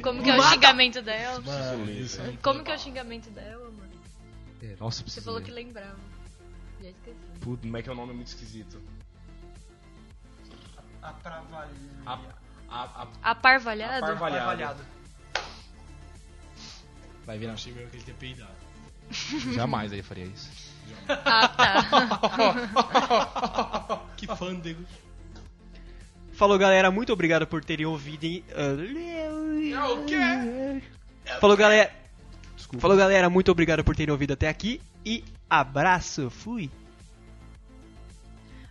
[0.03, 3.89] Como que é o xingamento é Como que é o xingamento dela, mano?
[4.61, 5.97] É, nossa, Você falou que lembrava.
[6.81, 7.17] Já esqueci.
[7.41, 8.81] Puta, como é que é o nome muito esquisito?
[11.01, 11.13] A,
[12.05, 12.19] a,
[12.69, 14.05] a, Aparvalhado?
[14.05, 14.85] Aparvalhado.
[17.25, 17.53] Vai virar.
[17.53, 18.51] achei mesmo que ele tinha peidado.
[19.55, 20.68] Jamais ele faria isso.
[21.07, 21.85] Ah, tá.
[24.17, 24.83] Que fândego.
[26.33, 28.23] Falou, galera, muito obrigado por terem ouvido.
[28.25, 28.43] hein?
[28.49, 30.81] É o quê?
[31.39, 31.91] Falou, galera.
[32.79, 34.79] Falou, galera, muito obrigado por terem ouvido até aqui.
[35.05, 36.69] E abraço, fui.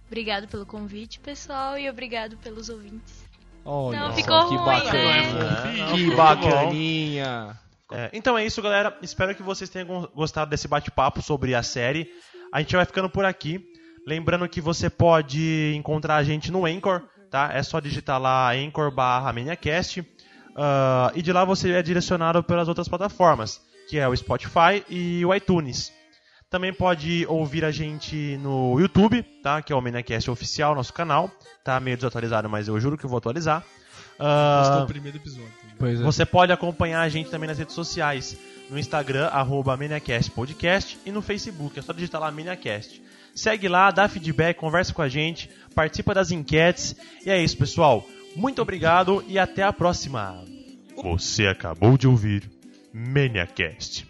[0.06, 3.24] Obrigado pelo convite, pessoal, e obrigado pelos ouvintes.
[3.64, 5.32] Olha Não, ficou que ruim, bacaninha.
[5.34, 5.92] né?
[5.92, 7.58] Que bacaninha.
[7.90, 8.96] É, então é isso, galera.
[9.02, 12.08] Espero que vocês tenham go- gostado desse bate-papo sobre a série.
[12.52, 13.64] A gente vai ficando por aqui.
[14.06, 17.50] Lembrando que você pode encontrar a gente no Anchor, tá?
[17.52, 20.04] É só digitar lá Anchor barra ManiaCast.
[20.56, 25.24] Ah, e de lá você é direcionado pelas outras plataformas, que é o Spotify e
[25.24, 25.92] o iTunes.
[26.50, 29.60] Também pode ouvir a gente no YouTube, tá?
[29.60, 31.30] Que é o ManiaCast oficial, nosso canal.
[31.62, 33.62] Tá meio desatualizado, mas eu juro que eu vou atualizar.
[34.18, 35.52] Ah, Gostou do primeiro episódio.
[35.78, 36.02] Pois é.
[36.02, 38.36] você pode acompanhar a gente também nas redes sociais.
[38.68, 43.02] No Instagram, arroba ManiaCast Podcast e no Facebook, é só digitar lá ManiaCast.
[43.34, 46.94] Segue lá, dá feedback, conversa com a gente, participa das enquetes.
[47.24, 48.06] E é isso, pessoal.
[48.36, 50.44] Muito obrigado e até a próxima.
[51.02, 52.50] Você acabou de ouvir
[52.92, 54.06] ManiaCast.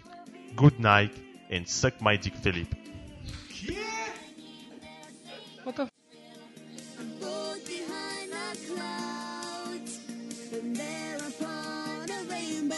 [0.55, 1.13] Good night
[1.51, 2.77] and suck my dick, Felipe.
[7.19, 9.08] boat behind the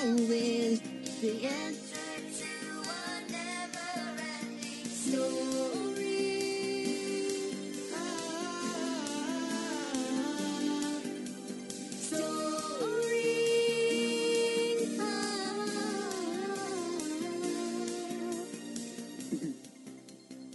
[0.01, 0.81] a
[1.21, 2.55] The answer to
[2.89, 6.41] a never-ending story.
[12.01, 13.29] Story.